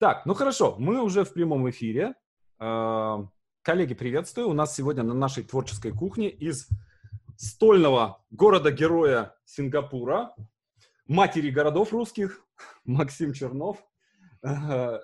Так, 0.00 0.24
ну 0.24 0.32
хорошо, 0.32 0.76
мы 0.78 1.02
уже 1.02 1.24
в 1.24 1.34
прямом 1.34 1.68
эфире. 1.68 2.14
А, 2.58 3.28
коллеги, 3.60 3.92
приветствую. 3.92 4.48
У 4.48 4.54
нас 4.54 4.74
сегодня 4.74 5.02
на 5.02 5.12
нашей 5.12 5.44
творческой 5.44 5.92
кухне 5.92 6.30
из 6.30 6.70
стольного 7.36 8.24
города-героя 8.30 9.36
Сингапура, 9.44 10.34
матери 11.06 11.50
городов 11.50 11.92
русских, 11.92 12.42
Максим 12.86 13.34
Чернов, 13.34 13.76
э, 14.42 14.48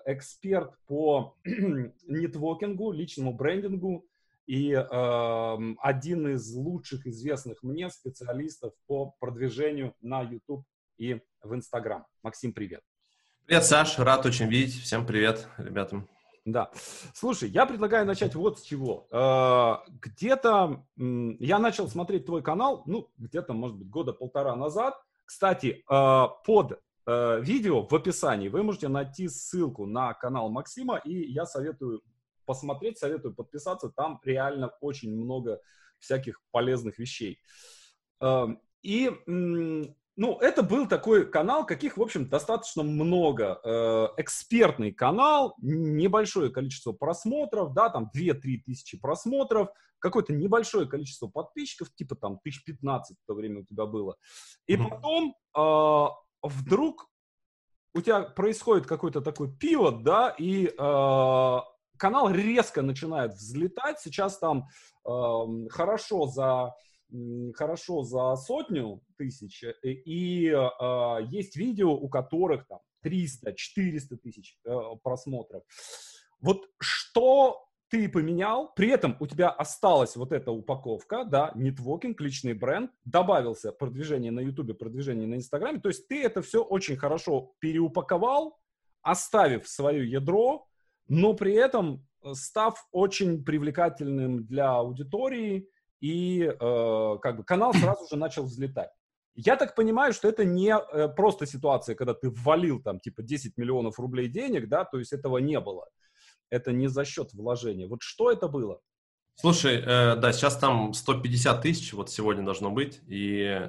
эксперт 0.07 0.73
по 0.87 1.37
нетворкингу, 1.45 2.91
личному 2.91 3.35
брендингу 3.35 4.07
и 4.47 4.73
э, 4.73 5.59
один 5.79 6.29
из 6.29 6.55
лучших 6.55 7.07
известных 7.07 7.63
мне 7.63 7.91
специалистов 7.91 8.73
по 8.87 9.15
продвижению 9.21 9.95
на 10.01 10.23
YouTube 10.23 10.65
и 10.97 11.21
в 11.43 11.53
Instagram. 11.53 12.07
Максим, 12.23 12.55
привет. 12.55 12.83
Привет, 13.47 13.65
Саш, 13.65 13.97
рад 14.01 14.27
очень 14.27 14.49
видеть. 14.49 14.83
Всем 14.83 15.07
привет, 15.07 15.47
ребятам. 15.57 16.09
Да. 16.45 16.69
Слушай, 17.15 17.49
я 17.49 17.65
предлагаю 17.65 18.05
начать 18.05 18.35
вот 18.35 18.59
с 18.59 18.63
чего. 18.63 19.07
Э, 19.13 19.89
где-то 20.01 20.85
я 20.97 21.61
начал 21.61 21.87
смотреть 21.87 22.27
твой 22.27 22.43
канал, 22.43 22.83
ну, 22.87 23.09
где-то, 23.19 23.53
может 23.53 23.77
быть, 23.77 23.89
года 23.89 24.13
полтора 24.13 24.57
назад. 24.57 25.01
Кстати, 25.25 25.85
э, 25.89 26.27
под 26.45 26.81
э, 27.07 27.41
видео 27.41 27.87
в 27.87 27.95
описании 27.95 28.49
вы 28.49 28.65
можете 28.65 28.89
найти 28.89 29.29
ссылку 29.29 29.87
на 29.87 30.13
канал 30.15 30.51
Максима, 30.51 30.97
и 30.97 31.31
я 31.31 31.47
советую 31.47 32.03
посмотреть, 32.47 32.99
советую 32.99 33.33
подписаться. 33.33 33.91
Там 33.91 34.21
реально 34.25 34.73
очень 34.81 35.15
много 35.15 35.61
всяких 36.01 36.43
полезных 36.51 36.99
вещей. 36.99 37.41
И 38.83 39.11
ну, 40.17 40.39
это 40.39 40.63
был 40.63 40.89
такой 40.89 41.31
канал, 41.31 41.67
каких, 41.67 41.99
в 41.99 42.03
общем, 42.03 42.29
достаточно 42.29 42.83
много. 42.83 43.61
Э, 43.63 44.09
экспертный 44.17 44.91
канал, 44.91 45.55
небольшое 45.59 46.51
количество 46.51 46.93
просмотров, 46.93 47.75
да, 47.75 47.91
там 47.91 48.11
2-3 48.17 48.63
тысячи 48.65 48.99
просмотров, 48.99 49.69
какое-то 49.99 50.33
небольшое 50.33 50.87
количество 50.87 51.27
подписчиков, 51.29 51.95
типа 51.95 52.15
там 52.15 52.39
1015 52.41 53.17
в 53.19 53.27
то 53.27 53.35
время 53.35 53.61
у 53.61 53.65
тебя 53.65 53.85
было. 53.85 54.17
И 54.67 54.79
потом 54.79 55.35
э, 55.55 56.07
вдруг 56.43 57.09
у 57.95 58.01
тебя 58.01 58.23
происходит 58.23 58.87
какой-то 58.87 59.21
такой 59.21 59.55
пивот, 59.55 60.03
да, 60.03 60.35
и 60.39 60.67
э, 60.67 61.59
канал 61.99 62.31
резко 62.31 62.81
начинает 62.81 63.33
взлетать. 63.33 64.01
Сейчас 64.01 64.39
там 64.39 64.69
э, 65.07 65.69
хорошо 65.71 66.27
за 66.27 66.75
хорошо 67.55 68.03
за 68.03 68.35
сотню 68.37 69.03
тысяч, 69.17 69.63
э, 69.65 69.75
и 69.83 70.49
э, 70.49 71.19
есть 71.29 71.57
видео, 71.57 71.93
у 71.93 72.09
которых 72.09 72.67
там 72.67 72.81
300-400 73.05 74.17
тысяч 74.23 74.59
э, 74.65 74.75
просмотров. 75.03 75.63
Вот 76.41 76.69
что 76.81 77.67
ты 77.89 78.09
поменял, 78.09 78.73
при 78.75 78.91
этом 78.91 79.17
у 79.21 79.27
тебя 79.27 79.49
осталась 79.49 80.17
вот 80.17 80.33
эта 80.33 80.51
упаковка, 80.51 81.25
да, 81.25 81.53
нетворкинг, 81.55 82.21
личный 82.21 82.53
бренд, 82.53 82.91
добавился 83.05 83.71
продвижение 83.71 84.33
на 84.33 84.41
Ютубе, 84.41 84.75
продвижение 84.75 85.29
на 85.29 85.37
Инстаграме, 85.37 85.81
то 85.81 85.89
есть 85.89 86.09
ты 86.09 86.23
это 86.23 86.43
все 86.43 86.63
очень 86.63 86.97
хорошо 86.97 87.53
переупаковал, 87.61 88.59
оставив 89.03 89.69
свое 89.69 90.11
ядро, 90.11 90.67
но 91.09 91.35
при 91.35 91.55
этом 91.55 92.05
э, 92.23 92.35
став 92.35 92.85
очень 92.91 93.45
привлекательным 93.45 94.45
для 94.47 94.71
аудитории, 94.71 95.69
и 96.07 96.43
э, 96.43 97.19
как 97.21 97.37
бы 97.37 97.45
канал 97.45 97.75
сразу 97.75 98.07
же 98.09 98.17
начал 98.17 98.45
взлетать. 98.45 98.91
Я 99.35 99.57
так 99.57 99.75
понимаю, 99.75 100.13
что 100.13 100.29
это 100.29 100.45
не 100.45 100.73
э, 100.73 101.09
просто 101.09 101.47
ситуация, 101.47 101.97
когда 101.97 102.15
ты 102.15 102.31
ввалил 102.31 102.81
там 102.81 103.01
типа 103.01 103.23
10 103.23 103.57
миллионов 103.57 103.99
рублей 103.99 104.29
денег, 104.29 104.69
да, 104.69 104.85
то 104.85 104.99
есть 104.99 105.13
этого 105.13 105.39
не 105.39 105.59
было. 105.59 105.89
Это 106.49 106.71
не 106.73 106.87
за 106.87 107.05
счет 107.05 107.33
вложения. 107.33 107.89
Вот 107.89 108.03
что 108.03 108.31
это 108.31 108.47
было? 108.47 108.81
Слушай, 109.35 109.83
э, 109.85 110.17
да, 110.17 110.33
сейчас 110.33 110.57
там 110.57 110.95
150 110.95 111.61
тысяч, 111.61 111.93
вот 111.93 112.09
сегодня 112.09 112.45
должно 112.45 112.71
быть, 112.71 113.01
и, 113.09 113.69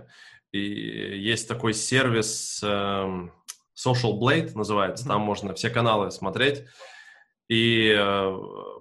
и 0.51 0.59
есть 0.59 1.47
такой 1.47 1.73
сервис 1.73 2.61
э, 2.63 2.67
Social 2.67 4.19
Blade 4.19 4.51
называется, 4.53 5.07
там 5.07 5.21
можно 5.21 5.55
все 5.55 5.71
каналы 5.71 6.11
смотреть, 6.11 6.65
и 7.47 7.95
э, 7.97 8.37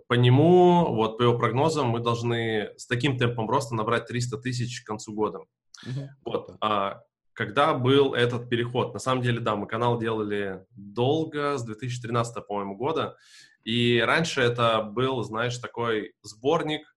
по 0.08 0.14
нему, 0.14 0.86
вот 0.94 1.18
по 1.18 1.22
его 1.22 1.38
прогнозам, 1.38 1.88
мы 1.88 2.00
должны 2.00 2.70
с 2.76 2.86
таким 2.86 3.16
темпом 3.16 3.48
роста 3.48 3.74
набрать 3.74 4.06
300 4.06 4.38
тысяч 4.38 4.82
к 4.82 4.86
концу 4.86 5.12
года. 5.14 5.40
Uh-huh. 5.86 6.08
Вот. 6.24 6.56
А 6.60 7.02
когда 7.32 7.74
был 7.74 8.14
этот 8.14 8.48
переход? 8.48 8.92
На 8.94 8.98
самом 8.98 9.22
деле, 9.22 9.40
да, 9.40 9.56
мы 9.56 9.66
канал 9.66 9.98
делали 9.98 10.64
долго, 10.70 11.58
с 11.58 11.64
2013, 11.64 12.46
по-моему, 12.46 12.76
года. 12.76 13.16
И 13.62 14.00
раньше 14.00 14.40
это 14.40 14.82
был, 14.82 15.22
знаешь, 15.22 15.58
такой 15.58 16.14
сборник, 16.22 16.96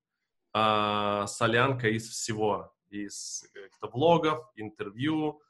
а, 0.54 1.28
солянка 1.28 1.90
из 1.90 2.08
всего. 2.08 2.72
Из 2.90 3.44
каких-то 3.54 3.88
влогов, 3.90 4.40
интервью. 4.56 5.42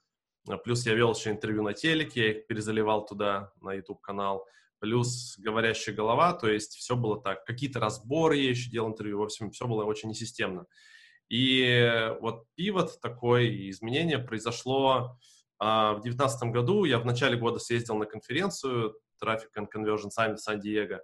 Плюс 0.63 0.85
я 0.85 0.95
вел 0.95 1.13
еще 1.13 1.29
интервью 1.29 1.61
на 1.61 1.73
телеке, 1.73 2.21
я 2.21 2.31
их 2.31 2.47
перезаливал 2.47 3.05
туда, 3.05 3.51
на 3.61 3.73
YouTube-канал 3.73 4.45
плюс 4.79 5.37
говорящая 5.37 5.95
голова, 5.95 6.33
то 6.33 6.49
есть 6.49 6.75
все 6.75 6.95
было 6.95 7.21
так. 7.21 7.45
Какие-то 7.45 7.79
разборы 7.79 8.37
я 8.37 8.49
еще 8.49 8.69
делал 8.69 8.89
интервью, 8.89 9.19
в 9.19 9.23
общем, 9.23 9.51
все 9.51 9.67
было 9.67 9.83
очень 9.83 10.09
несистемно. 10.09 10.65
И 11.29 12.11
вот 12.21 12.45
пивот 12.55 12.99
такое 13.01 13.69
изменение 13.69 14.17
произошло 14.17 15.17
а, 15.59 15.93
в 15.93 16.01
девятнадцатом 16.01 16.51
году. 16.51 16.85
Я 16.85 16.99
в 16.99 17.05
начале 17.05 17.37
года 17.37 17.59
съездил 17.59 17.95
на 17.95 18.05
конференцию 18.05 18.95
Traffic 19.23 19.49
and 19.57 19.67
Conversion 19.73 20.09
Summit 20.17 20.37
Сан-Диего, 20.37 21.01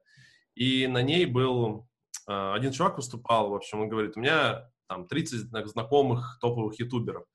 и 0.55 0.87
на 0.87 1.01
ней 1.03 1.25
был 1.25 1.87
а, 2.27 2.55
один 2.55 2.71
чувак 2.71 2.97
выступал, 2.97 3.49
в 3.49 3.55
общем, 3.55 3.81
он 3.81 3.89
говорит, 3.89 4.17
у 4.17 4.19
меня 4.19 4.69
там 4.87 5.07
30 5.07 5.49
знакомых 5.67 6.37
топовых 6.41 6.79
ютуберов, 6.79 7.25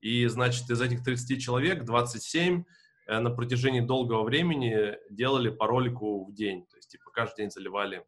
и, 0.00 0.26
значит, 0.26 0.68
из 0.68 0.80
этих 0.80 1.04
30 1.04 1.40
человек 1.40 1.84
27 1.84 2.64
Э, 2.64 2.64
на 3.06 3.30
протяжении 3.30 3.80
долгого 3.80 4.22
времени 4.22 4.96
делали 5.10 5.50
по 5.50 5.66
ролику 5.66 6.24
в 6.24 6.34
день. 6.34 6.66
То 6.66 6.76
есть, 6.76 6.90
типа, 6.90 7.10
каждый 7.10 7.42
день 7.42 7.50
заливали 7.50 8.04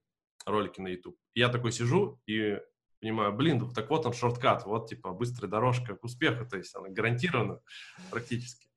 ролики 0.47 0.81
на 0.81 0.88
YouTube. 0.88 1.16
Я 1.34 1.49
такой 1.49 1.72
сижу 1.72 2.21
и 2.27 2.59
понимаю, 3.00 3.32
блин, 3.32 3.71
так 3.72 3.91
вот 3.91 4.06
он 4.06 4.15
шорткат, 4.15 4.65
вот, 4.65 4.88
типа, 4.88 5.12
быстрая 5.12 5.50
дорожка 5.50 5.94
к 5.94 6.05
успеху, 6.05 6.47
то 6.47 6.56
есть 6.56 6.75
она 6.75 6.88
гарантирована 6.88 7.60
практически. 8.10 8.69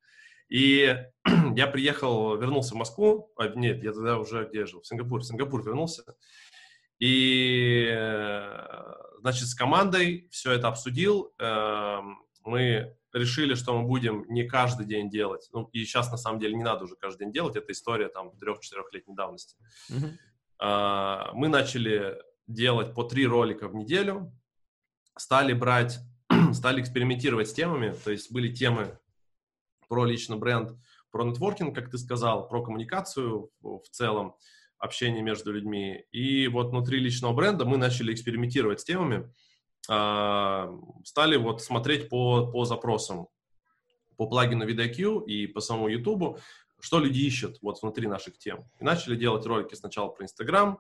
И 0.49 0.97
я 1.55 1.67
приехал, 1.67 2.35
вернулся 2.37 2.73
в 2.73 2.77
Москву, 2.77 3.31
а, 3.37 3.47
нет, 3.47 3.83
я 3.83 3.93
тогда 3.93 4.17
уже 4.17 4.45
где 4.45 4.65
жил, 4.65 4.81
в 4.81 4.87
Сингапур, 4.87 5.21
в 5.21 5.25
Сингапур 5.25 5.63
вернулся, 5.63 6.03
и, 6.99 7.87
э, 7.89 8.93
значит, 9.19 9.47
с 9.47 9.55
командой 9.55 10.27
все 10.31 10.51
это 10.51 10.67
обсудил, 10.67 11.33
эм, 11.37 12.17
мы 12.43 12.97
решили, 13.17 13.55
что 13.55 13.79
мы 13.79 13.87
будем 13.87 14.25
не 14.29 14.43
каждый 14.43 14.85
день 14.85 15.09
делать. 15.09 15.49
Ну, 15.51 15.69
и 15.73 15.83
сейчас, 15.85 16.11
на 16.11 16.17
самом 16.17 16.39
деле, 16.39 16.55
не 16.55 16.63
надо 16.63 16.85
уже 16.85 16.95
каждый 16.95 17.25
день 17.25 17.33
делать. 17.33 17.55
Это 17.55 17.71
история 17.71 18.09
там 18.09 18.35
трех-четырехлетней 18.37 19.15
давности. 19.15 19.55
Mm-hmm. 19.89 20.11
А, 20.59 21.31
мы 21.33 21.47
начали 21.47 22.17
делать 22.47 22.93
по 22.93 23.03
три 23.03 23.27
ролика 23.27 23.67
в 23.67 23.75
неделю, 23.75 24.31
стали 25.17 25.53
брать, 25.53 25.99
стали 26.53 26.81
экспериментировать 26.81 27.49
с 27.49 27.53
темами. 27.53 27.93
То 28.03 28.11
есть 28.11 28.31
были 28.31 28.53
темы 28.53 28.97
про 29.87 30.05
личный 30.05 30.37
бренд, 30.37 30.71
про 31.11 31.23
нетворкинг, 31.23 31.73
как 31.73 31.89
ты 31.89 31.97
сказал, 31.97 32.47
про 32.47 32.63
коммуникацию 32.63 33.49
в 33.61 33.83
целом, 33.91 34.35
общение 34.79 35.23
между 35.23 35.51
людьми. 35.51 36.05
И 36.11 36.47
вот 36.47 36.69
внутри 36.69 36.99
личного 36.99 37.33
бренда 37.33 37.65
мы 37.65 37.77
начали 37.77 38.13
экспериментировать 38.13 38.81
с 38.81 38.83
темами. 38.83 39.31
А, 39.89 40.69
стали 41.03 41.37
вот 41.37 41.61
смотреть 41.61 42.09
по, 42.09 42.47
по 42.47 42.65
запросам, 42.65 43.27
по 44.17 44.27
плагину 44.27 44.67
VidIQ 44.67 45.25
и 45.25 45.47
по 45.47 45.61
самому 45.61 45.87
YouTube, 45.87 46.39
что 46.79 46.99
люди 46.99 47.19
ищут 47.19 47.57
вот 47.61 47.81
внутри 47.81 48.07
наших 48.07 48.37
тем. 48.37 48.65
И 48.79 48.83
начали 48.83 49.15
делать 49.15 49.45
ролики 49.45 49.75
сначала 49.75 50.09
про 50.09 50.25
Instagram, 50.25 50.79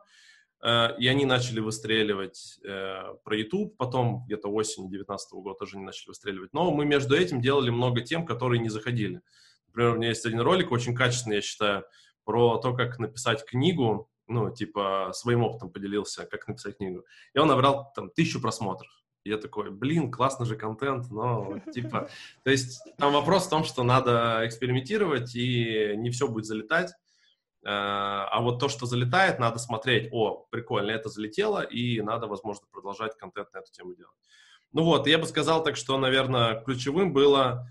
э, 0.61 0.97
и 0.99 1.07
они 1.07 1.25
начали 1.25 1.59
выстреливать 1.59 2.59
э, 2.63 3.13
про 3.23 3.37
YouTube, 3.37 3.77
потом 3.77 4.25
где-то 4.25 4.49
осенью 4.49 4.89
2019 4.89 5.33
года 5.33 5.57
тоже 5.57 5.77
не 5.77 5.83
начали 5.83 6.09
выстреливать. 6.09 6.53
Но 6.53 6.71
мы 6.71 6.85
между 6.85 7.15
этим 7.15 7.41
делали 7.41 7.69
много 7.69 8.01
тем, 8.01 8.25
которые 8.25 8.59
не 8.59 8.69
заходили. 8.69 9.21
Например, 9.67 9.93
у 9.93 9.97
меня 9.97 10.09
есть 10.09 10.25
один 10.25 10.41
ролик, 10.41 10.71
очень 10.71 10.95
качественный, 10.95 11.37
я 11.37 11.41
считаю, 11.41 11.85
про 12.23 12.57
то, 12.57 12.73
как 12.73 12.99
написать 12.99 13.45
книгу, 13.45 14.09
ну, 14.27 14.53
типа, 14.53 15.11
своим 15.13 15.43
опытом 15.43 15.71
поделился, 15.71 16.25
как 16.25 16.47
написать 16.47 16.77
книгу. 16.77 17.05
И 17.33 17.39
он 17.39 17.47
набрал 17.47 17.91
там 17.95 18.09
тысячу 18.09 18.41
просмотров. 18.41 18.91
Я 19.27 19.37
такой, 19.37 19.69
блин, 19.69 20.11
классный 20.11 20.45
же 20.45 20.55
контент, 20.55 21.09
но 21.11 21.59
типа... 21.73 22.09
То 22.43 22.51
есть 22.51 22.81
там 22.97 23.13
вопрос 23.13 23.47
в 23.47 23.49
том, 23.49 23.63
что 23.63 23.83
надо 23.83 24.41
экспериментировать, 24.45 25.35
и 25.35 25.93
не 25.97 26.09
все 26.09 26.27
будет 26.27 26.45
залетать. 26.45 26.93
А, 27.65 28.27
а 28.31 28.41
вот 28.41 28.59
то, 28.59 28.69
что 28.69 28.85
залетает, 28.85 29.39
надо 29.39 29.59
смотреть, 29.59 30.09
о, 30.11 30.47
прикольно, 30.49 30.91
это 30.91 31.09
залетело, 31.09 31.61
и 31.61 32.01
надо, 32.01 32.27
возможно, 32.27 32.65
продолжать 32.71 33.17
контент 33.17 33.53
на 33.53 33.59
эту 33.59 33.71
тему 33.71 33.93
делать. 33.93 34.15
Ну 34.73 34.83
вот, 34.83 35.07
я 35.07 35.17
бы 35.17 35.25
сказал 35.25 35.63
так, 35.63 35.75
что, 35.75 35.97
наверное, 35.97 36.61
ключевым 36.61 37.13
было 37.13 37.67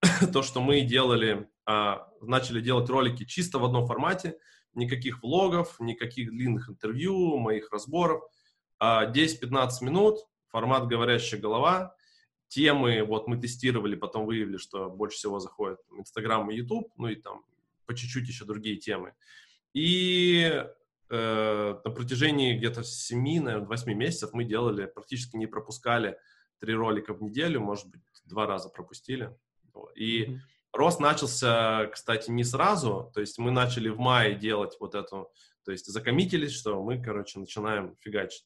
то, 0.32 0.42
что 0.42 0.60
мы 0.60 0.80
делали, 0.80 1.48
а, 1.66 2.08
начали 2.20 2.60
делать 2.60 2.88
ролики 2.88 3.24
чисто 3.24 3.58
в 3.58 3.64
одном 3.64 3.86
формате, 3.86 4.38
никаких 4.74 5.22
влогов, 5.22 5.78
никаких 5.78 6.30
длинных 6.30 6.68
интервью, 6.68 7.38
моих 7.38 7.70
разборов. 7.70 8.22
10-15 8.80 9.10
а 9.80 9.84
минут, 9.84 10.18
формат 10.50 10.86
«Говорящая 10.86 11.40
голова», 11.40 11.94
темы, 12.48 13.02
вот 13.04 13.28
мы 13.28 13.36
тестировали, 13.38 13.94
потом 13.94 14.26
выявили, 14.26 14.56
что 14.56 14.90
больше 14.90 15.18
всего 15.18 15.38
заходит 15.38 15.78
Инстаграм 15.92 16.50
и 16.50 16.56
Ютуб, 16.56 16.90
ну 16.96 17.08
и 17.08 17.14
там 17.14 17.44
по 17.86 17.94
чуть-чуть 17.94 18.26
еще 18.26 18.44
другие 18.44 18.76
темы. 18.76 19.14
И 19.74 20.64
э, 21.10 21.80
на 21.84 21.90
протяжении 21.90 22.56
где-то 22.56 22.82
7, 22.82 23.42
наверное, 23.42 23.68
8 23.68 23.92
месяцев 23.94 24.30
мы 24.32 24.44
делали, 24.44 24.86
практически 24.86 25.36
не 25.36 25.46
пропускали 25.46 26.18
три 26.58 26.74
ролика 26.74 27.14
в 27.14 27.22
неделю, 27.22 27.60
может 27.60 27.86
быть, 27.86 28.02
два 28.24 28.46
раза 28.46 28.68
пропустили. 28.68 29.34
И 29.94 30.24
mm-hmm. 30.24 30.38
рост 30.72 31.00
начался, 31.00 31.86
кстати, 31.86 32.30
не 32.30 32.44
сразу, 32.44 33.10
то 33.14 33.20
есть 33.20 33.38
мы 33.38 33.50
начали 33.50 33.88
в 33.88 33.98
мае 33.98 34.34
делать 34.34 34.76
вот 34.80 34.94
эту, 34.94 35.30
то 35.64 35.72
есть 35.72 35.86
закоммитились, 35.86 36.52
что 36.52 36.82
мы, 36.82 37.02
короче, 37.02 37.38
начинаем 37.38 37.94
фигачить. 38.00 38.44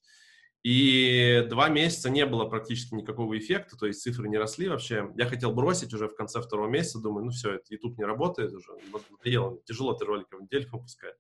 И 0.63 1.45
два 1.51 1.69
месяца 1.69 2.09
не 2.09 2.25
было 2.25 2.45
практически 2.45 2.95
никакого 2.95 3.37
эффекта, 3.37 3.77
то 3.77 3.87
есть 3.87 4.01
цифры 4.01 4.29
не 4.29 4.39
росли 4.39 4.69
вообще. 4.69 5.13
Я 5.17 5.27
хотел 5.27 5.53
бросить 5.53 5.93
уже 5.93 6.07
в 6.07 6.15
конце 6.15 6.41
второго 6.41 6.69
месяца, 6.69 7.01
думаю, 7.01 7.25
ну 7.25 7.31
все, 7.33 7.55
это 7.55 7.65
YouTube 7.71 7.99
не 7.99 8.05
работает 8.05 8.53
уже, 8.53 8.69
надоело, 9.11 9.59
тяжело 9.65 9.93
ты 9.95 10.05
роликов 10.05 10.39
в 10.39 10.43
неделю 10.43 10.69
выпускать. 10.71 11.17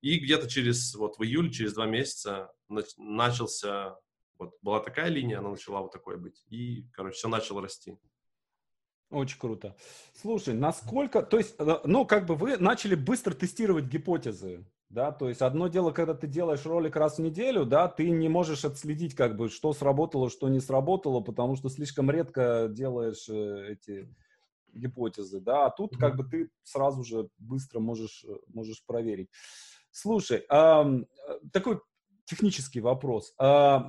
И 0.00 0.18
где-то 0.18 0.48
через, 0.48 0.94
вот 0.94 1.18
в 1.18 1.22
июле, 1.22 1.50
через 1.50 1.74
два 1.74 1.86
месяца 1.86 2.50
начался, 2.96 3.96
вот 4.38 4.54
была 4.62 4.80
такая 4.80 5.10
линия, 5.10 5.38
она 5.38 5.50
начала 5.50 5.82
вот 5.82 5.92
такой 5.92 6.16
быть. 6.16 6.42
И, 6.48 6.88
короче, 6.92 7.16
все 7.16 7.28
начало 7.28 7.60
расти. 7.60 7.98
Очень 9.10 9.38
круто. 9.38 9.76
Слушай, 10.14 10.54
насколько, 10.54 11.22
то 11.22 11.36
есть, 11.36 11.54
э, 11.58 11.80
ну, 11.84 12.06
как 12.06 12.24
бы 12.24 12.34
вы 12.34 12.56
начали 12.56 12.94
быстро 12.94 13.34
тестировать 13.34 13.84
гипотезы 13.84 14.64
да, 14.92 15.10
то 15.10 15.28
есть 15.30 15.40
одно 15.40 15.68
дело, 15.68 15.90
когда 15.90 16.12
ты 16.12 16.26
делаешь 16.26 16.66
ролик 16.66 16.96
раз 16.96 17.16
в 17.16 17.22
неделю, 17.22 17.64
да, 17.64 17.88
ты 17.88 18.10
не 18.10 18.28
можешь 18.28 18.66
отследить, 18.66 19.14
как 19.14 19.36
бы, 19.36 19.48
что 19.48 19.72
сработало, 19.72 20.28
что 20.28 20.50
не 20.50 20.60
сработало, 20.60 21.20
потому 21.20 21.56
что 21.56 21.70
слишком 21.70 22.10
редко 22.10 22.68
делаешь 22.70 23.26
э, 23.30 23.72
эти 23.72 24.06
гипотезы, 24.74 25.40
да, 25.40 25.66
а 25.66 25.70
тут 25.70 25.96
как 25.96 26.16
бы 26.16 26.24
ты 26.24 26.50
сразу 26.62 27.04
же 27.04 27.30
быстро 27.38 27.80
можешь, 27.80 28.22
э, 28.28 28.34
можешь 28.48 28.84
проверить. 28.84 29.30
Слушай, 29.90 30.44
э, 30.50 31.04
такой 31.52 31.80
технический 32.26 32.80
вопрос. 32.80 33.32
А, 33.38 33.88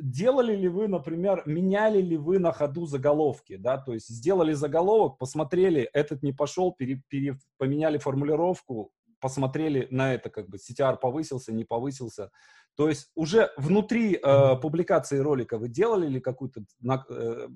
делали 0.00 0.54
ли 0.54 0.68
вы, 0.68 0.86
например, 0.86 1.42
меняли 1.46 2.02
ли 2.02 2.18
вы 2.18 2.38
на 2.38 2.52
ходу 2.52 2.84
заголовки, 2.84 3.56
да, 3.56 3.78
то 3.78 3.94
есть 3.94 4.08
сделали 4.08 4.52
заголовок, 4.52 5.16
посмотрели, 5.16 5.88
этот 5.94 6.22
не 6.22 6.32
пошел, 6.32 6.72
пере, 6.72 7.02
пере, 7.08 7.38
поменяли 7.56 7.96
формулировку, 7.98 8.92
посмотрели 9.20 9.88
на 9.90 10.14
это, 10.14 10.30
как 10.30 10.48
бы 10.48 10.58
CTR 10.58 10.98
повысился, 10.98 11.52
не 11.52 11.64
повысился. 11.64 12.30
То 12.76 12.88
есть 12.88 13.10
уже 13.14 13.50
внутри 13.56 14.18
э, 14.22 14.56
публикации 14.56 15.18
ролика 15.18 15.58
вы 15.58 15.68
делали 15.68 16.08
ли 16.08 16.20
какую-то 16.20 16.62
э, 17.08 17.48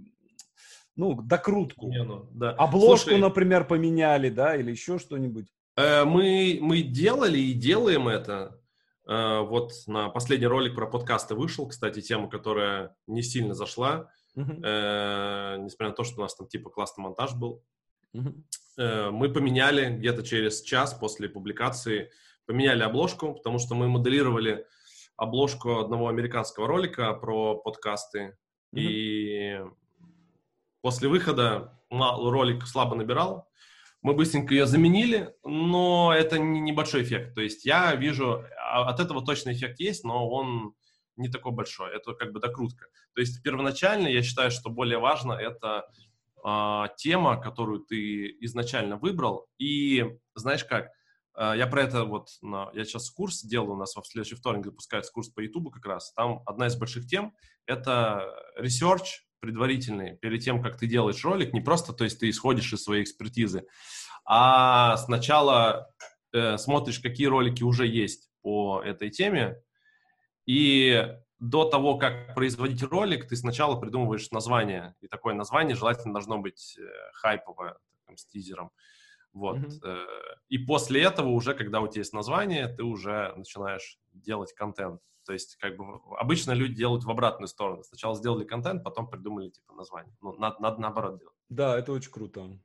ну, 0.97 1.23
докрутку? 1.23 1.89
Не, 1.89 2.03
ну, 2.03 2.29
да. 2.33 2.53
Обложку, 2.53 3.11
Слушай, 3.11 3.21
например, 3.21 3.67
поменяли, 3.67 4.31
да, 4.31 4.57
или 4.57 4.71
еще 4.71 4.99
что-нибудь? 4.99 5.47
Э, 5.77 6.05
мы, 6.05 6.59
мы 6.61 6.83
делали 6.83 7.39
и 7.39 7.53
делаем 7.53 8.09
это. 8.09 8.59
Э, 9.07 9.41
вот 9.41 9.73
на 9.87 10.09
последний 10.09 10.47
ролик 10.47 10.75
про 10.75 10.87
подкасты 10.87 11.35
вышел, 11.35 11.69
кстати, 11.69 12.01
тема, 12.01 12.29
которая 12.29 12.95
не 13.07 13.23
сильно 13.23 13.55
зашла, 13.55 14.11
uh-huh. 14.37 14.63
э, 14.63 15.57
несмотря 15.59 15.89
на 15.89 15.95
то, 15.95 16.05
что 16.05 16.21
у 16.21 16.23
нас 16.23 16.35
там 16.35 16.49
типа 16.49 16.71
классный 16.71 17.03
монтаж 17.03 17.35
был. 17.35 17.63
Uh-huh. 18.15 18.35
Мы 18.77 19.29
поменяли 19.33 19.97
где-то 19.97 20.23
через 20.23 20.63
час 20.63 20.95
после 20.95 21.29
публикации, 21.29 22.11
поменяли 22.47 22.83
обложку, 22.83 23.35
потому 23.35 23.59
что 23.59 23.75
мы 23.75 23.89
моделировали 23.89 24.67
обложку 25.17 25.79
одного 25.79 26.09
американского 26.09 26.67
ролика 26.67 27.13
про 27.13 27.55
подкасты. 27.57 28.39
Uh-huh. 28.75 28.81
И 28.81 29.61
после 30.81 31.09
выхода 31.09 31.79
ролик 31.91 32.67
слабо 32.67 32.97
набирал. 32.97 33.49
Мы 34.03 34.15
быстренько 34.15 34.55
ее 34.55 34.67
заменили, 34.67 35.35
но 35.45 36.15
это 36.17 36.39
не 36.39 36.61
небольшой 36.61 37.03
эффект. 37.03 37.35
То 37.35 37.43
есть 37.43 37.67
я 37.67 37.95
вижу, 37.95 38.45
а, 38.59 38.89
от 38.89 38.99
этого 38.99 39.25
точно 39.25 39.53
эффект 39.53 39.79
есть, 39.79 40.05
но 40.05 40.27
он 40.27 40.75
не 41.17 41.29
такой 41.29 41.53
большой. 41.53 41.95
Это 41.95 42.15
как 42.15 42.33
бы 42.33 42.41
докрутка. 42.41 42.87
То 43.15 43.21
есть 43.21 43.43
первоначально 43.43 44.09
я 44.09 44.23
считаю, 44.23 44.51
что 44.51 44.71
более 44.71 44.99
важно 44.99 45.33
это 45.33 45.87
э, 46.45 46.89
тема, 46.97 47.41
которую 47.41 47.81
ты 47.81 48.37
изначально 48.41 48.97
выбрал. 48.97 49.47
И 49.59 50.05
знаешь 50.35 50.65
как, 50.65 50.91
э, 51.37 51.55
я 51.57 51.67
про 51.67 51.83
это 51.83 52.05
вот, 52.05 52.29
на, 52.43 52.71
я 52.75 52.85
сейчас 52.85 53.11
курс 53.11 53.43
делаю, 53.43 53.73
у 53.73 53.77
нас 53.77 53.95
в 53.95 54.03
следующий 54.05 54.37
вторник 54.37 54.67
запускается 54.67 55.13
курс 55.13 55.29
по 55.29 55.41
YouTube 55.41 55.73
как 55.73 55.87
раз. 55.87 56.13
Там 56.13 56.43
одна 56.47 56.67
из 56.67 56.77
больших 56.77 57.07
тем— 57.07 57.35
это 57.67 58.33
research 58.59 59.23
предварительный, 59.41 60.17
перед 60.17 60.43
тем, 60.43 60.63
как 60.63 60.77
ты 60.77 60.87
делаешь 60.87 61.25
ролик, 61.25 61.53
не 61.53 61.61
просто, 61.61 61.93
то 61.93 62.05
есть 62.05 62.21
ты 62.21 62.29
исходишь 62.29 62.73
из 62.73 62.85
своей 62.85 63.03
экспертизы, 63.03 63.67
а 64.25 64.97
сначала 64.99 65.91
э, 66.33 66.59
смотришь, 66.59 67.01
какие 67.01 67.27
ролики 67.27 67.63
уже 67.63 67.87
есть 67.87 68.29
по 68.43 68.83
этой 68.83 69.11
теме, 69.11 69.57
и 70.47 71.17
до 71.41 71.65
того, 71.65 71.97
как 71.97 72.35
производить 72.35 72.83
ролик, 72.83 73.27
ты 73.27 73.35
сначала 73.35 73.81
придумываешь 73.81 74.31
название. 74.31 74.95
И 75.01 75.09
такое 75.09 75.35
название 75.35 75.75
желательно 75.75 76.13
должно 76.13 76.39
быть 76.39 76.77
э, 76.79 76.83
хайповое, 77.15 77.77
там, 78.07 78.17
с 78.17 78.27
тизером. 78.27 78.71
Вот. 79.33 79.59
Mm-hmm. 79.59 80.07
И 80.49 80.59
после 80.59 81.03
этого 81.03 81.29
уже, 81.29 81.55
когда 81.55 81.81
у 81.81 81.89
тебя 81.89 82.01
есть 82.01 82.13
название, 82.13 82.69
ты 82.69 82.83
уже 82.83 83.33
начинаешь 83.37 83.99
делать 84.13 84.53
контент. 84.53 85.01
То 85.25 85.33
есть, 85.33 85.57
как 85.57 85.77
бы, 85.77 85.85
обычно 86.19 86.51
люди 86.53 86.75
делают 86.75 87.05
в 87.05 87.11
обратную 87.11 87.47
сторону. 87.49 87.85
Сначала 87.85 88.17
сделали 88.17 88.45
контент, 88.45 88.83
потом 88.83 89.09
придумали, 89.09 89.51
типа, 89.51 89.73
название. 89.73 90.15
Ну, 90.21 90.33
надо, 90.33 90.61
надо 90.61 90.81
наоборот 90.81 91.21
делать. 91.21 91.35
Да, 91.49 91.79
это 91.79 91.93
очень 91.93 92.11
круто. 92.11 92.59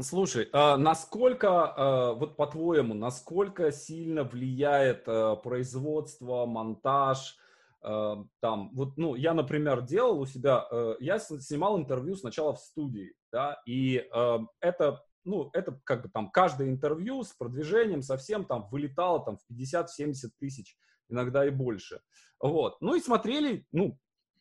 Слушай, 0.00 0.48
а 0.52 0.76
насколько, 0.76 1.72
а, 1.76 2.14
вот 2.14 2.36
по-твоему, 2.36 2.94
насколько 2.94 3.70
сильно 3.70 4.24
влияет 4.24 5.04
а, 5.06 5.36
производство, 5.36 6.46
монтаж, 6.46 7.36
Э, 7.38 7.39
там, 7.82 8.70
вот, 8.74 8.96
ну, 8.96 9.14
я, 9.14 9.32
например, 9.32 9.82
делал 9.82 10.20
у 10.20 10.26
себя, 10.26 10.66
э, 10.70 10.96
я 11.00 11.18
снимал 11.18 11.78
интервью 11.78 12.14
сначала 12.14 12.54
в 12.54 12.60
студии, 12.60 13.14
да, 13.32 13.60
и 13.64 14.06
э, 14.12 14.38
это, 14.60 15.02
ну, 15.24 15.48
это 15.54 15.80
как 15.84 16.02
бы 16.02 16.10
там 16.10 16.30
каждое 16.30 16.68
интервью 16.68 17.22
с 17.22 17.32
продвижением 17.32 18.02
совсем 18.02 18.44
там 18.44 18.68
вылетало 18.70 19.24
там 19.24 19.38
в 19.38 19.50
50-70 19.50 20.30
тысяч, 20.38 20.76
иногда 21.08 21.46
и 21.46 21.50
больше, 21.50 22.02
вот, 22.38 22.80
ну 22.82 22.94
и 22.94 23.00
смотрели, 23.00 23.66
ну, 23.72 23.98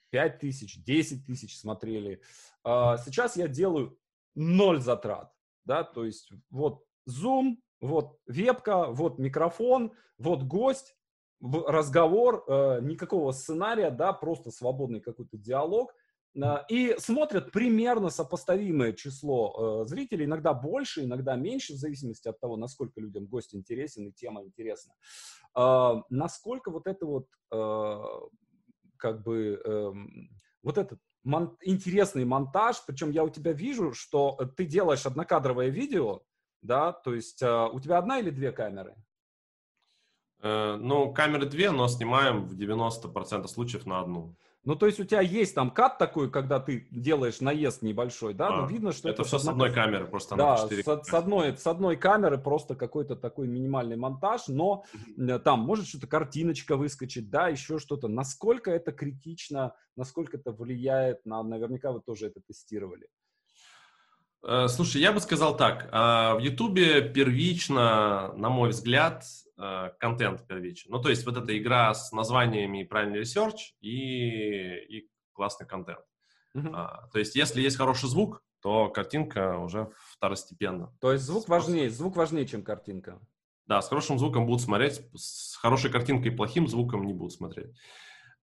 5 0.10 0.40
тысяч, 0.40 0.84
10 0.84 1.26
тысяч 1.26 1.58
смотрели, 1.58 2.22
а 2.64 2.98
сейчас 2.98 3.38
я 3.38 3.48
делаю 3.48 3.98
ноль 4.36 4.82
затрат, 4.82 5.32
да, 5.64 5.84
то 5.84 6.04
есть 6.04 6.30
вот 6.50 6.84
Zoom, 7.08 7.58
вот 7.80 8.20
вебка, 8.28 8.88
вот 8.88 9.18
микрофон, 9.18 9.94
вот 10.18 10.44
гость, 10.44 10.99
разговор, 11.42 12.44
э, 12.48 12.80
никакого 12.82 13.32
сценария, 13.32 13.92
да, 13.92 14.14
просто 14.14 14.52
свободный 14.52 15.00
какой-то 15.00 15.38
диалог. 15.38 15.94
Э, 16.36 16.58
и 16.70 16.96
смотрят 17.00 17.52
примерно 17.52 18.10
сопоставимое 18.10 18.94
число 18.94 19.84
э, 19.84 19.88
зрителей, 19.88 20.26
иногда 20.26 20.54
больше, 20.54 21.04
иногда 21.04 21.36
меньше, 21.36 21.74
в 21.74 21.78
зависимости 21.78 22.28
от 22.28 22.40
того, 22.40 22.58
насколько 22.58 23.00
людям 23.00 23.26
гость 23.26 23.56
интересен 23.56 24.08
и 24.08 24.12
тема 24.12 24.44
интересна. 24.44 24.94
Насколько 26.10 26.70
вот 26.70 26.86
это 26.86 27.06
вот, 27.08 27.26
как 28.98 29.24
бы, 29.24 29.60
эм, 29.66 30.30
вот 30.62 30.78
этот 30.78 31.00
мон- 31.24 31.58
интересный 31.64 32.24
монтаж, 32.24 32.84
причем 32.86 33.10
я 33.12 33.24
у 33.24 33.30
тебя 33.30 33.52
вижу, 33.52 33.94
что 33.94 34.38
ты 34.56 34.66
делаешь 34.66 35.06
однокадровое 35.06 35.70
видео, 35.70 36.22
да, 36.62 36.94
то 36.94 37.16
есть 37.16 37.42
у 37.42 37.80
тебя 37.80 37.98
одна 37.98 38.20
или 38.20 38.30
две 38.30 38.52
камеры? 38.52 38.96
Э, 40.42 40.78
ну, 40.80 41.12
камеры 41.14 41.46
две, 41.46 41.72
но 41.72 41.88
снимаем 41.88 42.46
в 42.46 42.54
90% 42.54 43.48
случаев 43.48 43.86
на 43.86 44.00
одну. 44.00 44.36
Ну, 44.66 44.76
то 44.76 44.86
есть 44.86 45.00
у 45.00 45.04
тебя 45.06 45.22
есть 45.22 45.56
там 45.56 45.72
кат 45.72 45.98
такой, 45.98 46.30
когда 46.30 46.60
ты 46.60 46.88
делаешь 46.92 47.40
наезд 47.40 47.82
небольшой, 47.82 48.34
да? 48.34 48.50
А, 48.50 48.62
но 48.62 48.68
видно, 48.68 48.92
что 48.92 49.10
это, 49.10 49.22
это 49.22 49.28
все 49.28 49.40
с 49.40 49.48
одной 49.48 49.74
камеры, 49.74 50.06
просто 50.06 50.36
да, 50.36 50.58
4 50.58 50.84
с, 50.84 50.86
с, 50.86 51.14
одной, 51.14 51.58
с 51.58 51.66
одной 51.66 51.96
камеры 51.96 52.38
просто 52.38 52.76
какой-то 52.76 53.16
такой 53.16 53.48
минимальный 53.48 53.96
монтаж, 53.96 54.48
но 54.48 54.84
mm-hmm. 55.18 55.40
там 55.40 55.62
может 55.62 55.88
что-то 55.88 56.08
картиночка 56.08 56.76
выскочить, 56.76 57.30
да, 57.30 57.48
еще 57.48 57.80
что-то. 57.80 58.10
Насколько 58.10 58.72
это 58.72 58.92
критично, 58.92 59.74
насколько 59.96 60.38
это 60.38 60.52
влияет 60.52 61.26
на... 61.26 61.42
Наверняка 61.42 61.92
вы 61.92 62.02
тоже 62.02 62.28
это 62.28 62.42
тестировали. 62.46 63.08
Э, 64.44 64.68
слушай, 64.68 65.02
я 65.02 65.12
бы 65.14 65.20
сказал 65.20 65.56
так. 65.56 65.90
А, 65.92 66.36
в 66.36 66.40
Ютубе 66.40 67.02
первично, 67.02 68.34
на 68.36 68.50
мой 68.50 68.70
взгляд, 68.70 69.24
э, 69.60 69.90
контент 70.00 70.48
первичен. 70.48 70.92
Ну, 70.92 71.02
то 71.02 71.10
есть 71.10 71.26
вот 71.26 71.38
эта 71.38 71.58
игра 71.58 71.94
с 71.94 72.12
названиями 72.12 72.84
правильный 72.84 73.20
research 73.20 73.74
и, 73.82 74.98
и 74.98 75.10
классный 75.34 75.68
контент. 75.68 76.00
Uh-huh. 76.56 76.72
А, 76.74 77.08
то 77.12 77.20
есть 77.20 77.36
если 77.36 77.62
есть 77.62 77.78
хороший 77.78 78.10
звук, 78.10 78.44
то 78.62 78.90
картинка 78.90 79.58
уже 79.58 79.90
второстепенна. 80.16 80.94
То 81.00 81.12
есть 81.14 81.24
звук 81.26 81.48
важнее, 81.48 81.90
звук 81.90 82.16
важнее, 82.16 82.46
чем 82.46 82.64
картинка. 82.64 83.20
Да, 83.66 83.82
с 83.82 83.88
хорошим 83.88 84.18
звуком 84.18 84.48
будут 84.48 84.62
смотреть, 84.62 85.02
с 85.16 85.56
хорошей 85.58 85.92
картинкой 85.92 86.32
и 86.32 86.36
плохим 86.36 86.68
звуком 86.68 87.06
не 87.06 87.14
будут 87.14 87.34
смотреть. 87.34 87.68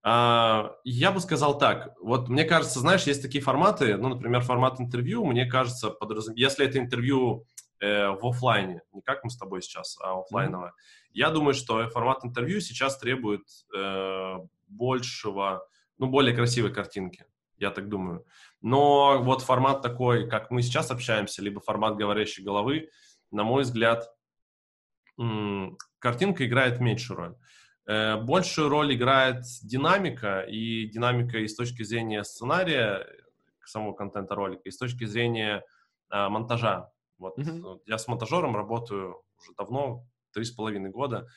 А, 0.03 0.77
я 0.85 1.11
бы 1.11 1.19
сказал 1.19 1.57
так, 1.57 1.93
вот 2.01 2.29
мне 2.29 2.45
кажется, 2.45 2.79
знаешь, 2.79 3.03
есть 3.03 3.21
такие 3.21 3.43
форматы, 3.43 3.97
ну, 3.97 4.09
например, 4.09 4.41
формат 4.41 4.79
интервью, 4.79 5.25
мне 5.25 5.45
кажется, 5.45 5.89
подразум... 5.89 6.35
если 6.35 6.65
это 6.65 6.79
интервью 6.79 7.45
э, 7.79 8.09
в 8.09 8.25
офлайне, 8.25 8.81
не 8.91 9.01
как 9.01 9.23
мы 9.23 9.29
с 9.29 9.37
тобой 9.37 9.61
сейчас, 9.61 9.97
а 10.01 10.19
офлайновое, 10.19 10.69
mm-hmm. 10.69 11.11
я 11.13 11.29
думаю, 11.29 11.53
что 11.53 11.87
формат 11.89 12.23
интервью 12.25 12.59
сейчас 12.59 12.97
требует 12.97 13.43
э, 13.75 14.35
большего, 14.67 15.67
ну, 15.97 16.07
более 16.07 16.35
красивой 16.35 16.73
картинки, 16.73 17.25
я 17.57 17.71
так 17.71 17.89
думаю. 17.89 18.25
Но 18.61 19.21
вот 19.21 19.41
формат 19.41 19.81
такой, 19.81 20.29
как 20.29 20.51
мы 20.51 20.61
сейчас 20.61 20.91
общаемся, 20.91 21.41
либо 21.41 21.61
формат 21.61 21.95
говорящей 21.95 22.43
головы, 22.43 22.89
на 23.31 23.43
мой 23.43 23.63
взгляд, 23.63 24.09
м- 25.19 25.77
картинка 25.99 26.45
играет 26.45 26.79
меньшую 26.79 27.17
роль. 27.17 27.35
Э, 27.87 28.17
большую 28.17 28.69
роль 28.69 28.93
играет 28.93 29.43
динамика, 29.63 30.41
и 30.41 30.87
динамика 30.87 31.37
и 31.37 31.47
с 31.47 31.55
точки 31.55 31.83
зрения 31.83 32.23
сценария, 32.23 33.07
самого 33.63 33.93
контента 33.93 34.35
ролика, 34.35 34.63
и 34.65 34.71
с 34.71 34.77
точки 34.77 35.05
зрения 35.05 35.63
э, 36.11 36.27
монтажа. 36.29 36.89
Вот 37.17 37.37
mm-hmm. 37.37 37.81
я 37.85 37.97
с 37.97 38.07
монтажером 38.07 38.55
работаю 38.55 39.21
уже 39.39 39.53
давно, 39.57 40.05
три 40.33 40.43
с 40.43 40.51
половиной 40.51 40.89
года, 40.89 41.27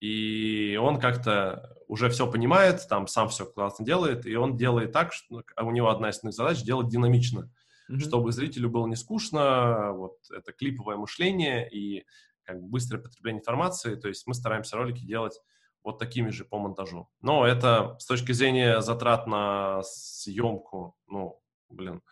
и 0.00 0.78
он 0.80 1.00
как-то 1.00 1.76
уже 1.88 2.08
все 2.10 2.30
понимает, 2.30 2.86
там 2.88 3.06
сам 3.06 3.28
все 3.28 3.46
классно 3.46 3.84
делает, 3.84 4.26
и 4.26 4.36
он 4.36 4.56
делает 4.56 4.92
так, 4.92 5.12
что 5.12 5.26
ну, 5.36 5.66
у 5.66 5.70
него 5.70 5.88
одна 5.88 6.10
из 6.10 6.20
задач 6.22 6.62
делать 6.62 6.88
динамично, 6.88 7.50
mm-hmm. 7.90 8.00
чтобы 8.00 8.32
зрителю 8.32 8.70
было 8.70 8.86
не 8.86 8.96
скучно, 8.96 9.92
вот 9.92 10.18
это 10.30 10.52
клиповое 10.52 10.96
мышление 10.96 11.68
и 11.70 12.04
как 12.44 12.60
бы 12.60 12.68
быстрое 12.68 13.02
потребление 13.02 13.40
информации, 13.40 13.96
то 13.96 14.08
есть 14.08 14.26
мы 14.26 14.34
стараемся 14.34 14.76
ролики 14.76 15.04
делать 15.04 15.40
вот 15.86 15.98
такими 15.98 16.30
же 16.30 16.44
по 16.44 16.58
монтажу. 16.58 17.08
Но 17.20 17.46
это 17.46 17.96
с 18.00 18.06
точки 18.06 18.32
зрения 18.32 18.80
затрат 18.80 19.26
на 19.26 19.82
съемку, 19.84 20.96
ну, 21.06 21.40
блин, 21.68 22.02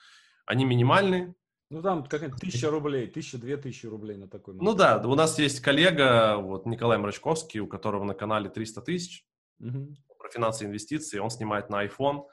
они 0.46 0.64
минимальны. 0.64 1.34
Ну, 1.74 1.82
там 1.82 2.04
какая-то 2.04 2.36
тысяча 2.36 2.70
рублей, 2.70 3.08
тысяча, 3.08 3.36
две 3.36 3.56
тысячи 3.56 3.86
рублей 3.86 4.16
на 4.16 4.28
такой 4.28 4.54
монтаж. 4.54 4.72
Ну 4.72 4.78
да, 4.78 5.08
у 5.08 5.14
нас 5.14 5.38
есть 5.38 5.60
коллега, 5.60 6.36
вот 6.36 6.66
Николай 6.66 6.98
Мрачковский, 6.98 7.60
у 7.60 7.66
которого 7.66 8.04
на 8.04 8.14
канале 8.14 8.48
300 8.48 8.80
тысяч 8.82 9.26
угу. 9.60 9.94
про 10.18 10.30
финансы 10.30 10.64
и 10.64 10.66
инвестиции, 10.68 11.18
он 11.18 11.30
снимает 11.30 11.70
на 11.70 11.84
iPhone 11.84 12.24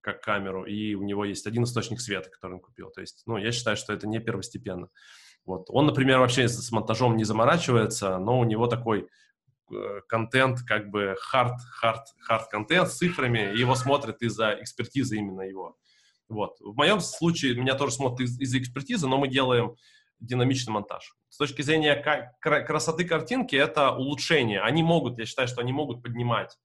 как 0.00 0.20
камеру, 0.20 0.64
и 0.64 0.94
у 0.94 1.02
него 1.02 1.24
есть 1.24 1.46
один 1.46 1.64
источник 1.64 2.00
света, 2.00 2.28
который 2.30 2.54
он 2.54 2.60
купил. 2.60 2.90
То 2.90 3.00
есть, 3.00 3.22
ну, 3.26 3.36
я 3.36 3.52
считаю, 3.52 3.76
что 3.76 3.92
это 3.92 4.06
не 4.06 4.20
первостепенно. 4.20 4.88
Вот. 5.44 5.66
Он, 5.68 5.86
например, 5.86 6.18
вообще 6.18 6.48
с 6.48 6.70
монтажом 6.70 7.16
не 7.16 7.24
заморачивается, 7.24 8.18
но 8.18 8.38
у 8.38 8.44
него 8.44 8.66
такой 8.66 9.08
Э, 9.70 10.00
контент, 10.08 10.60
как 10.66 10.88
бы 10.90 11.14
hard, 11.32 11.56
hard, 11.82 12.04
hard 12.28 12.44
контент 12.50 12.88
с 12.88 12.96
цифрами, 12.96 13.52
и 13.52 13.58
его 13.58 13.74
смотрят 13.74 14.22
из-за 14.22 14.56
экспертизы 14.60 15.16
именно 15.16 15.42
его. 15.42 15.76
Вот. 16.28 16.56
В 16.60 16.74
моем 16.76 17.00
случае 17.00 17.54
меня 17.54 17.74
тоже 17.74 17.92
смотрят 17.92 18.20
из- 18.20 18.38
из-за 18.38 18.58
экспертизы, 18.58 19.08
но 19.08 19.18
мы 19.18 19.28
делаем 19.28 19.76
динамичный 20.20 20.72
монтаж. 20.72 21.14
С 21.28 21.36
точки 21.36 21.62
зрения 21.62 21.94
красоты 22.40 23.04
картинки, 23.04 23.56
это 23.56 23.92
улучшение. 23.92 24.60
Они 24.60 24.82
могут, 24.82 25.18
я 25.18 25.26
считаю, 25.26 25.48
что 25.48 25.60
они 25.60 25.72
могут 25.72 26.02
поднимать 26.02 26.58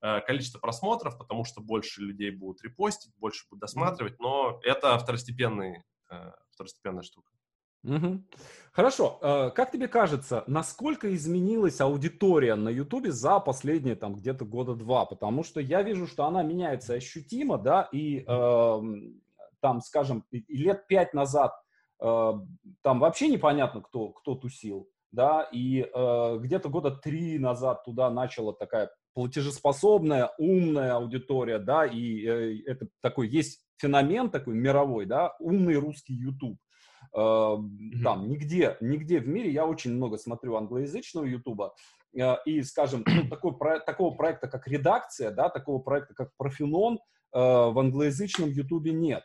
э, 0.00 0.20
количество 0.20 0.58
просмотров, 0.58 1.16
потому 1.16 1.44
что 1.44 1.62
больше 1.62 2.02
людей 2.02 2.30
будут 2.30 2.62
репостить, 2.62 3.12
больше 3.16 3.46
будут 3.48 3.60
досматривать, 3.62 4.18
но 4.20 4.60
это 4.62 4.98
второстепенный, 4.98 5.82
э, 6.10 6.30
второстепенная 6.50 7.02
штука. 7.02 7.30
Угу. 7.84 8.22
Хорошо. 8.72 9.18
Э, 9.20 9.50
как 9.54 9.70
тебе 9.70 9.88
кажется, 9.88 10.42
насколько 10.46 11.14
изменилась 11.14 11.80
аудитория 11.80 12.54
на 12.56 12.70
Ютубе 12.70 13.12
за 13.12 13.38
последние 13.38 13.94
там 13.94 14.14
где-то 14.14 14.44
года 14.44 14.74
два? 14.74 15.04
Потому 15.04 15.44
что 15.44 15.60
я 15.60 15.82
вижу, 15.82 16.06
что 16.06 16.24
она 16.24 16.42
меняется 16.42 16.94
ощутимо, 16.94 17.58
да, 17.58 17.88
и 17.92 18.24
э, 18.26 18.80
там, 19.60 19.80
скажем, 19.80 20.24
лет 20.30 20.86
пять 20.88 21.14
назад 21.14 21.52
э, 22.02 22.32
там 22.82 23.00
вообще 23.00 23.28
непонятно, 23.28 23.82
кто, 23.82 24.08
кто 24.08 24.34
тусил, 24.34 24.88
да, 25.12 25.48
и 25.52 25.82
э, 25.82 26.38
где-то 26.40 26.68
года 26.68 26.90
три 26.90 27.38
назад 27.38 27.84
туда 27.84 28.10
начала 28.10 28.54
такая 28.54 28.90
платежеспособная, 29.14 30.32
умная 30.38 30.96
аудитория, 30.96 31.58
да, 31.58 31.86
и 31.86 32.26
э, 32.26 32.62
это 32.66 32.88
такой 33.00 33.28
есть 33.28 33.64
феномен 33.76 34.30
такой 34.30 34.54
мировой, 34.54 35.06
да, 35.06 35.36
умный 35.38 35.76
русский 35.76 36.14
YouTube. 36.14 36.58
Mm-hmm. 37.14 38.02
Там 38.02 38.28
нигде, 38.28 38.76
нигде 38.80 39.20
в 39.20 39.28
мире, 39.28 39.50
я 39.50 39.66
очень 39.66 39.92
много 39.94 40.18
смотрю 40.18 40.56
англоязычного 40.56 41.24
Ютуба, 41.24 41.74
э, 42.18 42.34
и, 42.44 42.62
скажем, 42.62 43.04
ну, 43.06 43.28
такой, 43.30 43.56
про, 43.56 43.78
такого 43.78 44.14
проекта, 44.14 44.48
как 44.48 44.66
редакция, 44.66 45.30
да, 45.30 45.48
такого 45.48 45.78
проекта, 45.78 46.14
как 46.14 46.30
профилон, 46.36 46.94
э, 46.94 46.98
в 47.38 47.78
англоязычном 47.78 48.50
Ютубе 48.50 48.92
нет. 48.92 49.22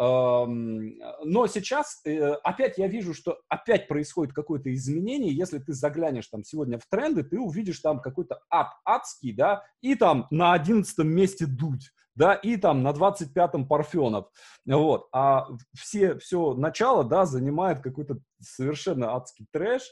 Но 0.00 1.48
сейчас 1.48 2.00
опять 2.44 2.78
я 2.78 2.86
вижу, 2.86 3.14
что 3.14 3.40
опять 3.48 3.88
происходит 3.88 4.32
какое-то 4.32 4.72
изменение. 4.72 5.34
Если 5.34 5.58
ты 5.58 5.72
заглянешь 5.72 6.28
там 6.28 6.44
сегодня 6.44 6.78
в 6.78 6.86
тренды, 6.88 7.24
ты 7.24 7.40
увидишь 7.40 7.80
там 7.80 8.00
какой-то 8.00 8.40
ад 8.48 8.68
адский, 8.84 9.32
да, 9.32 9.64
и 9.80 9.96
там 9.96 10.28
на 10.30 10.52
одиннадцатом 10.52 11.08
месте 11.08 11.46
дуть 11.46 11.90
да, 12.18 12.34
и 12.34 12.56
там 12.56 12.82
на 12.82 12.90
25-м 12.90 13.68
Парфенов, 13.68 14.26
вот, 14.66 15.08
а 15.12 15.46
все, 15.72 16.18
все 16.18 16.54
начало, 16.54 17.04
да, 17.04 17.24
занимает 17.24 17.80
какой-то 17.80 18.18
совершенно 18.40 19.14
адский 19.14 19.46
трэш, 19.52 19.82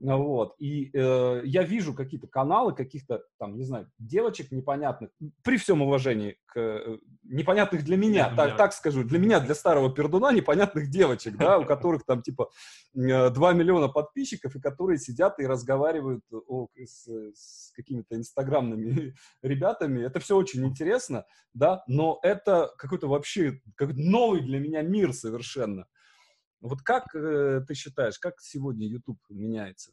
вот, 0.00 0.54
и 0.58 0.90
э, 0.92 1.42
я 1.44 1.62
вижу 1.62 1.94
какие-то 1.94 2.26
каналы 2.26 2.74
каких-то, 2.74 3.22
там, 3.38 3.56
не 3.56 3.64
знаю, 3.64 3.90
девочек 3.98 4.50
непонятных, 4.50 5.10
при 5.42 5.56
всем 5.56 5.82
уважении 5.82 6.36
к 6.46 6.58
э, 6.58 6.98
непонятных 7.22 7.84
для 7.84 7.96
меня, 7.96 8.28
для 8.28 8.36
так, 8.36 8.46
меня. 8.48 8.56
так 8.56 8.72
скажу, 8.72 9.04
для 9.04 9.18
меня, 9.18 9.40
для 9.40 9.54
старого 9.54 9.94
пердуна, 9.94 10.32
непонятных 10.32 10.90
девочек, 10.90 11.36
да, 11.36 11.58
у 11.58 11.64
которых 11.64 12.04
там, 12.04 12.22
типа, 12.22 12.50
2 12.92 13.30
э, 13.30 13.54
миллиона 13.54 13.88
подписчиков, 13.88 14.54
и 14.56 14.60
которые 14.60 14.98
сидят 14.98 15.38
и 15.38 15.46
разговаривают 15.46 16.24
о, 16.32 16.68
с, 16.76 17.06
с 17.06 17.72
какими-то 17.74 18.16
инстаграмными 18.16 19.14
ребятами. 19.42 20.04
Это 20.04 20.18
все 20.18 20.36
очень 20.36 20.66
интересно, 20.66 21.24
да, 21.54 21.84
но 21.86 22.18
это 22.22 22.72
какой-то 22.78 23.08
вообще 23.08 23.60
как 23.76 23.94
новый 23.94 24.42
для 24.42 24.58
меня 24.58 24.82
мир 24.82 25.12
совершенно. 25.12 25.86
Вот 26.64 26.80
как 26.80 27.14
э, 27.14 27.60
ты 27.68 27.74
считаешь, 27.74 28.18
как 28.18 28.40
сегодня 28.40 28.88
YouTube 28.88 29.18
меняется? 29.28 29.92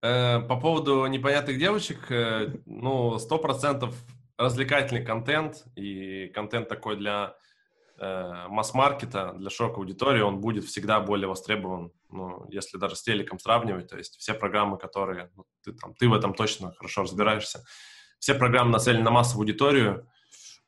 Э, 0.00 0.40
по 0.40 0.58
поводу 0.58 1.04
непонятных 1.04 1.58
девочек, 1.58 2.10
э, 2.10 2.54
ну, 2.64 3.18
сто 3.18 3.36
процентов 3.36 3.94
развлекательный 4.38 5.04
контент 5.04 5.66
и 5.76 6.28
контент 6.28 6.68
такой 6.70 6.96
для 6.96 7.36
э, 7.98 8.46
масс-маркета, 8.48 9.34
для 9.34 9.50
широкой 9.50 9.80
аудитории, 9.80 10.22
он 10.22 10.40
будет 10.40 10.64
всегда 10.64 11.00
более 11.00 11.28
востребован, 11.28 11.92
ну, 12.08 12.46
если 12.48 12.78
даже 12.78 12.96
с 12.96 13.02
телеком 13.02 13.38
сравнивать, 13.38 13.88
то 13.88 13.98
есть 13.98 14.16
все 14.16 14.32
программы, 14.32 14.78
которые, 14.78 15.30
ну, 15.36 15.44
ты, 15.62 15.74
там, 15.74 15.92
ты 15.92 16.08
в 16.08 16.14
этом 16.14 16.32
точно 16.32 16.72
хорошо 16.72 17.02
разбираешься, 17.02 17.62
все 18.18 18.34
программы 18.34 18.70
нацелены 18.70 19.04
на 19.04 19.10
массовую 19.10 19.44
аудиторию, 19.44 20.08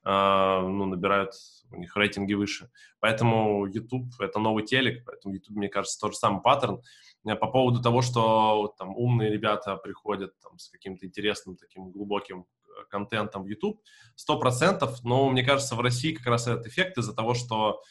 э, 0.04 0.60
ну, 0.60 0.84
набирают 0.84 1.32
у 1.70 1.76
них 1.76 1.96
рейтинги 1.96 2.34
выше. 2.34 2.70
Поэтому 3.00 3.66
YouTube— 3.66 4.08
это 4.20 4.38
новый 4.38 4.64
телек, 4.64 5.04
поэтому 5.04 5.34
YouTube, 5.34 5.56
мне 5.56 5.68
кажется, 5.68 5.98
тот 6.00 6.12
же 6.12 6.18
самый 6.18 6.42
паттерн. 6.42 6.82
По 7.24 7.46
поводу 7.46 7.82
того, 7.82 8.02
что 8.02 8.74
там 8.78 8.96
умные 8.96 9.30
ребята 9.30 9.76
приходят 9.76 10.38
там, 10.40 10.58
с 10.58 10.68
каким-то 10.70 11.04
интересным, 11.06 11.56
таким 11.56 11.90
глубоким 11.90 12.46
э, 12.64 12.84
контентом 12.88 13.42
в 13.42 13.46
YouTube, 13.46 13.82
сто 14.14 14.38
процентов, 14.38 15.04
но 15.04 15.28
мне 15.28 15.42
кажется, 15.42 15.74
в 15.74 15.80
России 15.80 16.14
как 16.14 16.26
раз 16.26 16.46
этот 16.46 16.66
эффект 16.66 16.96
из-за 16.96 17.14
того, 17.14 17.34
что 17.34 17.82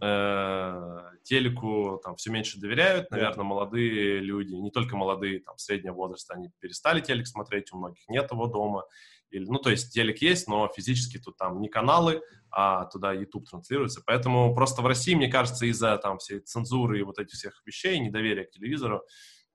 э, 0.00 1.00
телеку 1.22 2.00
там 2.02 2.16
все 2.16 2.30
меньше 2.30 2.58
доверяют, 2.58 3.10
наверное, 3.10 3.44
молодые 3.44 4.20
люди, 4.20 4.54
не 4.54 4.70
только 4.70 4.96
молодые, 4.96 5.40
там, 5.40 5.58
среднего 5.58 5.94
возраста, 5.94 6.34
они 6.34 6.50
перестали 6.60 7.00
телек 7.00 7.26
смотреть, 7.26 7.72
у 7.72 7.78
многих 7.78 8.08
нет 8.08 8.30
его 8.30 8.46
дома, 8.46 8.84
или, 9.30 9.46
ну, 9.46 9.58
то 9.58 9.70
есть 9.70 9.92
телек 9.94 10.18
есть, 10.18 10.46
но 10.46 10.68
физически 10.68 11.18
тут 11.18 11.36
там 11.38 11.60
не 11.60 11.68
каналы, 11.68 12.22
а 12.50 12.84
туда 12.84 13.12
YouTube 13.12 13.48
транслируется. 13.48 14.02
Поэтому 14.04 14.54
просто 14.54 14.82
в 14.82 14.86
России, 14.86 15.14
мне 15.14 15.28
кажется, 15.28 15.64
из-за 15.66 15.96
там 15.96 16.18
всей 16.18 16.40
цензуры 16.40 17.00
и 17.00 17.02
вот 17.02 17.18
этих 17.18 17.34
всех 17.34 17.62
вещей, 17.64 17.98
недоверия 17.98 18.44
к 18.44 18.50
телевизору, 18.50 19.02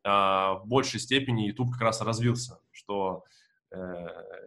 э, 0.03 0.09
в 0.09 0.63
большей 0.65 0.99
степени 0.99 1.47
YouTube 1.47 1.71
как 1.71 1.81
раз 1.81 2.01
развился, 2.01 2.59
что 2.71 3.23
э, 3.71 3.77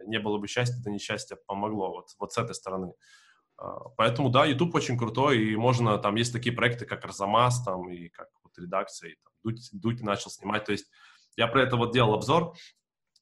не 0.07 0.19
было 0.19 0.37
бы 0.37 0.47
счастья, 0.47 0.79
это 0.81 0.89
несчастье 0.89 1.37
помогло 1.47 1.91
вот, 1.91 2.09
вот 2.19 2.33
с 2.33 2.37
этой 2.37 2.53
стороны. 2.53 2.93
Э, 3.61 3.65
поэтому, 3.97 4.29
да, 4.29 4.45
YouTube 4.45 4.75
очень 4.75 4.97
крутой, 4.97 5.43
и 5.43 5.55
можно, 5.55 5.97
там 5.97 6.15
есть 6.15 6.33
такие 6.33 6.55
проекты, 6.55 6.85
как 6.85 7.05
Арзамас, 7.05 7.63
там, 7.63 7.89
и 7.89 8.09
как 8.09 8.27
вот 8.43 8.57
редакция, 8.57 9.11
и 9.11 9.15
там, 9.23 9.33
Дудь, 9.43 9.69
Дудь 9.71 10.01
начал 10.01 10.29
снимать, 10.31 10.65
то 10.65 10.71
есть 10.71 10.89
я 11.37 11.47
про 11.47 11.61
это 11.63 11.77
вот 11.77 11.93
делал 11.93 12.13
обзор, 12.13 12.53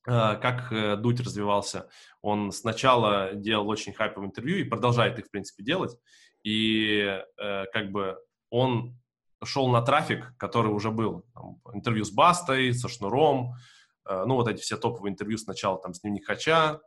Э, 0.07 0.37
как 0.41 0.71
э, 0.71 0.95
Дудь 0.95 1.19
развивался. 1.19 1.89
Он 2.21 2.51
сначала 2.51 3.33
делал 3.33 3.67
очень 3.69 3.93
хайповые 3.93 4.29
интервью 4.29 4.57
и 4.57 4.63
продолжает 4.63 5.19
их, 5.19 5.27
в 5.27 5.31
принципе, 5.31 5.63
делать. 5.63 5.95
И 6.43 7.21
э, 7.37 7.65
как 7.71 7.91
бы 7.91 8.17
он 8.49 8.97
шел 9.43 9.67
на 9.69 9.81
трафик, 9.81 10.35
который 10.37 10.71
уже 10.71 10.89
был. 10.89 11.25
Там, 11.33 11.61
интервью 11.73 12.05
с 12.05 12.11
Бастой, 12.11 12.73
со 12.73 12.87
Шнуром, 12.87 13.53
э, 14.09 14.23
ну, 14.25 14.35
вот 14.35 14.47
эти 14.47 14.61
все 14.61 14.77
топовые 14.77 15.11
интервью 15.11 15.37
сначала 15.37 15.79
там 15.79 15.93
с 15.93 16.01
Дневник 16.01 16.25
Хача, 16.25 16.79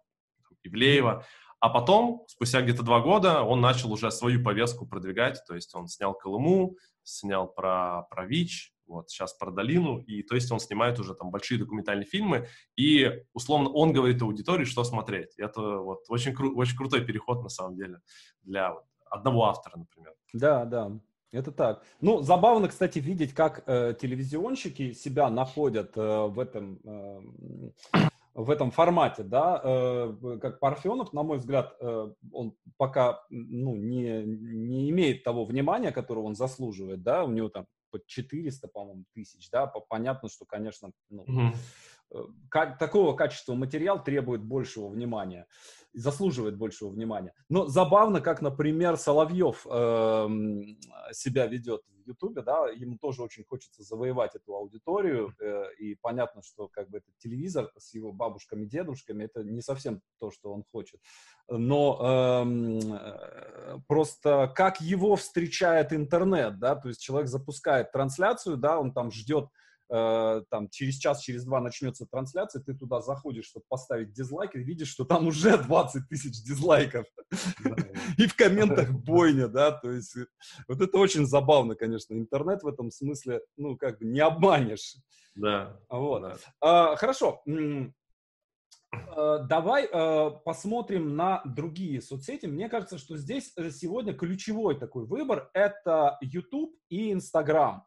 Ивлеева. 0.64 1.25
А 1.62 1.69
потом, 1.69 2.25
спустя 2.26 2.61
где-то 2.61 2.83
два 2.83 2.99
года, 2.99 3.42
он 3.45 3.61
начал 3.61 3.92
уже 3.92 4.11
свою 4.11 4.42
повестку 4.42 4.85
продвигать, 4.85 5.40
то 5.47 5.54
есть 5.54 5.73
он 5.76 5.87
снял 5.87 6.12
Колыму, 6.12 6.75
снял 7.04 7.47
про, 7.47 8.02
про 8.11 8.26
ВИЧ, 8.26 8.75
вот 8.88 9.09
сейчас 9.09 9.33
про 9.35 9.52
Долину, 9.52 9.99
и 9.99 10.25
то 10.25 10.35
есть 10.35 10.50
он 10.50 10.59
снимает 10.59 10.99
уже 10.99 11.14
там 11.14 11.31
большие 11.31 11.61
документальные 11.61 12.04
фильмы, 12.04 12.49
и 12.75 13.23
условно 13.33 13.71
он 13.71 13.92
говорит 13.92 14.21
аудитории, 14.23 14.64
что 14.64 14.83
смотреть. 14.83 15.35
Это 15.38 15.61
вот 15.78 16.00
очень, 16.09 16.33
кру- 16.33 16.52
очень 16.57 16.76
крутой 16.76 17.04
переход 17.04 17.45
на 17.45 17.49
самом 17.49 17.76
деле 17.76 18.00
для 18.42 18.73
вот, 18.73 18.83
одного 19.09 19.45
автора, 19.45 19.76
например. 19.76 20.14
Да, 20.33 20.64
да. 20.64 20.90
Это 21.31 21.52
так. 21.52 21.85
Ну, 22.00 22.23
забавно, 22.23 22.66
кстати, 22.66 22.99
видеть, 22.99 23.35
как 23.35 23.62
э, 23.66 23.95
телевизионщики 24.00 24.95
себя 24.95 25.31
находят 25.31 25.97
э, 25.97 26.26
в 26.26 26.40
этом 26.40 26.81
э, 26.85 28.11
в 28.35 28.51
этом 28.51 28.71
формате, 28.71 29.23
да, 29.23 29.61
э, 29.62 30.39
как 30.41 30.59
Парфенов, 30.59 31.12
на 31.12 31.23
мой 31.23 31.39
взгляд, 31.39 31.77
э, 31.81 32.12
он 32.33 32.55
пока 32.77 33.25
ну, 33.31 33.77
не, 33.77 34.23
не 34.25 34.91
имеет 34.91 35.23
того 35.23 35.45
внимания, 35.45 35.93
которого 35.93 36.25
он 36.25 36.35
заслуживает, 36.35 37.03
да, 37.03 37.25
у 37.25 37.31
него 37.31 37.49
там 37.51 37.67
под 37.91 38.07
400, 38.07 38.69
по-моему, 38.69 39.05
тысяч, 39.15 39.51
да, 39.51 39.67
понятно, 39.67 40.31
что, 40.31 40.47
конечно, 40.47 40.93
ну, 41.11 41.25
mm-hmm. 41.25 41.57
Такого 42.50 43.14
качества 43.14 43.54
материал 43.54 44.02
требует 44.02 44.42
большего 44.42 44.88
внимания 44.88 45.47
заслуживает 45.95 46.57
большего 46.57 46.88
внимания. 46.90 47.35
Но 47.49 47.66
забавно, 47.66 48.21
как, 48.21 48.40
например, 48.40 48.97
Соловьев 48.97 49.66
э, 49.71 50.28
себя 51.12 51.47
ведет 51.47 51.83
в 51.87 52.09
Ютубе, 52.09 52.42
да, 52.42 52.69
ему 52.69 52.97
тоже 52.99 53.23
очень 53.23 53.45
хочется 53.45 53.83
завоевать 53.83 54.35
эту 54.35 54.54
аудиторию, 54.54 55.35
э, 55.38 55.75
и 55.78 55.95
понятно, 55.95 56.42
что 56.42 56.69
как 56.69 56.88
бы 56.88 56.99
этот 56.99 57.16
телевизор 57.19 57.71
с 57.76 57.95
его 57.95 58.12
бабушками, 58.12 58.64
дедушками, 58.64 59.25
это 59.25 59.45
не 59.45 59.61
совсем 59.61 60.00
то, 60.19 60.31
что 60.31 60.52
он 60.52 60.64
хочет. 60.73 61.00
Но 61.49 61.99
эм, 62.42 62.78
э, 62.95 63.78
просто 63.87 64.52
как 64.54 64.81
его 64.81 65.16
встречает 65.16 65.92
интернет, 65.92 66.59
да, 66.59 66.75
то 66.75 66.88
есть 66.88 67.02
человек 67.02 67.28
запускает 67.28 67.92
трансляцию, 67.92 68.57
да, 68.57 68.81
он 68.81 68.92
там 68.92 69.11
ждет 69.11 69.49
э, 69.92 70.42
там 70.50 70.68
через 70.70 70.96
час, 70.96 71.20
через 71.20 71.44
два 71.44 71.61
начнется 71.61 72.06
трансляция, 72.11 72.62
ты 72.62 72.75
туда 72.75 73.00
заходишь, 73.00 73.46
чтобы 73.46 73.64
поставить 73.68 74.12
дизлайк, 74.12 74.56
и 74.56 74.62
видишь, 74.62 74.88
что 74.88 75.04
там 75.04 75.26
уже 75.26 75.56
20 75.62 76.08
тысяч 76.08 76.42
дизлайков. 76.42 77.06
И 78.18 78.26
в 78.26 78.34
комментах 78.34 78.90
бойня, 78.90 79.49
да, 79.49 79.72
то 79.72 79.90
есть 79.90 80.16
э, 80.16 80.26
вот 80.68 80.80
это 80.80 80.99
очень 80.99 81.26
забавно, 81.26 81.75
конечно. 81.75 82.14
Интернет 82.14 82.62
в 82.62 82.68
этом 82.68 82.90
смысле, 82.90 83.42
ну, 83.56 83.76
как 83.76 83.99
бы 83.99 84.06
не 84.06 84.20
обманешь. 84.20 84.96
Да. 85.34 85.78
Вот. 85.88 86.40
А, 86.61 86.96
хорошо. 86.96 87.42
А, 88.92 89.38
давай 89.38 89.88
э, 89.90 90.30
посмотрим 90.44 91.16
на 91.16 91.42
другие 91.44 92.00
соцсети. 92.02 92.46
Мне 92.46 92.68
кажется, 92.68 92.99
что 92.99 93.16
здесь 93.16 93.52
э, 93.56 93.70
сегодня 93.70 94.12
ключевой 94.12 94.78
такой 94.78 95.06
выбор– 95.06 95.50
это 95.54 96.18
YouTube 96.20 96.75
и 96.88 97.12
Instagram. 97.12 97.84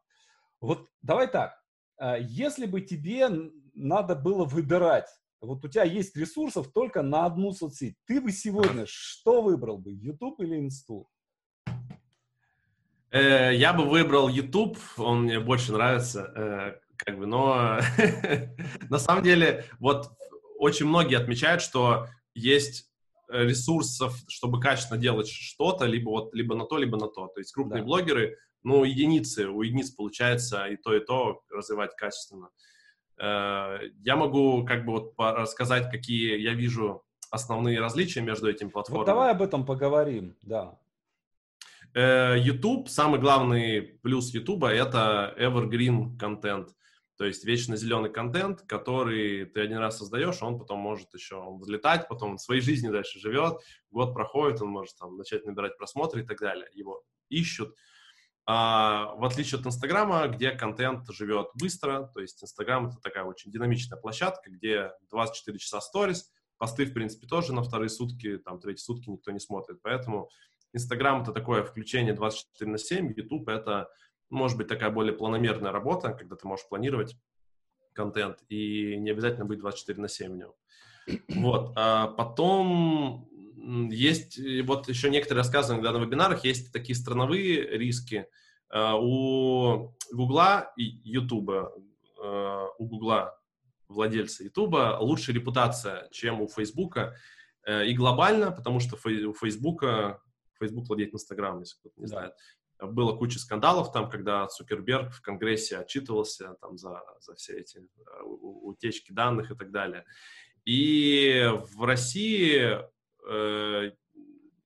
Вот 0.61 0.87
давай 1.01 1.27
так. 1.27 1.61
А, 1.97 2.17
если 2.17 2.65
бы 2.65 2.81
тебе 2.81 3.29
надо 3.73 4.15
было 4.15 4.45
выбирать, 4.45 5.07
вот 5.41 5.63
у 5.63 5.67
тебя 5.67 5.83
есть 5.83 6.15
ресурсов 6.15 6.71
только 6.73 7.01
на 7.01 7.25
одну 7.25 7.51
соцсеть, 7.51 7.95
ты 8.05 8.19
бы 8.19 8.31
сегодня 8.31 8.85
что 8.87 9.41
выбрал 9.41 9.77
бы, 9.77 9.93
YouTube 9.93 10.41
или 10.41 10.59
Инсту? 10.59 11.07
Э, 13.11 13.53
я 13.53 13.73
бы 13.73 13.85
выбрал 13.85 14.27
YouTube, 14.27 14.77
он 14.97 15.23
мне 15.23 15.39
больше 15.39 15.71
нравится, 15.71 16.31
э, 16.35 16.79
как 16.97 17.17
бы, 17.17 17.27
но 17.27 17.79
на 18.89 18.99
самом 18.99 19.23
деле 19.23 19.65
вот 19.79 20.09
очень 20.57 20.87
многие 20.87 21.17
отмечают, 21.17 21.61
что 21.61 22.07
есть 22.33 22.89
ресурсов, 23.27 24.15
чтобы 24.27 24.59
качественно 24.59 24.99
делать 24.99 25.27
что-то, 25.27 25.85
либо 25.85 26.09
вот 26.09 26.33
либо 26.33 26.55
на 26.55 26.65
то, 26.65 26.77
либо 26.77 26.97
на 26.97 27.07
то. 27.07 27.27
То 27.27 27.39
есть 27.39 27.51
крупные 27.53 27.81
да. 27.81 27.85
блогеры 27.85 28.37
ну, 28.65 28.83
единицы, 28.83 29.47
у 29.47 29.61
единиц 29.61 29.91
получается 29.91 30.65
и 30.65 30.75
то, 30.75 30.95
и 30.95 30.99
то 30.99 31.43
развивать 31.49 31.95
качественно. 31.95 32.49
Э, 33.17 33.77
я 33.99 34.15
могу 34.15 34.65
как 34.65 34.85
бы 34.85 34.93
вот 34.93 35.13
рассказать, 35.17 35.89
какие 35.91 36.37
я 36.39 36.53
вижу 36.53 37.03
основные 37.29 37.79
различия 37.79 38.21
между 38.21 38.49
этими 38.49 38.69
платформами. 38.69 39.05
Вот 39.05 39.05
давай 39.05 39.31
об 39.31 39.41
этом 39.41 39.65
поговорим, 39.65 40.35
да. 40.41 40.79
Э, 41.93 42.35
YouTube, 42.37 42.89
самый 42.89 43.19
главный 43.19 43.81
плюс 43.81 44.33
YouTube 44.33 44.63
это 44.63 45.33
evergreen 45.37 46.17
контент. 46.17 46.69
То 47.17 47.23
есть 47.23 47.45
вечно 47.45 47.77
зеленый 47.77 48.11
контент, 48.11 48.63
который 48.63 49.45
ты 49.45 49.61
один 49.61 49.77
раз 49.77 49.99
создаешь, 49.99 50.41
он 50.41 50.59
потом 50.59 50.79
может 50.79 51.13
еще 51.13 51.41
взлетать, 51.59 52.09
потом 52.09 52.35
в 52.35 52.41
своей 52.41 52.61
жизни 52.61 52.89
дальше 52.89 53.19
живет, 53.19 53.59
год 53.89 54.13
проходит, 54.13 54.61
он 54.61 54.69
может 54.69 54.97
там 54.97 55.15
начать 55.15 55.45
набирать 55.45 55.77
просмотры 55.77 56.23
и 56.23 56.25
так 56.25 56.39
далее. 56.39 56.67
Его 56.73 57.03
ищут. 57.29 57.73
А, 58.47 59.15
в 59.15 59.25
отличие 59.25 59.59
от 59.59 59.65
Инстаграма, 59.65 60.27
где 60.27 60.51
контент 60.51 61.09
живет 61.09 61.47
быстро, 61.55 62.11
то 62.13 62.19
есть 62.19 62.43
Инстаграм 62.43 62.87
это 62.87 62.97
такая 63.01 63.23
очень 63.23 63.51
динамичная 63.51 63.99
площадка, 63.99 64.51
где 64.51 64.91
24 65.09 65.57
часа 65.57 65.81
сторис, 65.81 66.31
посты, 66.57 66.85
в 66.85 66.93
принципе, 66.93 67.25
тоже 67.25 67.53
на 67.53 67.63
вторые 67.63 67.89
сутки, 67.89 68.37
там, 68.37 68.59
третьи 68.59 68.83
сутки 68.83 69.09
никто 69.09 69.31
не 69.31 69.39
смотрит, 69.39 69.79
поэтому 69.81 70.29
Инстаграм 70.73 71.23
это 71.23 71.31
такое 71.31 71.63
включение 71.63 72.13
24 72.13 72.69
на 72.69 72.77
7, 72.77 73.13
YouTube 73.15 73.49
это, 73.49 73.89
может 74.29 74.57
быть, 74.57 74.67
такая 74.67 74.91
более 74.91 75.13
планомерная 75.13 75.71
работа, 75.71 76.13
когда 76.13 76.35
ты 76.35 76.47
можешь 76.47 76.67
планировать 76.67 77.15
контент 77.93 78.43
и 78.49 78.95
не 78.97 79.09
обязательно 79.09 79.45
быть 79.45 79.59
24 79.59 79.99
на 79.99 80.07
7 80.07 80.31
в 80.31 80.35
нем. 80.35 80.53
Вот, 81.29 81.73
а 81.75 82.07
потом 82.07 83.27
есть, 83.65 84.39
вот 84.63 84.87
еще 84.87 85.09
некоторые 85.09 85.43
рассказывают 85.43 85.83
иногда 85.83 85.99
на 85.99 86.03
вебинарах, 86.03 86.43
есть 86.43 86.71
такие 86.71 86.95
страновые 86.95 87.77
риски. 87.77 88.27
Э, 88.71 88.93
у 88.93 89.95
Гугла 90.11 90.71
и 90.77 90.83
Ютуба, 90.83 91.73
э, 92.21 92.65
у 92.77 92.85
Гугла, 92.85 93.39
владельца 93.87 94.43
Ютуба, 94.43 94.97
лучшая 94.99 95.35
репутация, 95.35 96.09
чем 96.11 96.41
у 96.41 96.47
Фейсбука. 96.47 97.15
Э, 97.65 97.85
и 97.85 97.93
глобально, 97.93 98.51
потому 98.51 98.79
что 98.79 98.95
у 98.95 99.33
Фейсбука, 99.33 100.21
Фейсбук 100.59 100.87
владеет 100.87 101.13
Инстаграмом, 101.13 101.61
если 101.61 101.79
кто-то 101.79 101.99
не 101.99 102.07
знает. 102.07 102.33
Было 102.79 103.15
куча 103.15 103.39
скандалов 103.39 103.91
там, 103.93 104.09
когда 104.09 104.45
Цукерберг 104.47 105.13
в 105.13 105.21
Конгрессе 105.21 105.77
отчитывался 105.77 106.55
там 106.59 106.77
за, 106.77 107.01
за 107.21 107.33
все 107.35 107.57
эти 107.57 107.79
утечки 108.21 109.13
данных 109.13 109.51
и 109.51 109.55
так 109.55 109.71
далее. 109.71 110.03
И 110.65 111.49
в 111.71 111.83
России 111.83 112.79
Э, 112.79 112.94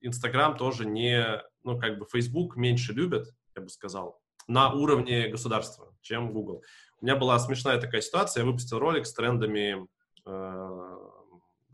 Инстаграм 0.02 0.56
тоже 0.56 0.86
не, 0.86 1.42
ну, 1.64 1.80
как 1.80 1.98
бы 2.00 2.06
Facebook 2.06 2.56
меньше 2.56 2.94
любят, 2.94 3.28
я 3.56 3.62
бы 3.62 3.70
сказал, 3.70 4.22
на 4.48 4.74
уровне 4.74 5.28
государства, 5.28 5.94
чем 6.02 6.34
Google. 6.34 6.64
У 7.02 7.06
меня 7.06 7.16
была 7.16 7.38
смешная 7.40 7.80
такая 7.80 8.02
ситуация, 8.02 8.42
я 8.42 8.48
выпустил 8.48 8.80
ролик 8.80 9.06
с 9.06 9.14
трендами 9.14 9.88
э, 10.26 10.98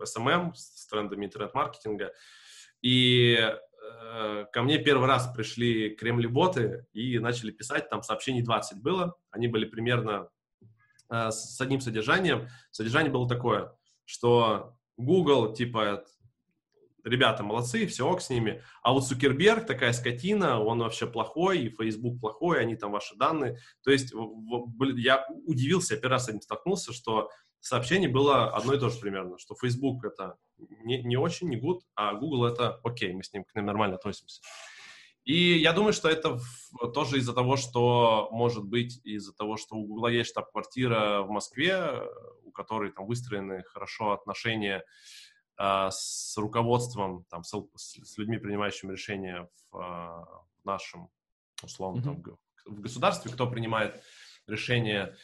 SMM, 0.01 0.53
с 0.53 0.87
трендами 0.87 1.25
интернет-маркетинга, 1.25 2.13
и 2.81 3.37
э, 3.39 4.45
ко 4.51 4.61
мне 4.61 4.77
первый 4.77 5.07
раз 5.07 5.31
пришли 5.33 5.95
кремли-боты 5.95 6.85
и 6.93 7.17
начали 7.19 7.51
писать, 7.51 7.89
там 7.89 8.03
сообщений 8.03 8.43
20 8.43 8.81
было, 8.81 9.15
они 9.31 9.47
были 9.47 9.65
примерно 9.65 10.29
э, 11.09 11.31
с 11.31 11.59
одним 11.61 11.79
содержанием. 11.79 12.47
Содержание 12.71 13.11
было 13.11 13.27
такое, 13.27 13.75
что 14.03 14.77
Google, 14.97 15.53
типа, 15.53 16.05
ребята 17.05 17.43
молодцы, 17.43 17.85
все 17.87 18.07
ок 18.07 18.21
с 18.21 18.29
ними. 18.29 18.61
А 18.81 18.91
вот 18.91 19.07
Цукерберг 19.07 19.65
такая 19.65 19.93
скотина, 19.93 20.61
он 20.61 20.79
вообще 20.79 21.07
плохой, 21.07 21.59
и 21.59 21.69
Facebook 21.69 22.19
плохой, 22.19 22.59
они 22.59 22.75
там 22.75 22.91
ваши 22.91 23.15
данные. 23.15 23.57
То 23.83 23.91
есть 23.91 24.13
я 24.95 25.25
удивился, 25.45 25.95
я 25.95 26.01
первый 26.01 26.13
раз 26.13 26.25
с 26.25 26.29
этим 26.29 26.41
столкнулся, 26.41 26.93
что 26.93 27.29
сообщение 27.59 28.09
было 28.09 28.53
одно 28.53 28.73
и 28.73 28.79
то 28.79 28.89
же 28.89 28.99
примерно, 28.99 29.37
что 29.37 29.55
Facebook 29.55 30.03
это 30.05 30.35
не, 30.57 31.01
не 31.03 31.17
очень, 31.17 31.49
не 31.49 31.57
good, 31.57 31.79
а 31.95 32.13
Google 32.13 32.45
это 32.45 32.79
окей, 32.83 33.13
мы 33.13 33.23
с 33.23 33.33
ним 33.33 33.43
к 33.43 33.55
ним 33.55 33.65
нормально 33.65 33.95
относимся. 33.95 34.41
И 35.23 35.57
я 35.57 35.73
думаю, 35.73 35.91
что 35.91 36.07
это 36.07 36.39
тоже 36.93 37.17
из-за 37.17 37.33
того, 37.33 37.57
что, 37.57 38.29
может 38.31 38.63
быть, 38.63 39.01
из-за 39.03 39.33
того, 39.33 39.57
что 39.57 39.75
у 39.75 39.87
Google 39.87 40.09
есть 40.09 40.29
штаб-квартира 40.29 41.23
в 41.23 41.29
Москве, 41.29 42.03
у 42.43 42.51
которой 42.51 42.91
там 42.91 43.07
выстроены 43.07 43.63
хорошо 43.63 44.11
отношения 44.11 44.83
с 45.57 46.35
руководством, 46.37 47.25
там, 47.29 47.43
с, 47.43 47.53
с 47.75 48.17
людьми, 48.17 48.37
принимающими 48.37 48.91
решения 48.91 49.47
в, 49.71 49.77
а, 49.77 50.25
в 50.61 50.65
нашем, 50.65 51.09
условно, 51.63 52.01
mm-hmm. 52.01 52.23
там, 52.23 52.37
в 52.65 52.81
государстве, 52.81 53.31
кто 53.31 53.49
принимает 53.49 54.01
решения 54.47 55.15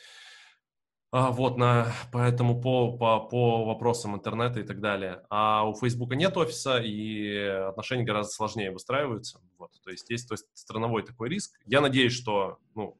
А, 1.13 1.29
вот, 1.31 1.57
на, 1.57 1.91
поэтому 2.13 2.61
по, 2.61 2.97
по, 2.97 3.19
по 3.19 3.65
вопросам 3.65 4.15
интернета 4.15 4.61
и 4.61 4.63
так 4.63 4.79
далее. 4.79 5.23
А 5.29 5.67
у 5.67 5.75
Фейсбука 5.75 6.15
нет 6.15 6.37
офиса, 6.37 6.77
и 6.77 7.35
отношения 7.69 8.05
гораздо 8.05 8.31
сложнее 8.31 8.71
выстраиваются. 8.71 9.41
Вот, 9.57 9.71
то 9.83 9.91
есть 9.91 10.09
есть 10.09 10.29
то 10.29 10.35
есть, 10.35 10.45
страновой 10.53 11.03
такой 11.03 11.27
риск. 11.27 11.59
Я 11.65 11.81
надеюсь, 11.81 12.13
что, 12.13 12.59
ну, 12.75 12.97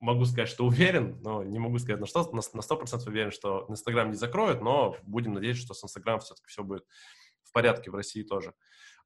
могу 0.00 0.24
сказать, 0.24 0.48
что 0.48 0.64
уверен, 0.64 1.20
но 1.22 1.42
не 1.42 1.58
могу 1.58 1.78
сказать 1.78 2.00
на 2.00 2.06
что, 2.06 2.22
на, 2.32 2.40
на 2.52 2.60
100% 2.60 3.08
уверен, 3.08 3.30
что 3.30 3.66
Инстаграм 3.68 4.10
не 4.10 4.16
закроют, 4.16 4.60
но 4.60 4.96
будем 5.02 5.34
надеяться, 5.34 5.64
что 5.64 5.74
с 5.74 5.84
Инстаграмом 5.84 6.20
все-таки 6.20 6.48
все 6.48 6.62
будет 6.62 6.84
в 7.42 7.52
порядке 7.52 7.90
в 7.90 7.94
России 7.94 8.22
тоже. 8.22 8.54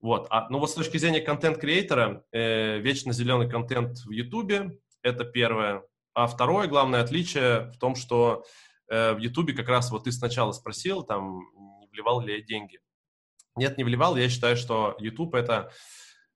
Вот. 0.00 0.26
А, 0.30 0.48
ну 0.50 0.58
вот 0.58 0.70
с 0.70 0.74
точки 0.74 0.98
зрения 0.98 1.20
контент-креатора, 1.20 2.24
э, 2.32 2.78
вечно 2.78 3.12
зеленый 3.12 3.48
контент 3.48 3.98
в 3.98 4.10
Ютубе, 4.10 4.78
это 5.02 5.24
первое. 5.24 5.84
А 6.14 6.26
второе, 6.26 6.66
главное 6.66 7.02
отличие 7.02 7.70
в 7.70 7.78
том, 7.78 7.94
что 7.94 8.44
э, 8.88 9.14
в 9.14 9.18
Ютубе 9.18 9.54
как 9.54 9.68
раз 9.68 9.90
вот 9.90 10.04
ты 10.04 10.12
сначала 10.12 10.52
спросил, 10.52 11.04
там, 11.04 11.40
не 11.80 11.86
вливал 11.92 12.20
ли 12.20 12.36
я 12.36 12.42
деньги. 12.42 12.80
Нет, 13.54 13.78
не 13.78 13.84
вливал. 13.84 14.16
Я 14.16 14.28
считаю, 14.28 14.56
что 14.56 14.96
YouTube— 14.98 15.34
это 15.36 15.72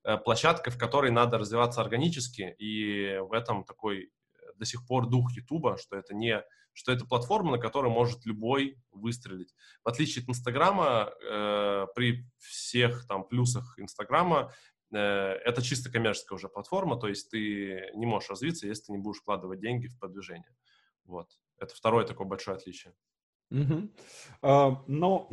э, 0.05 0.17
площадка, 0.17 0.71
в 0.71 0.79
которой 0.79 1.11
надо 1.11 1.37
развиваться 1.37 1.81
органически, 1.81 2.55
и 2.59 3.19
в 3.19 3.33
этом 3.33 3.65
такой 3.65 4.11
до 4.57 4.65
сих 4.65 4.87
пор 4.87 5.09
дух 5.09 5.33
Ютуба, 5.33 5.77
что 5.79 5.97
это 5.97 6.15
не 6.15 6.43
что 6.77 6.93
это 6.93 7.07
платформа, 7.07 7.53
на 7.53 7.59
которой 7.59 7.91
может 7.91 8.27
любой 8.27 8.79
выстрелить. 8.93 9.55
В 9.83 9.89
отличие 9.89 10.23
от 10.23 10.29
Инстаграма, 10.29 11.11
э, 11.23 11.87
при 11.95 12.29
всех 12.39 13.07
там 13.07 13.27
плюсах 13.27 13.79
Инстаграма, 13.79 14.53
э, 14.93 14.99
это 14.99 15.63
чисто 15.63 15.91
коммерческая 15.91 16.37
уже 16.37 16.51
платформа, 16.51 17.01
то 17.01 17.09
есть 17.09 17.31
ты 17.31 17.91
не 17.95 18.05
можешь 18.05 18.29
развиться, 18.29 18.67
если 18.67 18.85
ты 18.85 18.93
не 18.93 18.99
будешь 18.99 19.21
вкладывать 19.21 19.61
деньги 19.61 19.87
в 19.87 19.99
продвижение. 19.99 20.55
Вот. 21.05 21.31
Это 21.59 21.75
второе 21.75 22.05
такое 22.05 22.27
большое 22.27 22.59
отличие. 22.59 22.95
Угу. 23.51 23.89
А, 24.43 24.83
но 24.87 25.29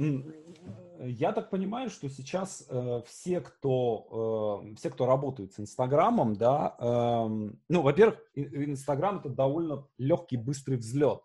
я 0.99 1.31
так 1.33 1.49
понимаю, 1.49 1.89
что 1.89 2.09
сейчас 2.09 2.65
э, 2.69 3.01
все, 3.07 3.41
кто, 3.41 4.61
э, 4.71 4.75
все, 4.75 4.89
кто 4.89 5.05
работает 5.05 5.53
с 5.53 5.59
Инстаграмом, 5.59 6.35
да, 6.35 6.75
э, 6.79 7.53
ну, 7.69 7.81
во-первых, 7.81 8.19
Инстаграм 8.35 9.19
это 9.19 9.29
довольно 9.29 9.87
легкий, 9.97 10.37
быстрый 10.37 10.77
взлет, 10.77 11.21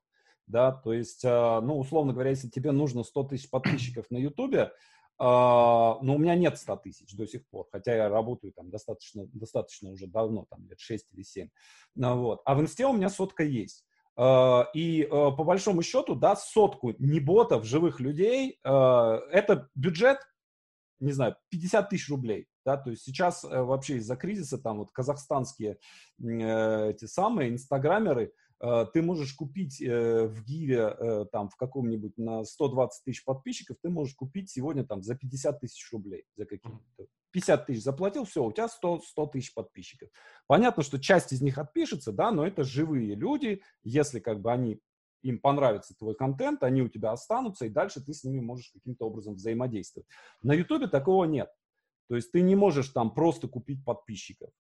да, 0.47 0.73
то 0.73 0.93
есть, 0.93 1.25
э, 1.25 1.61
ну, 1.61 1.79
условно 1.79 2.13
говоря, 2.13 2.31
если 2.31 2.49
тебе 2.49 2.73
нужно 2.73 3.05
100 3.05 3.25
тысяч 3.25 3.51
подписчиков 3.51 4.07
на 4.11 4.17
Ютубе, 4.17 4.61
э, 4.61 4.71
но 5.19 6.01
у 6.01 6.19
меня 6.19 6.35
нет 6.35 6.59
100 6.59 6.77
тысяч 6.77 7.15
до 7.15 7.27
сих 7.27 7.47
пор, 7.49 7.69
хотя 7.71 7.95
я 7.95 8.09
работаю 8.09 8.53
там 8.55 8.71
достаточно, 8.71 9.27
достаточно 9.27 9.91
уже 9.91 10.07
давно, 10.07 10.47
там 10.49 10.67
лет 10.67 10.81
6 10.81 11.07
или 11.13 11.23
7, 11.23 11.49
ну, 11.95 12.23
вот, 12.23 12.41
а 12.45 12.55
в 12.55 12.61
Инсте 12.61 12.87
у 12.87 12.95
меня 12.95 13.11
сотка 13.11 13.45
есть. 13.45 13.85
Э, 14.19 14.65
и 14.75 15.03
э, 15.03 15.09
по 15.09 15.45
большому 15.45 15.83
счету, 15.83 16.17
да, 16.17 16.35
сотку 16.35 16.95
не 16.99 17.21
ботов, 17.21 17.65
живых 17.65 18.01
людей, 18.01 18.59
э, 18.63 18.69
это 18.69 19.69
бюджет, 19.77 20.19
не 20.99 21.13
знаю, 21.13 21.37
50 21.51 21.89
тысяч 21.89 22.09
рублей. 22.09 22.49
Да, 22.65 22.77
то 22.77 22.91
есть 22.91 23.05
сейчас 23.05 23.45
вообще 23.45 23.97
из-за 23.97 24.17
кризиса 24.17 24.59
там 24.59 24.81
вот 24.81 24.91
казахстанские 24.91 25.79
эти 26.21 27.07
самые 27.07 27.51
инстаграмеры, 27.51 28.35
ты 28.61 29.03
можешь 29.03 29.35
купить 29.35 29.81
в 29.81 30.45
Гиве 30.45 31.27
там 31.33 31.49
в 31.49 31.57
каком-нибудь 31.57 32.19
на 32.19 32.45
120 32.45 33.05
тысяч 33.05 33.25
подписчиков, 33.25 33.77
ты 33.83 33.89
можешь 33.89 34.15
купить 34.15 34.51
сегодня 34.51 34.85
там 34.85 35.03
за 35.03 35.15
50 35.15 35.61
тысяч 35.61 35.93
рублей 35.93 36.25
за 36.37 36.45
какие-то 36.45 37.07
50 37.31 37.67
тысяч 37.67 37.83
заплатил, 37.83 38.25
все, 38.25 38.43
у 38.43 38.51
тебя 38.51 38.69
100, 38.69 39.03
100 39.03 39.27
тысяч 39.27 39.55
подписчиков. 39.55 40.09
Понятно, 40.47 40.83
что 40.83 40.99
часть 40.99 41.33
из 41.33 41.43
них 41.43 41.59
отпишется, 41.59 42.11
да, 42.11 42.31
но 42.33 42.47
это 42.47 42.65
живые 42.65 43.15
люди, 43.15 43.63
если 43.85 44.19
как 44.19 44.41
бы 44.41 44.51
они, 44.51 44.81
им 45.23 45.39
понравится 45.39 45.95
твой 45.99 46.15
контент, 46.15 46.63
они 46.63 46.81
у 46.81 46.89
тебя 46.89 47.13
останутся, 47.13 47.67
и 47.67 47.69
дальше 47.69 48.01
ты 48.01 48.15
с 48.15 48.25
ними 48.25 48.41
можешь 48.41 48.71
каким-то 48.73 49.07
образом 49.07 49.35
взаимодействовать. 49.35 50.09
На 50.43 50.55
Ютубе 50.55 50.89
такого 50.89 51.27
нет. 51.27 51.51
То 52.09 52.17
есть 52.17 52.33
ты 52.33 52.41
не 52.41 52.57
можешь 52.57 52.89
там 52.89 53.13
просто 53.13 53.47
купить 53.47 53.85
подписчиков. 53.85 54.51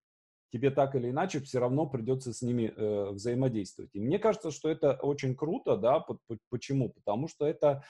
Тебе 0.50 0.70
так 0.70 0.94
или 0.94 1.10
иначе 1.10 1.40
все 1.40 1.58
равно 1.58 1.86
придется 1.86 2.32
с 2.32 2.40
ними 2.40 2.72
э, 2.74 3.10
взаимодействовать. 3.10 3.90
И 3.94 4.00
мне 4.00 4.18
кажется, 4.18 4.50
что 4.50 4.70
это 4.70 4.94
очень 4.94 5.34
круто, 5.34 5.76
да, 5.76 6.04
почему? 6.48 6.88
Потому 6.90 7.28
что 7.28 7.46
это 7.46 7.84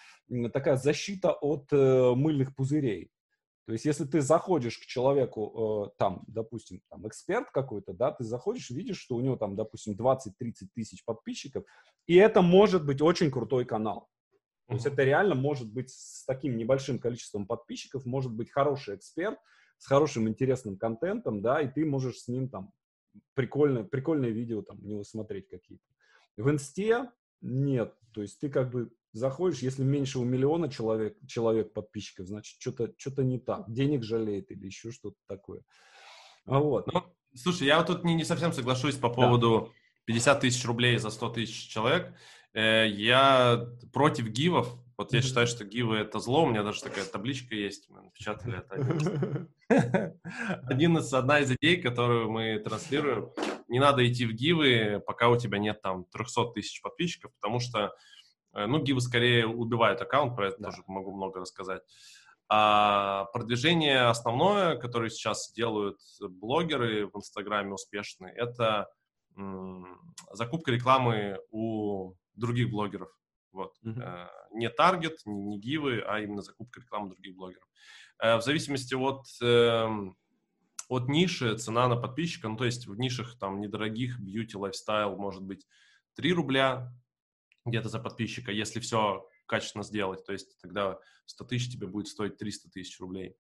такая 0.53 0.77
защита 0.77 1.33
от 1.33 1.69
э, 1.73 2.15
мыльных 2.15 2.57
пузырей. 2.57 3.11
То 3.67 3.73
есть, 3.73 3.85
если 3.85 4.07
ты 4.07 4.23
заходишь 4.23 4.79
к 4.79 4.87
человеку, 4.87 5.91
э, 5.93 5.99
там, 5.99 6.25
допустим, 6.27 6.81
там, 6.89 7.07
эксперт 7.07 7.51
какой-то, 7.51 7.93
да, 7.93 8.11
ты 8.11 8.25
заходишь, 8.25 8.71
видишь, 8.71 8.99
что 8.99 9.15
у 9.15 9.21
него 9.21 9.37
там, 9.37 9.57
допустим, 9.57 9.93
20-30 9.93 10.69
тысяч 10.75 11.05
подписчиков, 11.05 11.65
и 12.07 12.17
это 12.17 12.43
может 12.43 12.87
быть 12.87 13.03
очень 13.03 13.31
крутой 13.31 13.67
канал. 13.67 14.09
То 14.69 14.75
есть 14.75 14.87
это 14.87 15.03
реально 15.05 15.35
может 15.35 15.71
быть 15.71 15.91
с 15.91 16.25
таким 16.25 16.57
небольшим 16.57 16.99
количеством 16.99 17.47
подписчиков, 17.47 18.05
может 18.05 18.33
быть 18.33 18.51
хороший 18.51 18.97
эксперт 18.97 19.39
с 19.79 19.87
хорошим 19.87 20.29
интересным 20.29 20.77
контентом, 20.77 21.41
да, 21.41 21.61
и 21.61 21.69
ты 21.69 21.87
можешь 21.87 22.19
с 22.19 22.29
ним 22.29 22.49
там 22.49 22.73
прикольное, 23.35 23.85
прикольные 23.85 24.33
видео 24.33 24.63
там 24.63 24.79
у 24.83 24.87
него 24.87 25.05
смотреть 25.05 25.49
какие-то. 25.49 25.85
В 26.37 26.51
инсте 26.51 27.11
нет, 27.41 27.95
то 28.13 28.23
есть 28.23 28.39
ты 28.41 28.51
как 28.51 28.71
бы 28.71 28.91
заходишь, 29.13 29.61
если 29.61 29.85
меньше 29.85 30.19
у 30.19 30.25
миллиона 30.25 30.71
человек, 30.71 31.17
человек 31.27 31.73
подписчиков, 31.73 32.27
значит, 32.27 32.57
что-то 32.61 32.93
что 32.97 33.23
не 33.23 33.39
так. 33.39 33.65
Денег 33.73 34.03
жалеет 34.03 34.51
или 34.51 34.67
еще 34.67 34.91
что-то 34.91 35.17
такое. 35.27 35.63
А 36.47 36.61
вот. 36.61 36.87
Ну, 36.93 37.03
слушай, 37.35 37.67
я 37.67 37.79
вот 37.79 37.87
тут 37.87 38.05
не, 38.05 38.15
не 38.15 38.25
совсем 38.25 38.53
соглашусь 38.53 38.97
по 38.97 39.11
поводу 39.11 39.73
да. 40.07 40.13
50 40.15 40.41
тысяч 40.41 40.65
рублей 40.65 40.97
за 40.99 41.11
100 41.11 41.31
тысяч 41.31 41.69
человек. 41.69 42.15
Э, 42.55 42.87
я 42.89 43.69
против 43.93 44.29
гивов. 44.29 44.73
Вот 44.99 45.13
я 45.13 45.23
считаю, 45.23 45.47
что 45.47 45.65
гивы— 45.65 45.97
это 45.99 46.19
зло. 46.19 46.43
У 46.43 46.47
меня 46.49 46.63
даже 46.63 46.83
такая 46.83 47.05
табличка 47.05 47.55
есть. 47.55 47.89
Мы 47.89 48.03
напечатали 48.03 48.59
это. 48.59 49.49
Один 50.69 50.99
из, 50.99 51.15
одна 51.15 51.39
из 51.41 51.51
идей, 51.53 51.81
которую 51.81 52.31
мы 52.31 52.59
транслируем. 52.59 53.31
Не 53.69 53.79
надо 53.79 54.07
идти 54.07 54.27
в 54.27 54.33
гивы, 54.33 55.01
пока 55.07 55.29
у 55.29 55.37
тебя 55.37 55.59
нет 55.59 55.81
там 55.81 56.05
300 56.13 56.53
тысяч 56.53 56.83
подписчиков, 56.83 57.33
потому 57.41 57.61
что 57.61 57.95
Э, 58.59 58.67
ну, 58.67 58.83
гивы 58.83 59.01
скорее 59.01 59.47
убивают 59.47 60.01
аккаунт, 60.01 60.37
про 60.37 60.49
это 60.49 60.57
да. 60.59 60.71
тоже 60.71 60.83
могу 60.87 61.15
много 61.15 61.41
рассказать. 61.41 61.83
А 62.51 63.27
продвижение 63.33 64.03
основное, 64.07 64.77
которое 64.77 65.11
сейчас 65.11 65.53
делают 65.53 65.99
блогеры 66.21 67.07
в 67.07 67.17
Инстаграме 67.17 67.75
успешные, 67.75 68.33
это 68.35 68.89
закупка 70.33 70.73
рекламы 70.73 71.39
у 71.51 72.15
других 72.35 72.71
блогеров. 72.71 73.11
Вот. 73.53 73.75
Mm-hmm. 73.85 74.29
Не 74.53 74.71
таргет, 74.71 75.21
не, 75.25 75.43
не 75.43 75.59
гивы, 75.59 76.03
а 76.07 76.21
именно 76.21 76.43
закупка 76.43 76.81
рекламы 76.81 77.11
других 77.11 77.35
блогеров. 77.35 77.69
Э, 78.21 78.37
в 78.37 78.43
зависимости 78.43 78.95
от, 78.95 79.25
эм, 79.43 80.17
от 80.89 81.09
ниши 81.09 81.57
цена 81.57 81.89
на 81.89 81.97
подписчика, 81.97 82.49
ну, 82.49 82.57
то 82.57 82.65
есть 82.65 82.87
в 82.87 82.99
нишах 82.99 83.39
там 83.39 83.61
недорогих, 83.61 84.19
бьюти, 84.19 84.57
лайфстайл, 84.57 85.17
может 85.17 85.43
быть 85.43 85.67
3 86.17 86.33
рубля, 86.33 86.93
где-то 87.65 87.89
за 87.89 88.01
подписчика, 88.01 88.51
если 88.51 88.81
все 88.81 89.27
качественно 89.47 89.85
сделать. 89.85 90.25
То 90.25 90.33
есть 90.33 90.59
тогда 90.61 90.99
100 91.27 91.45
тысяч 91.45 91.73
тебе 91.73 91.87
будет 91.87 92.09
стоить 92.09 92.37
300 92.37 92.71
тысяч 92.71 92.99
рублей. 93.01 93.37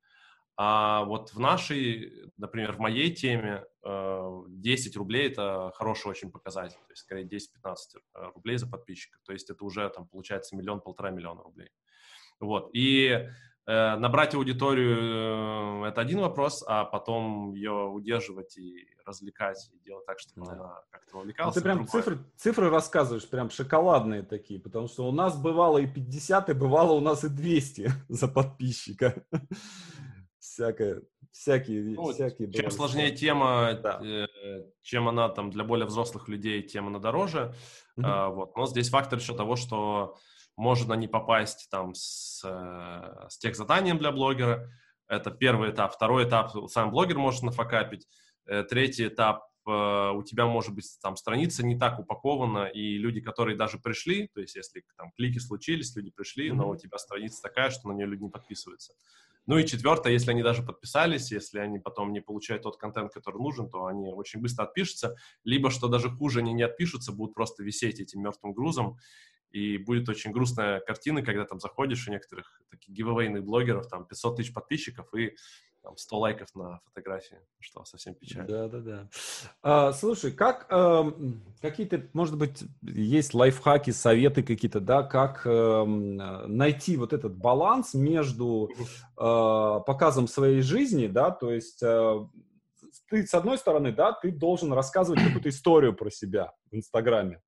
А 0.60 1.04
вот 1.04 1.32
в 1.32 1.38
нашей, 1.38 2.32
например, 2.36 2.72
в 2.72 2.80
моей 2.80 3.14
теме 3.14 3.64
10 3.84 3.84
э, 3.84 4.98
рублей– 4.98 5.28
это 5.30 5.70
хороший 5.76 6.08
очень 6.08 6.32
показатель. 6.32 6.78
То 6.88 6.90
есть, 6.90 7.02
скорее, 7.02 7.24
10-15 7.26 7.76
э, 7.94 8.24
рублей 8.34 8.56
за 8.56 8.66
подписчика. 8.66 9.20
То 9.24 9.32
есть 9.32 9.48
это 9.50 9.64
уже 9.64 9.88
там 9.88 10.08
получается 10.08 10.56
миллион-полтора 10.56 11.10
миллиона 11.10 11.44
рублей. 11.44 11.70
Вот. 12.40 12.70
И 12.72 13.28
Э, 13.68 13.96
набрать 13.96 14.34
аудиторию 14.34 15.84
э,– 15.84 15.88
это 15.90 16.00
один 16.00 16.20
вопрос, 16.20 16.64
а 16.66 16.86
потом 16.86 17.52
ее 17.52 17.72
удерживать 17.72 18.56
и 18.56 18.86
развлекать, 19.04 19.70
и 19.74 19.78
делать 19.84 20.06
так, 20.06 20.18
чтобы 20.20 20.46
да. 20.46 20.52
она 20.52 20.80
как-то 20.88 21.18
вовлекалась. 21.18 21.54
Ну, 21.54 21.60
ты 21.60 21.64
прям 21.64 21.86
цифры, 21.86 22.18
цифры 22.34 22.70
рассказываешь, 22.70 23.28
прям 23.28 23.50
шоколадные 23.50 24.22
такие, 24.22 24.58
потому 24.58 24.88
что 24.88 25.06
у 25.06 25.12
нас 25.12 25.36
бывало 25.36 25.76
и 25.76 25.86
50, 25.86 26.48
и 26.48 26.54
бывало 26.54 26.92
у 26.92 27.00
нас 27.00 27.24
и 27.24 27.28
200 27.28 27.92
за 28.08 28.28
подписчика. 28.28 29.22
Всякое, 30.58 31.02
всякие, 31.30 31.84
ну, 31.94 32.12
всякие. 32.12 32.52
Чем 32.52 32.72
сложнее 32.72 33.12
тема, 33.12 33.78
да. 33.80 34.00
э, 34.04 34.26
чем 34.82 35.06
она 35.06 35.28
там 35.28 35.50
для 35.52 35.62
более 35.62 35.86
взрослых 35.86 36.26
людей, 36.26 36.64
тем 36.64 36.88
она 36.88 36.98
дороже. 36.98 37.54
Mm-hmm. 37.96 38.02
А, 38.04 38.28
вот. 38.30 38.56
Но 38.56 38.66
здесь 38.66 38.90
фактор 38.90 39.20
еще 39.20 39.36
того, 39.36 39.54
что 39.54 40.16
можно 40.56 40.94
не 40.94 41.06
попасть 41.06 41.68
там 41.70 41.94
с, 41.94 42.42
э, 42.44 43.28
с 43.28 43.38
тех 43.38 43.54
заданием 43.54 43.98
для 43.98 44.10
блогера. 44.10 44.68
Это 45.06 45.30
первый 45.30 45.70
этап. 45.70 45.94
Второй 45.94 46.26
этап 46.28 46.50
сам 46.68 46.90
блогер 46.90 47.18
может 47.18 47.44
нафакапить. 47.44 48.08
Э, 48.44 48.64
третий 48.64 49.06
этап 49.06 49.44
э, 49.64 50.10
у 50.12 50.24
тебя 50.24 50.46
может 50.46 50.74
быть 50.74 50.86
там 51.00 51.14
страница 51.14 51.64
не 51.64 51.78
так 51.78 52.00
упакована, 52.00 52.66
и 52.66 52.98
люди, 52.98 53.20
которые 53.20 53.56
даже 53.56 53.78
пришли, 53.78 54.26
то 54.34 54.40
есть 54.40 54.56
если 54.56 54.82
там 54.96 55.12
клики 55.12 55.38
случились, 55.38 55.94
люди 55.94 56.10
пришли, 56.10 56.50
mm-hmm. 56.50 56.54
но 56.54 56.70
у 56.70 56.76
тебя 56.76 56.98
страница 56.98 57.42
такая, 57.42 57.70
что 57.70 57.86
на 57.86 57.92
нее 57.92 58.06
люди 58.06 58.24
не 58.24 58.30
подписываются. 58.30 58.94
Ну 59.48 59.56
и 59.56 59.64
четвертое, 59.64 60.12
если 60.12 60.30
они 60.32 60.42
даже 60.42 60.62
подписались, 60.62 61.32
если 61.32 61.58
они 61.58 61.78
потом 61.78 62.12
не 62.12 62.20
получают 62.20 62.64
тот 62.64 62.76
контент, 62.76 63.14
который 63.14 63.38
нужен, 63.38 63.70
то 63.70 63.86
они 63.86 64.12
очень 64.12 64.42
быстро 64.42 64.64
отпишутся, 64.64 65.16
либо, 65.42 65.70
что 65.70 65.88
даже 65.88 66.10
хуже, 66.10 66.40
они 66.40 66.52
не 66.52 66.64
отпишутся, 66.64 67.12
будут 67.12 67.34
просто 67.34 67.62
висеть 67.62 67.98
этим 67.98 68.20
мертвым 68.20 68.52
грузом, 68.52 68.98
и 69.50 69.78
будет 69.78 70.06
очень 70.10 70.32
грустная 70.32 70.80
картина, 70.80 71.22
когда 71.22 71.46
там 71.46 71.60
заходишь 71.60 72.06
у 72.06 72.10
некоторых 72.10 72.60
таких 72.68 72.94
гивэвейных 72.94 73.42
блогеров, 73.42 73.88
там 73.88 74.04
500 74.04 74.36
тысяч 74.36 74.52
подписчиков 74.52 75.14
и 75.14 75.34
там, 75.88 75.96
100 75.96 76.18
лайков 76.18 76.54
на 76.54 76.80
фотографии, 76.84 77.38
что 77.60 77.82
совсем 77.84 78.14
печально. 78.14 78.46
Да, 78.46 78.68
да, 78.68 78.80
да. 78.80 79.08
А, 79.62 79.92
слушай, 79.92 80.32
как 80.32 80.66
э, 80.68 81.12
какие-то, 81.62 82.02
может 82.12 82.36
быть, 82.36 82.62
есть 82.82 83.32
лайфхаки, 83.32 83.90
советы 83.90 84.42
какие-то, 84.42 84.80
да, 84.80 85.02
как 85.02 85.46
э, 85.46 85.84
найти 85.84 86.98
вот 86.98 87.14
этот 87.14 87.34
баланс 87.36 87.94
между 87.94 88.70
э, 88.70 88.80
показом 89.16 90.28
своей 90.28 90.60
жизни, 90.60 91.06
да, 91.06 91.30
то 91.30 91.50
есть 91.52 91.82
э, 91.82 92.26
ты, 93.08 93.26
с 93.26 93.32
одной 93.32 93.56
стороны, 93.56 93.90
да, 93.90 94.12
ты 94.12 94.30
должен 94.30 94.70
рассказывать 94.74 95.22
какую-то 95.24 95.48
историю 95.48 95.94
про 95.94 96.10
себя 96.10 96.52
в 96.70 96.76
Инстаграме. 96.76 97.40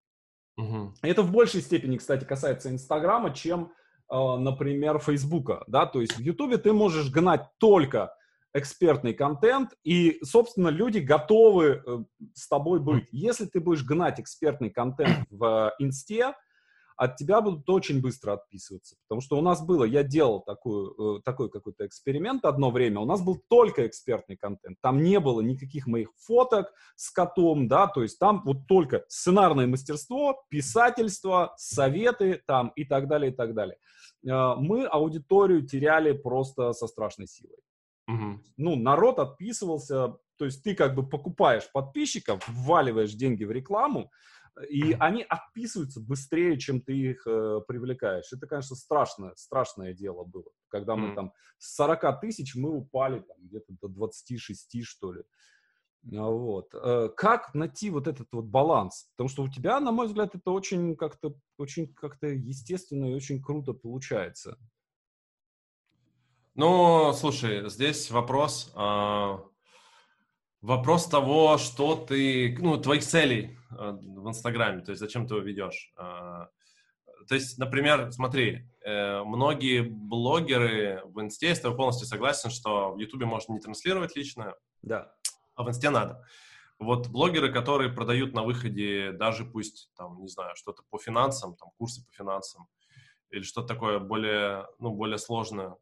Угу. 0.57 0.95
Это 1.03 1.23
в 1.23 1.31
большей 1.31 1.61
степени, 1.61 1.99
кстати, 1.99 2.25
касается 2.25 2.71
Инстаграма, 2.71 3.35
чем, 3.35 3.73
э, 4.11 4.37
например, 4.39 4.99
Фейсбука, 4.99 5.63
да, 5.67 5.85
то 5.85 6.01
есть 6.01 6.17
в 6.17 6.21
Ютубе 6.21 6.57
ты 6.57 6.73
можешь 6.73 7.11
гнать 7.11 7.47
только 7.59 8.15
экспертный 8.55 9.15
контент, 9.15 9.71
и, 9.85 10.19
собственно, 10.23 10.69
люди 10.69 10.99
готовы 10.99 11.83
э, 11.87 11.99
с 12.35 12.49
тобой 12.49 12.81
быть. 12.81 13.07
Если 13.13 13.47
ты 13.47 13.61
будешь 13.61 13.85
гнать 13.85 14.21
экспертный 14.21 14.71
контент 14.71 15.27
в 15.31 15.73
инсте, 15.79 16.35
от 17.01 17.17
тебя 17.17 17.41
будут 17.41 17.69
очень 17.71 18.03
быстро 18.03 18.35
отписываться. 18.35 18.95
Потому 19.09 19.23
что 19.23 19.39
у 19.39 19.41
нас 19.41 19.65
было, 19.65 19.85
я 19.85 20.03
делал 20.03 20.43
такую, 20.43 21.17
э, 21.17 21.23
такой 21.23 21.49
какой-то 21.49 21.87
эксперимент 21.87 22.45
одно 22.45 22.71
время, 22.71 23.01
у 23.01 23.07
нас 23.07 23.23
был 23.23 23.41
только 23.49 23.87
экспертный 23.87 24.37
контент. 24.37 24.77
Там 24.83 25.03
не 25.03 25.19
было 25.19 25.41
никаких 25.41 25.87
моих 25.87 26.09
фоток 26.19 26.71
с 26.97 27.11
котом, 27.11 27.69
да, 27.69 27.87
то 27.87 28.03
есть 28.03 28.19
там 28.19 28.43
вот 28.45 28.67
только 28.69 29.07
сценарное 29.09 29.67
мастерство, 29.67 30.45
писательство, 30.51 31.55
советы 31.57 32.43
там 32.47 32.71
и 32.77 32.85
так 32.85 33.09
далее, 33.09 33.33
и 33.33 33.35
так 33.35 33.55
далее. 33.55 33.79
Э, 34.27 34.57
мы 34.57 34.85
аудиторию 34.85 35.67
теряли 35.67 36.13
просто 36.13 36.75
со 36.75 36.87
страшной 36.87 37.29
силой. 37.29 37.57
Угу. 38.15 38.41
Ну, 38.57 38.77
народ 38.77 39.19
отписывался, 39.19 40.17
то 40.37 40.45
есть 40.45 40.63
ты 40.63 40.75
как 40.75 40.95
бы 40.95 41.09
покупаешь 41.09 41.71
подписчиков, 41.73 42.43
вваливаешь 42.49 43.13
деньги 43.13 43.45
в 43.45 43.51
рекламу, 43.51 44.11
и 44.69 44.97
они 44.99 45.23
отписываются 45.23 46.01
быстрее, 46.01 46.59
чем 46.59 46.81
ты 46.81 46.93
их 46.93 47.27
э, 47.27 47.61
привлекаешь. 47.67 48.33
Это, 48.33 48.47
конечно, 48.47 48.77
страшное, 48.77 49.33
страшное 49.37 49.95
дело 49.95 50.25
было. 50.25 50.51
Когда 50.69 50.97
мы 50.97 51.15
там 51.15 51.33
с 51.59 51.77
40 51.77 52.21
тысяч 52.21 52.55
мы 52.55 52.71
упали 52.71 53.21
там 53.21 53.37
где-то 53.41 53.73
до 53.81 53.89
26, 53.89 54.85
что 54.85 55.13
ли. 55.13 55.23
А 56.17 56.29
вот. 56.29 56.75
Э, 56.75 57.11
как 57.17 57.55
найти 57.55 57.91
вот 57.91 58.07
этот 58.09 58.29
вот 58.33 58.47
баланс? 58.47 59.11
Потому 59.17 59.29
что 59.29 59.43
у 59.43 59.49
тебя, 59.49 59.79
на 59.81 59.93
мой 59.93 60.07
взгляд, 60.07 60.35
это 60.35 60.51
очень 60.51 60.97
как-то 60.97 61.35
очень 61.59 61.93
как-то 61.95 62.27
естественно 62.27 63.07
и 63.07 63.15
очень 63.15 63.43
круто 63.43 63.73
получается. 63.73 64.59
Ну, 66.57 67.13
слушай, 67.13 67.69
здесь 67.71 68.11
вопрос, 68.11 68.73
э, 68.75 69.39
вопрос 70.61 71.07
того, 71.07 71.59
что 71.59 71.95
ты, 71.95 72.57
ну, 72.61 72.77
твоих 72.77 73.05
целей 73.05 73.57
э, 73.71 73.93
в 73.93 74.29
Инстаграме, 74.29 74.83
то 74.83 74.91
есть 74.91 75.01
зачем 75.01 75.29
ты 75.29 75.35
его 75.35 75.45
ведешь. 75.45 75.93
Э, 75.97 76.47
то 77.29 77.35
есть, 77.37 77.57
например, 77.59 78.11
смотри, 78.11 78.69
э, 78.85 79.23
многие 79.23 79.83
блогеры 79.83 81.03
в 81.05 81.21
Инсте, 81.21 81.49
я 81.49 81.55
с 81.55 81.61
тобой 81.61 81.77
полностью 81.77 82.09
согласен, 82.09 82.51
что 82.51 82.91
в 82.91 82.99
Ютубе 82.99 83.27
можно 83.27 83.53
не 83.53 83.61
транслировать 83.61 84.17
лично, 84.17 84.57
да. 84.83 85.15
а 85.55 85.63
в 85.63 85.69
Инсте 85.69 85.91
надо. 85.91 86.27
Вот 86.81 87.09
блогеры, 87.09 87.53
которые 87.53 87.93
продают 87.93 88.35
на 88.35 88.43
выходе 88.43 89.13
даже 89.13 89.45
пусть, 89.45 89.91
там, 89.95 90.21
не 90.21 90.29
знаю, 90.29 90.57
что-то 90.57 90.83
по 90.91 90.99
финансам, 90.99 91.55
там, 91.55 91.71
курсы 91.79 92.05
по 92.05 92.13
финансам, 92.13 92.67
или 93.31 93.43
что-то 93.43 93.69
такое 93.69 94.01
более, 94.01 94.67
ну, 94.81 94.91
более 94.91 95.19
сложное, 95.19 95.69
а, 95.69 95.77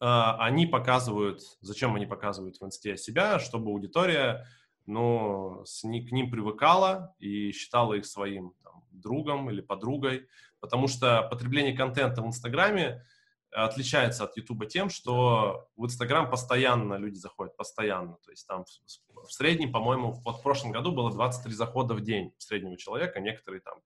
они 0.00 0.66
показывают, 0.66 1.40
зачем 1.60 1.94
они 1.94 2.06
показывают 2.06 2.58
в 2.58 2.64
инсте 2.64 2.96
себя, 2.96 3.38
чтобы 3.38 3.70
аудитория, 3.70 4.46
ну, 4.86 5.62
с, 5.64 5.84
ни, 5.84 6.00
к 6.00 6.12
ним 6.12 6.30
привыкала 6.30 7.14
и 7.18 7.52
считала 7.52 7.94
их 7.94 8.06
своим 8.06 8.54
там, 8.62 8.84
другом 8.90 9.50
или 9.50 9.60
подругой, 9.60 10.28
потому 10.60 10.88
что 10.88 11.22
потребление 11.30 11.76
контента 11.76 12.22
в 12.22 12.26
Инстаграме 12.26 13.02
отличается 13.50 14.24
от 14.24 14.36
Ютуба 14.36 14.66
тем, 14.66 14.90
что 14.90 15.68
в 15.76 15.84
Инстаграм 15.84 16.30
постоянно 16.30 16.94
люди 16.94 17.16
заходят, 17.16 17.56
постоянно. 17.56 18.16
То 18.24 18.30
есть 18.30 18.46
там 18.46 18.64
в, 18.64 19.26
в 19.26 19.32
среднем, 19.32 19.72
по-моему, 19.72 20.12
в, 20.12 20.20
в 20.22 20.42
прошлом 20.42 20.72
году 20.72 20.92
было 20.92 21.10
23 21.10 21.52
захода 21.52 21.94
в 21.94 22.00
день 22.00 22.32
среднего 22.38 22.76
человека. 22.76 23.20
Некоторые 23.20 23.60
там 23.60 23.78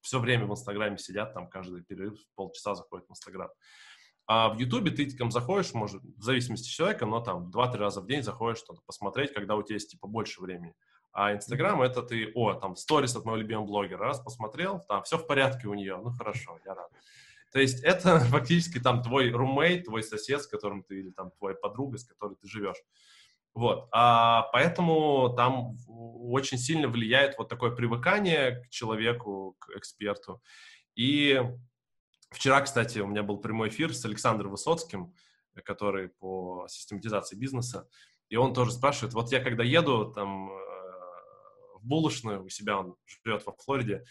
все 0.00 0.18
время 0.18 0.46
в 0.46 0.52
Инстаграме 0.52 0.98
сидят, 0.98 1.34
там 1.34 1.48
каждый 1.48 1.82
перерыв 1.82 2.18
полчаса 2.34 2.74
заходит 2.74 3.06
в 3.08 3.12
Инстаграм. 3.12 3.50
А 4.28 4.50
в 4.50 4.58
Ютубе 4.58 4.90
ты 4.90 5.10
там 5.16 5.30
заходишь, 5.30 5.72
может, 5.72 6.02
в 6.02 6.22
зависимости 6.22 6.68
от 6.68 6.70
человека, 6.70 7.06
но 7.06 7.20
там 7.20 7.50
2-3 7.50 7.76
раза 7.78 8.02
в 8.02 8.06
день 8.06 8.22
заходишь 8.22 8.58
что-то 8.58 8.82
посмотреть, 8.84 9.32
когда 9.32 9.56
у 9.56 9.62
тебя 9.62 9.76
есть 9.76 9.90
типа 9.90 10.06
больше 10.06 10.42
времени. 10.42 10.74
А 11.12 11.32
Инстаграм 11.32 11.80
это 11.80 12.02
ты, 12.02 12.30
о, 12.34 12.52
там, 12.52 12.76
сторис 12.76 13.16
от 13.16 13.24
моего 13.24 13.38
любимого 13.38 13.64
блогера, 13.64 14.04
раз 14.04 14.20
посмотрел, 14.20 14.80
там, 14.86 15.02
все 15.02 15.16
в 15.16 15.26
порядке 15.26 15.66
у 15.66 15.72
нее, 15.72 15.96
ну 15.96 16.10
хорошо, 16.10 16.58
я 16.66 16.74
рад. 16.74 16.90
То 17.52 17.58
есть 17.58 17.82
это 17.82 18.20
фактически 18.30 18.78
там 18.78 19.02
твой 19.02 19.30
румейт, 19.30 19.86
твой 19.86 20.02
сосед, 20.02 20.42
с 20.42 20.46
которым 20.46 20.82
ты, 20.82 21.00
или 21.00 21.10
там 21.10 21.30
твоя 21.38 21.56
подруга, 21.56 21.96
с 21.96 22.04
которой 22.04 22.36
ты 22.36 22.46
живешь. 22.46 22.82
Вот, 23.54 23.88
а 23.92 24.42
поэтому 24.52 25.32
там 25.34 25.78
очень 25.88 26.58
сильно 26.58 26.86
влияет 26.86 27.38
вот 27.38 27.48
такое 27.48 27.70
привыкание 27.70 28.62
к 28.62 28.68
человеку, 28.68 29.56
к 29.58 29.70
эксперту. 29.74 30.42
И 30.94 31.42
Вчера, 32.30 32.60
кстати, 32.60 32.98
у 32.98 33.06
меня 33.06 33.22
был 33.22 33.38
прямой 33.38 33.68
эфир 33.68 33.94
с 33.94 34.04
Александром 34.04 34.50
Высоцким, 34.50 35.14
который 35.64 36.08
по 36.08 36.66
систематизации 36.68 37.36
бизнеса, 37.36 37.88
и 38.28 38.36
он 38.36 38.52
тоже 38.52 38.72
спрашивает, 38.72 39.14
вот 39.14 39.32
я 39.32 39.40
когда 39.40 39.64
еду 39.64 40.12
там 40.12 40.50
э, 40.50 40.54
в 41.76 41.80
булочную, 41.82 42.44
у 42.44 42.48
себя 42.48 42.78
он 42.78 42.96
живет 43.06 43.44
во 43.46 43.54
Флориде, 43.64 44.04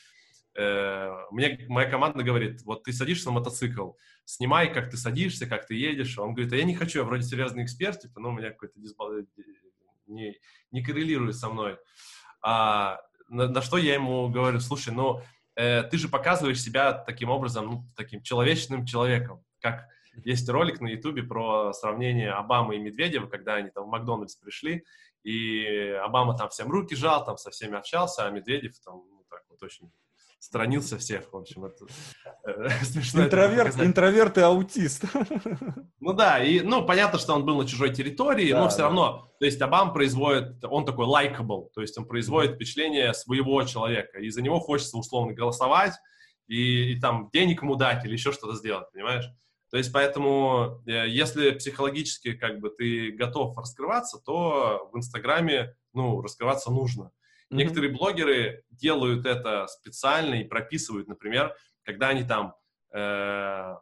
э, 0.55 1.11
мне 1.31 1.65
моя 1.69 1.89
команда 1.89 2.23
говорит, 2.23 2.63
вот 2.63 2.83
ты 2.83 2.91
садишься 2.91 3.27
на 3.27 3.33
мотоцикл, 3.33 3.91
снимай, 4.25 4.73
как 4.73 4.89
ты 4.89 4.97
садишься, 4.97 5.45
как 5.45 5.67
ты 5.67 5.75
едешь. 5.75 6.17
Он 6.17 6.33
говорит, 6.33 6.51
а 6.53 6.57
я 6.57 6.63
не 6.63 6.75
хочу, 6.75 6.99
я 6.99 7.05
вроде 7.05 7.23
серьезный 7.23 7.63
эксперт, 7.63 7.99
типа, 7.99 8.19
но 8.19 8.29
у 8.29 8.33
меня 8.33 8.49
какой-то 8.49 8.79
дисбал... 8.79 9.11
не, 10.07 10.35
не 10.71 10.83
коррелирует 10.83 11.35
со 11.35 11.49
мной. 11.49 11.77
А, 12.41 12.99
на, 13.29 13.47
на 13.47 13.61
что 13.61 13.77
я 13.77 13.93
ему 13.93 14.29
говорю, 14.29 14.59
слушай, 14.59 14.93
ну, 14.93 15.21
э, 15.57 15.83
ты 15.83 15.97
же 15.97 16.07
показываешь 16.07 16.61
себя 16.61 16.93
таким 16.93 17.29
образом, 17.29 17.65
ну, 17.65 17.85
таким 17.95 18.21
человечным 18.21 18.85
человеком, 18.85 19.43
как 19.59 19.87
есть 20.23 20.47
ролик 20.49 20.81
на 20.81 20.87
Ютубе 20.87 21.23
про 21.23 21.73
сравнение 21.73 22.31
Обамы 22.31 22.75
и 22.75 22.79
Медведева, 22.79 23.27
когда 23.27 23.55
они 23.55 23.69
там 23.69 23.85
в 23.85 23.87
Макдональдс 23.87 24.35
пришли, 24.35 24.85
и 25.23 25.65
Обама 26.03 26.37
там 26.37 26.49
всем 26.49 26.69
руки 26.69 26.95
жал, 26.95 27.25
там 27.25 27.37
со 27.37 27.51
всеми 27.51 27.77
общался, 27.77 28.25
а 28.25 28.31
Медведев 28.31 28.79
там 28.79 29.03
ну, 29.09 29.25
так 29.29 29.43
вот 29.49 29.61
очень 29.61 29.91
сторонился 30.39 30.97
всех, 30.97 31.31
в 31.31 31.37
общем, 31.37 31.65
это 31.65 31.85
э, 32.45 32.69
смешно. 32.83 33.25
Интроверт, 33.25 33.75
это 33.75 33.85
интроверт 33.85 34.37
и 34.37 34.41
аутист. 34.41 35.05
Ну 35.99 36.13
да, 36.13 36.41
и, 36.41 36.61
ну, 36.61 36.85
понятно, 36.85 37.19
что 37.19 37.33
он 37.33 37.43
был 37.43 37.57
на 37.57 37.67
чужой 37.67 37.93
территории, 37.93 38.51
да, 38.51 38.61
но 38.61 38.69
все 38.69 38.77
да. 38.77 38.83
равно, 38.85 39.29
то 39.39 39.45
есть 39.45 39.61
Обам 39.61 39.91
производит, 39.91 40.63
он 40.63 40.85
такой 40.85 41.05
likable, 41.05 41.69
то 41.73 41.81
есть 41.81 41.97
он 41.97 42.05
производит 42.05 42.55
впечатление 42.55 43.13
своего 43.13 43.61
человека, 43.63 44.19
и 44.19 44.29
за 44.29 44.41
него 44.41 44.61
хочется 44.61 44.97
условно 44.97 45.33
голосовать, 45.33 45.95
и, 46.47 46.93
и 46.93 46.99
там 47.01 47.29
денег 47.33 47.61
ему 47.61 47.75
дать 47.75 48.05
или 48.05 48.13
еще 48.13 48.31
что-то 48.31 48.55
сделать, 48.55 48.89
понимаешь? 48.93 49.25
То 49.69 49.77
есть 49.77 49.91
поэтому, 49.91 50.81
э, 50.85 51.09
если 51.09 51.51
психологически 51.51 52.33
как 52.33 52.59
бы 52.59 52.69
ты 52.69 53.11
готов 53.11 53.57
раскрываться, 53.57 54.19
то 54.25 54.89
в 54.93 54.97
Инстаграме, 54.97 55.75
ну, 55.93 56.21
раскрываться 56.21 56.71
нужно. 56.71 57.11
Mm-hmm. 57.49 57.55
Некоторые 57.55 57.93
блогеры 57.93 58.63
делают 58.69 59.25
это 59.25 59.67
специально 59.67 60.35
и 60.35 60.43
прописывают, 60.43 61.07
например, 61.07 61.55
когда 61.83 62.09
они 62.09 62.23
там 62.23 62.55
э, 62.93 63.75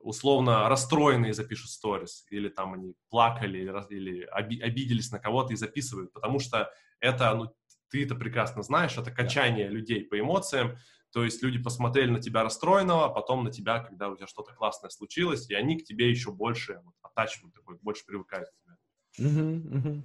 условно 0.00 0.68
расстроенные 0.68 1.32
запишут 1.32 1.70
сторис, 1.70 2.26
или 2.30 2.48
там 2.48 2.74
они 2.74 2.94
плакали, 3.08 3.58
или, 3.58 3.72
или 3.90 4.28
оби- 4.32 4.60
обиделись 4.60 5.12
на 5.12 5.18
кого-то 5.18 5.52
и 5.52 5.56
записывают, 5.56 6.12
потому 6.12 6.40
что 6.40 6.70
это, 7.00 7.34
ну, 7.34 7.54
ты 7.90 8.04
это 8.04 8.14
прекрасно 8.14 8.62
знаешь, 8.62 8.96
это 8.98 9.10
качание 9.10 9.68
yeah. 9.68 9.70
людей 9.70 10.04
по 10.04 10.18
эмоциям, 10.18 10.76
то 11.12 11.24
есть 11.24 11.42
люди 11.42 11.58
посмотрели 11.58 12.10
на 12.10 12.20
тебя 12.20 12.42
расстроенного, 12.42 13.06
а 13.06 13.08
потом 13.08 13.44
на 13.44 13.50
тебя, 13.50 13.78
когда 13.80 14.08
у 14.08 14.16
тебя 14.16 14.26
что-то 14.26 14.52
классное 14.52 14.90
случилось, 14.90 15.48
и 15.48 15.54
они 15.54 15.78
к 15.78 15.84
тебе 15.84 16.10
еще 16.10 16.32
больше 16.32 16.80
вот, 16.84 16.94
attachment 17.02 17.52
такой, 17.54 17.78
больше 17.80 18.04
привыкают 18.04 18.48
к 18.50 18.52
тебе. 18.52 18.76
Uh-huh, 19.20 19.72
uh-huh. 19.72 20.02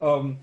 Um, 0.00 0.38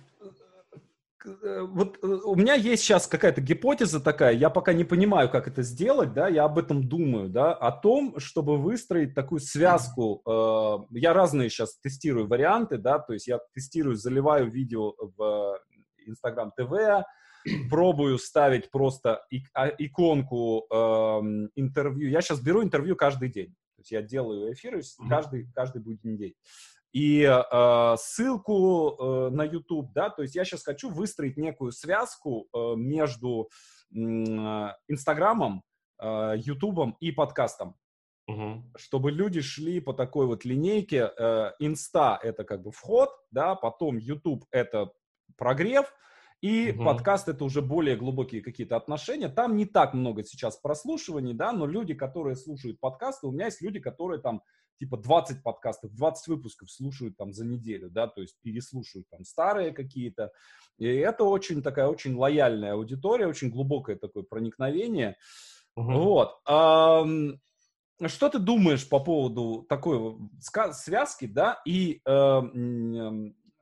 вот 1.25 1.97
э, 2.01 2.07
у 2.07 2.35
меня 2.35 2.53
есть 2.53 2.83
сейчас 2.83 3.07
какая-то 3.07 3.41
гипотеза 3.41 3.99
такая, 3.99 4.33
я 4.33 4.49
пока 4.49 4.73
не 4.73 4.83
понимаю, 4.83 5.29
как 5.29 5.47
это 5.47 5.63
сделать, 5.63 6.13
да, 6.13 6.27
я 6.27 6.45
об 6.45 6.57
этом 6.57 6.87
думаю, 6.87 7.29
да, 7.29 7.53
о 7.53 7.71
том, 7.71 8.19
чтобы 8.19 8.57
выстроить 8.57 9.13
такую 9.13 9.39
связку. 9.39 10.21
Э, 10.25 10.85
я 10.91 11.13
разные 11.13 11.49
сейчас 11.49 11.77
тестирую 11.79 12.27
варианты, 12.27 12.77
да, 12.77 12.99
то 12.99 13.13
есть 13.13 13.27
я 13.27 13.39
тестирую, 13.53 13.95
заливаю 13.95 14.49
видео 14.49 14.93
в 15.17 15.59
Instagram 16.07 16.53
TV, 16.57 17.03
пробую 17.69 18.17
ставить 18.17 18.69
просто 18.71 19.25
а, 19.53 19.67
иконку 19.67 20.65
эм, 20.71 21.49
интервью. 21.55 22.09
Я 22.09 22.21
сейчас 22.21 22.41
беру 22.41 22.63
интервью 22.63 22.95
каждый 22.95 23.29
день. 23.29 23.55
То 23.75 23.81
есть 23.81 23.91
я 23.91 24.01
делаю 24.01 24.51
эфиры 24.51 24.81
каждый, 25.07 25.49
каждый 25.53 25.81
будний 25.81 26.17
день 26.17 26.33
и 26.91 27.21
э, 27.21 27.95
ссылку 27.97 28.95
э, 28.97 29.29
на 29.29 29.43
YouTube, 29.43 29.91
да, 29.93 30.09
то 30.09 30.23
есть 30.23 30.35
я 30.35 30.43
сейчас 30.43 30.63
хочу 30.63 30.89
выстроить 30.89 31.37
некую 31.37 31.71
связку 31.71 32.47
э, 32.53 32.75
между 32.75 33.49
э, 33.91 33.97
Инстаграмом, 34.87 35.63
э, 36.01 36.33
Ютубом 36.37 36.97
и 36.99 37.11
подкастом, 37.11 37.75
угу. 38.27 38.63
чтобы 38.75 39.11
люди 39.11 39.41
шли 39.41 39.79
по 39.79 39.93
такой 39.93 40.25
вот 40.25 40.45
линейке. 40.45 41.11
Э, 41.17 41.51
Инста 41.59 42.19
это 42.21 42.43
как 42.43 42.63
бы 42.63 42.71
вход, 42.71 43.09
да, 43.31 43.55
потом 43.55 43.97
YouTube 43.97 44.45
это 44.51 44.91
прогрев, 45.37 45.93
и 46.41 46.71
угу. 46.71 46.85
подкаст 46.85 47.27
это 47.27 47.43
уже 47.43 47.61
более 47.61 47.97
глубокие 47.97 48.41
какие-то 48.41 48.77
отношения. 48.77 49.27
Там 49.27 49.57
не 49.57 49.65
так 49.65 49.93
много 49.93 50.23
сейчас 50.23 50.57
прослушиваний, 50.57 51.33
да, 51.33 51.51
но 51.51 51.67
люди, 51.67 51.93
которые 51.93 52.35
слушают 52.35 52.79
подкасты, 52.79 53.27
у 53.27 53.31
меня 53.31 53.45
есть 53.45 53.61
люди, 53.61 53.79
которые 53.79 54.21
там 54.21 54.41
типа 54.79 54.97
20 54.97 55.43
подкастов, 55.43 55.93
20 55.93 56.27
выпусков 56.27 56.71
слушают 56.71 57.17
там 57.17 57.33
за 57.33 57.45
неделю, 57.45 57.89
да, 57.89 58.07
то 58.07 58.21
есть 58.21 58.35
переслушивают 58.41 59.07
там 59.09 59.25
старые 59.25 59.71
какие-то. 59.71 60.31
И 60.77 60.87
это 60.87 61.25
очень 61.25 61.61
такая 61.61 61.87
очень 61.87 62.15
лояльная 62.15 62.73
аудитория, 62.73 63.27
очень 63.27 63.49
глубокое 63.49 63.97
такое 63.97 64.23
проникновение. 64.23 65.17
Угу. 65.75 65.91
Вот. 65.91 66.39
А, 66.47 67.05
что 68.05 68.29
ты 68.29 68.39
думаешь 68.39 68.87
по 68.87 68.99
поводу 68.99 69.65
такой 69.67 70.17
связки, 70.71 71.25
да, 71.25 71.61
и 71.65 72.01
э, 72.05 72.41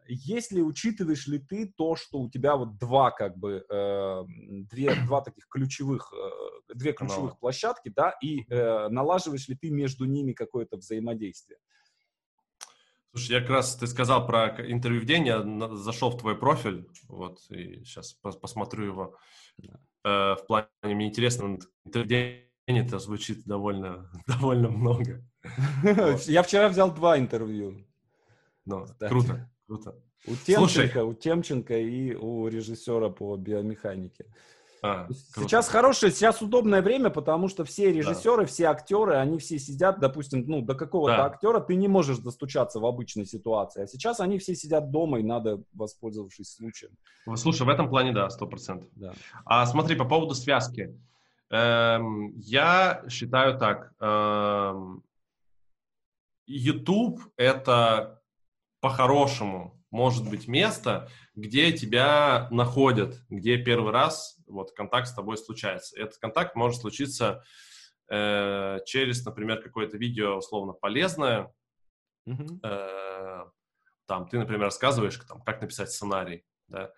если 0.08 0.62
учитываешь 0.62 1.28
ли 1.28 1.40
ты 1.40 1.74
то, 1.76 1.96
что 1.96 2.20
у 2.20 2.30
тебя 2.30 2.56
вот 2.56 2.78
два 2.78 3.12
как 3.12 3.38
бы 3.38 3.66
э, 3.70 4.24
две 4.70 4.96
два 5.06 5.22
таких 5.22 5.48
ключевых 5.50 6.14
э, 6.14 6.74
две 6.74 6.94
ключевых 6.94 7.32
Канал. 7.32 7.38
площадки, 7.40 7.90
да, 7.90 8.14
и 8.22 8.46
э, 8.50 8.90
налаживаешь 8.90 9.48
ли 9.48 9.56
ты 9.56 9.70
между 9.70 10.06
ними 10.06 10.34
какое-то 10.34 10.78
взаимодействие? 10.78 11.60
Слушай, 13.12 13.32
я 13.32 13.42
как 13.42 13.50
раз 13.50 13.76
ты 13.76 13.88
сказал 13.88 14.28
про 14.28 14.48
интервью 14.72 15.02
в 15.02 15.06
день, 15.06 15.26
я 15.26 15.42
зашел 15.76 16.12
в 16.12 16.20
твой 16.20 16.38
профиль, 16.38 16.88
вот 17.08 17.40
и 17.50 17.84
сейчас 17.84 18.14
посмотрю 18.14 18.86
его. 18.86 19.18
Э, 20.04 20.36
в 20.36 20.46
плане 20.48 20.68
мне 20.84 21.08
интересно, 21.08 21.58
интервью 21.86 22.06
в 22.06 22.08
день 22.08 22.48
это 22.68 23.00
звучит 23.00 23.46
довольно 23.46 24.10
довольно 24.28 24.70
много. 24.70 25.24
Я 26.28 26.44
вчера 26.44 26.70
взял 26.70 26.94
два 26.94 27.18
интервью. 27.18 27.86
Ну, 28.66 28.86
круто. 29.00 29.50
Круто. 29.68 29.96
У 30.26 30.36
Темченко, 30.36 30.92
Слушай. 30.92 31.02
у 31.04 31.14
Темченко 31.14 31.78
и 31.78 32.16
у 32.16 32.48
режиссера 32.48 33.10
по 33.10 33.36
биомеханике. 33.36 34.26
А, 34.84 35.08
сейчас 35.36 35.68
хорошее, 35.68 36.12
сейчас 36.12 36.42
удобное 36.42 36.82
время, 36.82 37.10
потому 37.10 37.48
что 37.48 37.66
все 37.66 37.92
режиссеры, 37.92 38.44
да. 38.44 38.46
все 38.46 38.66
актеры, 38.66 39.16
они 39.16 39.40
все 39.40 39.58
сидят, 39.58 40.00
допустим, 40.00 40.46
ну, 40.48 40.62
до 40.62 40.76
какого-то 40.76 41.18
да. 41.18 41.26
актера 41.26 41.60
ты 41.60 41.76
не 41.76 41.88
можешь 41.88 42.20
достучаться 42.20 42.80
в 42.80 42.86
обычной 42.86 43.26
ситуации, 43.26 43.84
а 43.84 43.88
сейчас 43.88 44.20
они 44.20 44.38
все 44.38 44.56
сидят 44.56 44.92
дома, 44.92 45.20
и 45.20 45.24
надо, 45.24 45.64
воспользовавшись 45.74 46.56
случаем. 46.56 46.92
Слушай, 47.36 47.66
в 47.66 47.70
этом 47.70 47.90
плане, 47.90 48.14
да, 48.14 48.30
сто 48.30 48.46
процентов. 48.46 48.90
Да. 48.96 49.14
А 49.46 49.66
смотри, 49.66 49.96
по 49.96 50.06
поводу 50.06 50.36
связки. 50.36 50.96
Эм, 51.50 52.34
я 52.36 53.04
считаю 53.10 53.58
так. 53.58 53.94
Эм, 54.00 55.04
YouTube— 56.46 57.20
это 57.36 58.22
по-хорошему 58.80 59.84
может 59.92 60.30
быть 60.30 60.48
место, 60.48 61.10
где 61.36 61.72
тебя 61.72 62.48
находят, 62.52 63.22
где 63.30 63.58
первый 63.58 63.92
раз 63.92 64.38
вот 64.48 64.72
контакт 64.72 65.08
с 65.08 65.14
тобой 65.14 65.38
случается. 65.38 66.00
Этот 66.00 66.18
контакт 66.18 66.56
может 66.56 66.82
случиться 66.82 67.44
э, 68.10 68.80
через, 68.86 69.26
например, 69.26 69.62
какое-то 69.62 69.98
видео 69.98 70.38
условно 70.38 70.74
полезное. 70.74 71.54
Mm-hmm. 72.28 72.60
Э, 72.64 73.46
там 74.08 74.28
ты, 74.28 74.40
например, 74.40 74.64
рассказываешь, 74.64 75.18
там, 75.28 75.42
как 75.42 75.62
написать 75.62 75.92
сценарий, 75.92 76.46
да, 76.68 76.92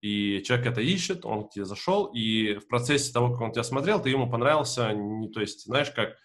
и 0.00 0.42
человек 0.44 0.66
это 0.68 0.80
ищет, 0.80 1.24
он 1.24 1.48
к 1.48 1.50
тебе 1.50 1.64
зашел, 1.64 2.06
и 2.06 2.54
в 2.54 2.68
процессе 2.68 3.12
того, 3.12 3.32
как 3.32 3.40
он 3.40 3.52
тебя 3.52 3.64
смотрел, 3.64 4.00
ты 4.00 4.10
ему 4.10 4.30
понравился, 4.30 4.92
не, 4.92 5.28
то 5.28 5.40
есть, 5.40 5.64
знаешь, 5.64 5.90
как 5.90 6.16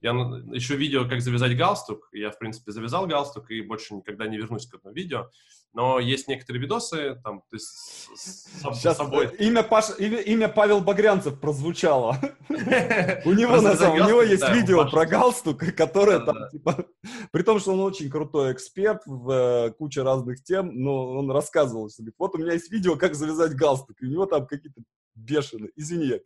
я 0.00 0.10
еще 0.10 0.76
видео, 0.76 1.06
как 1.06 1.20
завязать 1.20 1.56
галстук. 1.56 2.08
Я, 2.12 2.30
в 2.30 2.38
принципе, 2.38 2.72
завязал 2.72 3.06
галстук 3.06 3.50
и 3.50 3.60
больше 3.60 3.94
никогда 3.94 4.26
не 4.26 4.38
вернусь 4.38 4.66
к 4.66 4.74
этому 4.74 4.94
видео. 4.94 5.28
Но 5.72 6.00
есть 6.00 6.26
некоторые 6.26 6.62
видосы, 6.62 7.20
там, 7.22 7.42
то 7.42 7.56
есть 7.56 7.68
с, 8.16 8.48
Сейчас 8.74 8.96
собой. 8.96 9.26
Э, 9.26 9.36
имя, 9.36 9.62
Паш, 9.62 9.90
имя, 9.98 10.18
имя 10.18 10.48
Павел 10.48 10.80
Багрянцев 10.80 11.38
прозвучало. 11.38 12.16
У 12.48 13.32
него 13.32 13.60
на 13.60 13.76
самом 13.76 14.00
у 14.00 14.08
него 14.08 14.22
есть 14.22 14.48
видео 14.48 14.90
про 14.90 15.06
галстук, 15.06 15.58
которое 15.76 16.20
там, 16.20 16.48
типа, 16.50 16.86
при 17.30 17.42
том, 17.42 17.60
что 17.60 17.72
он 17.72 17.80
очень 17.80 18.10
крутой 18.10 18.52
эксперт 18.52 19.02
в 19.06 19.30
э, 19.30 19.70
куче 19.72 20.02
разных 20.02 20.42
тем, 20.42 20.72
но 20.74 21.10
он 21.18 21.30
рассказывал, 21.30 21.88
что 21.88 22.02
вот 22.18 22.34
у 22.34 22.38
меня 22.38 22.54
есть 22.54 22.72
видео, 22.72 22.96
как 22.96 23.14
завязать 23.14 23.54
галстук, 23.54 23.96
и 24.00 24.06
у 24.06 24.08
него 24.08 24.26
там 24.26 24.46
какие-то 24.46 24.80
бешеные, 25.14 25.70
извини, 25.76 26.06
я 26.06 26.18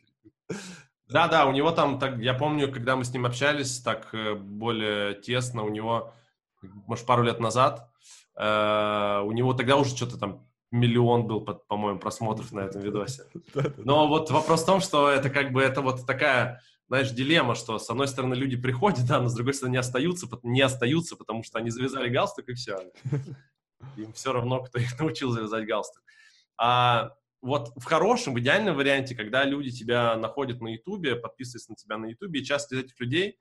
да, 1.09 1.29
да, 1.29 1.47
у 1.47 1.53
него 1.53 1.71
там, 1.71 1.99
так, 1.99 2.19
я 2.19 2.35
помню, 2.35 2.73
когда 2.73 2.97
мы 2.97 3.05
с 3.05 3.13
ним 3.13 3.27
общались 3.27 3.81
так 3.81 4.09
э, 4.15 4.35
более 4.35 5.15
тесно, 5.15 5.63
у 5.63 5.69
него, 5.69 6.15
может, 6.63 7.05
пару 7.05 7.23
лет 7.23 7.41
назад, 7.41 7.91
э, 8.37 9.21
у 9.25 9.33
него 9.33 9.53
тогда 9.53 9.77
уже 9.77 9.95
что-то 9.95 10.19
там 10.19 10.47
миллион 10.71 11.27
был, 11.27 11.41
по-моему, 11.43 12.01
просмотров 12.01 12.53
на 12.53 12.61
этом 12.61 12.81
видосе. 12.81 13.25
Но 13.77 14.09
вот 14.09 14.31
вопрос 14.31 14.63
в 14.63 14.67
том, 14.67 14.81
что 14.81 15.09
это 15.09 15.31
как 15.31 15.53
бы, 15.53 15.63
это 15.63 15.83
вот 15.83 16.07
такая, 16.07 16.63
знаешь, 16.89 17.11
дилемма, 17.11 17.55
что 17.55 17.79
с 17.79 17.89
одной 17.91 18.09
стороны 18.09 18.35
люди 18.35 18.57
приходят, 18.57 19.07
да, 19.09 19.21
но 19.21 19.29
с 19.29 19.35
другой 19.35 19.55
стороны 19.55 19.75
не 19.75 19.79
остаются, 19.79 20.27
не 20.43 20.63
остаются, 20.63 21.17
потому 21.17 21.43
что 21.45 21.59
они 21.59 21.71
завязали 21.71 22.09
галстук 22.09 22.49
и 22.49 22.55
все. 22.55 22.79
Им 23.97 24.13
все 24.15 24.33
равно, 24.33 24.63
кто 24.63 24.79
их 24.79 24.99
научил 24.99 25.31
завязать 25.31 25.67
галстук. 25.67 26.03
А 26.57 27.11
вот 27.45 27.73
в 27.77 27.85
хорошем, 27.85 28.33
в 28.33 28.41
идеальном 28.41 28.75
варианте, 28.75 29.15
когда 29.15 29.45
люди 29.45 29.71
тебя 29.71 30.17
находят 30.17 30.63
на 30.63 30.69
Ютубе, 30.69 31.15
подписываются 31.15 31.73
на 31.73 31.77
тебя 31.77 31.99
на 31.99 32.07
Ютубе, 32.07 32.41
и 32.41 32.45
часто 32.45 32.75
из 32.75 32.85
этих 32.85 32.99
людей 32.99 33.39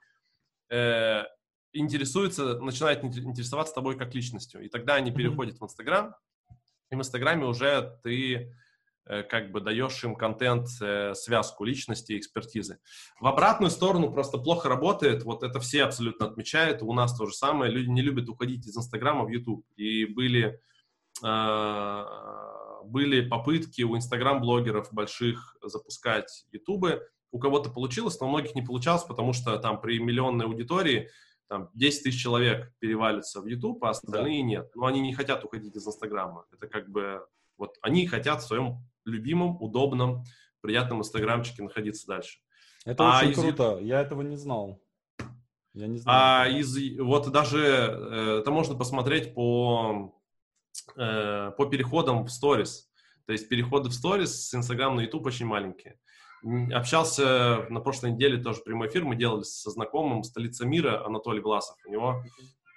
э, 0.69 1.23
интересуются, 1.71 2.59
начинают 2.59 3.01
интересоваться 3.01 3.73
тобой 3.73 3.97
как 3.97 4.13
личностью. 4.13 4.61
И 4.61 4.67
тогда 4.67 4.95
они 4.95 5.11
переходят 5.11 5.57
в 5.57 5.63
Инстаграм, 5.63 6.13
и 6.91 6.95
в 6.95 6.99
Инстаграме 6.99 7.45
уже 7.45 7.97
ты 8.03 8.53
э, 9.05 9.23
как 9.23 9.53
бы 9.53 9.61
даешь 9.61 10.03
им 10.03 10.17
контент, 10.17 10.67
э, 10.81 11.13
связку 11.15 11.63
личности 11.63 12.11
и 12.11 12.17
экспертизы. 12.17 12.79
В 13.21 13.27
обратную 13.27 13.71
сторону 13.71 14.11
просто 14.11 14.37
плохо 14.37 14.67
работает, 14.67 15.23
вот 15.23 15.43
это 15.43 15.61
все 15.61 15.85
абсолютно 15.85 16.25
отмечают, 16.25 16.81
у 16.81 16.91
нас 16.91 17.17
то 17.17 17.25
же 17.25 17.33
самое, 17.33 17.71
люди 17.71 17.87
не 17.87 18.01
любят 18.01 18.27
уходить 18.27 18.67
из 18.67 18.75
Инстаграма 18.75 19.23
в 19.23 19.29
Ютуб. 19.29 19.65
И 19.77 20.03
были... 20.03 20.59
Э, 21.23 22.03
были 22.85 23.27
попытки 23.27 23.81
у 23.81 23.95
инстаграм-блогеров 23.95 24.91
больших 24.91 25.57
запускать 25.61 26.45
ютубы. 26.51 27.07
У 27.31 27.39
кого-то 27.39 27.69
получилось, 27.69 28.19
но 28.19 28.27
у 28.27 28.29
многих 28.29 28.55
не 28.55 28.61
получалось, 28.61 29.03
потому 29.03 29.33
что 29.33 29.57
там 29.57 29.81
при 29.81 29.99
миллионной 29.99 30.45
аудитории 30.45 31.09
там 31.47 31.69
10 31.73 32.03
тысяч 32.03 32.21
человек 32.21 32.71
перевалится 32.79 33.41
в 33.41 33.45
YouTube, 33.45 33.83
а 33.83 33.89
остальные 33.89 34.41
да. 34.41 34.47
нет. 34.47 34.71
Но 34.75 34.85
они 34.85 35.01
не 35.01 35.13
хотят 35.13 35.43
уходить 35.43 35.75
из 35.75 35.85
Инстаграма. 35.85 36.45
Это 36.51 36.67
как 36.67 36.89
бы 36.89 37.25
вот 37.57 37.77
они 37.81 38.07
хотят 38.07 38.41
в 38.41 38.47
своем 38.47 38.77
любимом, 39.05 39.61
удобном, 39.61 40.23
приятном 40.61 40.99
Инстаграмчике 40.99 41.63
находиться 41.63 42.07
дальше. 42.07 42.39
Это 42.85 43.03
а 43.03 43.19
очень 43.19 43.31
из... 43.31 43.39
круто. 43.39 43.79
Я 43.81 44.01
этого 44.01 44.21
не 44.21 44.37
знал. 44.37 44.81
Я 45.73 45.87
не 45.87 45.97
знал. 45.97 46.15
А 46.15 46.47
из 46.47 46.99
вот 46.99 47.31
даже 47.31 47.59
э, 47.59 48.39
это 48.41 48.51
можно 48.51 48.75
посмотреть 48.75 49.33
по 49.33 50.15
э, 50.95 51.51
по 51.57 51.65
переходам 51.65 52.23
в 52.25 52.29
сторис. 52.29 52.89
То 53.25 53.31
есть 53.31 53.47
переходы 53.49 53.89
в 53.89 53.93
сторис 53.93 54.49
с 54.49 54.53
Instagram 54.53 54.97
на 54.97 55.01
YouTube 55.01 55.25
очень 55.25 55.45
маленькие. 55.45 55.97
Общался 56.73 57.65
на 57.69 57.79
прошлой 57.79 58.11
неделе 58.11 58.41
тоже 58.41 58.61
прямой 58.65 58.89
эфир, 58.89 59.05
мы 59.05 59.15
делали 59.15 59.43
со 59.43 59.69
знакомым 59.71 60.23
столица 60.23 60.65
мира 60.65 61.05
Анатолий 61.05 61.39
Власов. 61.39 61.77
У 61.85 61.91
него, 61.91 62.21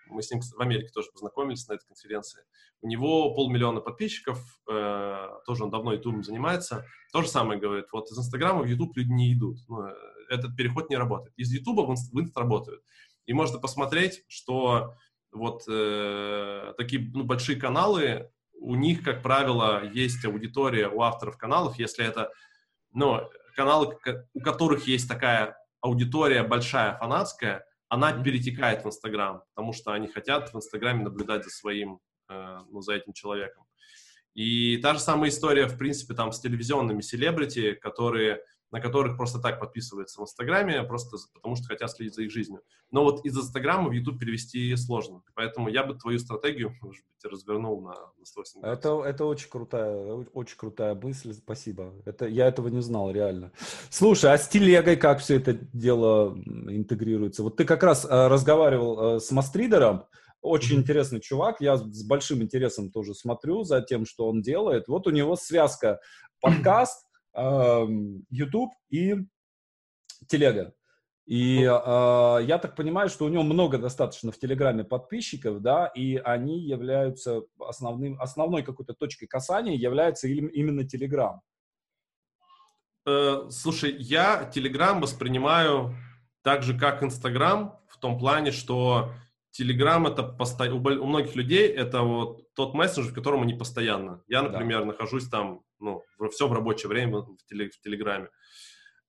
мы 0.09 0.23
с 0.23 0.31
ним 0.31 0.41
в 0.41 0.61
Америке 0.61 0.91
тоже 0.95 1.11
познакомились 1.11 1.67
на 1.67 1.75
этой 1.75 1.87
конференции. 1.87 2.43
У 2.81 2.87
него 2.87 3.35
полмиллиона 3.35 3.81
подписчиков, 3.81 4.39
э, 4.71 5.29
тоже 5.47 5.65
он 5.65 5.71
давно 5.71 5.95
YouTube 5.95 6.25
занимается. 6.25 6.85
То 7.13 7.23
же 7.23 7.29
самое 7.29 7.59
говорит, 7.59 7.87
вот 7.91 8.09
из 8.09 8.19
Инстаграма 8.19 8.63
в 8.63 8.67
YouTube 8.67 8.97
люди 8.97 9.11
не 9.11 9.33
идут. 9.33 9.59
Ну, 9.69 9.83
э, 9.83 9.95
этот 10.29 10.55
переход 10.57 10.89
не 10.89 10.97
работает. 10.97 11.35
Из 11.37 11.51
Ютуба 11.51 11.83
в 11.83 11.91
Инст 11.91 12.37
работают. 12.37 12.83
И 13.27 13.33
можно 13.33 13.59
посмотреть, 13.59 14.23
что 14.29 14.95
вот 15.33 15.63
э, 15.69 16.75
такие 16.77 17.11
ну, 17.13 17.25
большие 17.25 17.59
каналы, 17.59 18.31
у 18.59 18.75
них, 18.75 19.03
как 19.03 19.23
правило, 19.23 19.85
есть 19.85 20.25
аудитория 20.25 20.89
у 20.89 21.03
авторов 21.03 21.37
каналов, 21.37 21.79
если 21.79 22.05
это, 22.05 22.33
ну, 22.93 23.21
каналы, 23.55 23.97
у 24.35 24.41
которых 24.41 24.87
есть 24.87 25.09
такая 25.09 25.57
аудитория 25.81 26.43
большая, 26.43 26.97
фанатская, 26.97 27.65
она 27.89 28.13
перетекает 28.13 28.85
в 28.85 28.89
Инстаграм, 28.89 29.43
потому 29.55 29.73
что 29.73 29.93
они 29.93 30.09
хотят 30.09 30.53
в 30.53 30.57
Инстаграме 30.57 31.05
наблюдать 31.05 31.45
за 31.45 31.51
своим, 31.51 32.01
э, 32.29 32.59
ну, 32.71 32.81
за 32.81 32.95
этим 32.95 33.13
человеком. 33.13 33.65
И 34.35 34.77
та 34.79 34.95
же 34.95 35.01
самая 35.01 35.31
история, 35.31 35.67
в 35.67 35.79
принципе, 35.79 36.15
там 36.15 36.33
с 36.33 36.41
телевизионными 36.41 37.01
селебрити, 37.01 37.73
которые 37.73 38.43
на 38.71 38.81
которых 38.81 39.17
просто 39.17 39.39
так 39.39 39.61
подписываются 39.61 40.21
в 40.21 40.25
Инстаграме, 40.25 40.83
просто 40.83 41.17
потому 41.35 41.57
что 41.57 41.67
хотят 41.67 41.91
следить 41.91 42.15
за 42.15 42.23
их 42.23 42.33
жизнью. 42.33 42.63
Но 42.91 43.05
вот 43.05 43.25
из 43.25 43.37
Инстаграма 43.37 43.89
в 43.89 43.93
YouTube 43.93 44.19
перевести 44.19 44.75
сложно. 44.77 45.23
Поэтому 45.35 45.69
я 45.69 45.85
бы 45.85 45.95
твою 45.95 46.19
стратегию, 46.19 46.75
может 46.83 47.05
быть, 47.05 47.33
развернул 47.33 47.81
на, 47.81 47.95
на 47.95 48.25
180 48.25 48.69
Это, 48.69 49.03
это 49.05 49.25
очень 49.25 49.49
крутая, 49.49 49.97
очень 50.33 50.57
крутая 50.57 50.95
мысль, 50.95 51.33
спасибо. 51.33 51.95
Это, 52.05 52.27
я 52.27 52.47
этого 52.47 52.69
не 52.69 52.83
знал, 52.83 53.11
реально. 53.11 53.53
Слушай, 53.91 54.33
а 54.33 54.39
с 54.39 54.49
телегой 54.49 54.97
как 54.97 55.21
все 55.21 55.37
это 55.37 55.55
дело 55.55 56.37
интегрируется? 56.37 57.43
Вот 57.43 57.57
ты 57.57 57.65
как 57.65 57.83
раз 57.83 58.05
э, 58.05 58.29
разговаривал 58.29 59.17
э, 59.17 59.21
с 59.21 59.31
Мастридером, 59.31 60.05
очень 60.43 60.77
mm-hmm. 60.77 60.81
интересный 60.81 61.21
чувак, 61.21 61.61
я 61.61 61.77
с 61.77 62.05
большим 62.05 62.43
интересом 62.43 62.91
тоже 62.91 63.15
смотрю 63.15 63.65
за 63.65 63.81
тем, 63.83 64.07
что 64.07 64.29
он 64.29 64.43
делает. 64.43 64.87
Вот 64.89 65.07
у 65.07 65.11
него 65.11 65.37
связка 65.37 66.01
подкаст, 66.41 67.06
YouTube 67.37 68.73
и 68.89 69.17
Телега. 70.29 70.75
И 71.27 71.63
э, 71.63 71.65
я 71.65 72.59
так 72.59 72.77
понимаю, 72.77 73.09
что 73.09 73.25
у 73.25 73.29
него 73.29 73.43
много 73.43 73.79
достаточно 73.79 74.31
в 74.31 74.39
Телеграме 74.39 74.85
подписчиков, 74.85 75.61
да, 75.61 75.87
и 75.89 76.17
они 76.17 76.61
являются 76.61 77.43
основным, 77.59 78.21
основной 78.21 78.63
какой-то 78.63 78.95
точкой 78.95 79.27
касания 79.27 79.75
является 79.75 80.29
именно 80.29 80.85
Телеграм. 80.85 81.41
Э, 83.07 83.49
слушай, 83.51 83.97
я 83.99 84.45
Телеграм 84.55 85.01
воспринимаю 85.01 85.97
так 86.43 86.63
же, 86.63 86.79
как 86.79 87.03
Инстаграм, 87.03 87.81
в 87.89 87.99
том 87.99 88.21
плане, 88.21 88.53
что 88.53 89.11
Телеграм 89.51 90.07
это 90.07 90.23
посто... 90.23 90.73
у, 90.73 90.79
у 90.79 91.07
многих 91.07 91.35
людей 91.35 91.67
это 91.67 92.03
вот 92.03 92.53
тот 92.55 92.75
мессенджер, 92.75 93.11
в 93.11 93.15
котором 93.15 93.43
они 93.43 93.55
постоянно. 93.55 94.23
Я, 94.29 94.43
например, 94.43 94.81
да. 94.81 94.87
нахожусь 94.87 95.29
там 95.29 95.63
ну, 95.81 96.03
все 96.31 96.49
в 96.49 96.53
рабочее 96.53 96.89
время 96.89 97.19
в, 97.19 97.37
теле, 97.49 97.71
в 97.71 97.81
Телеграме. 97.81 98.29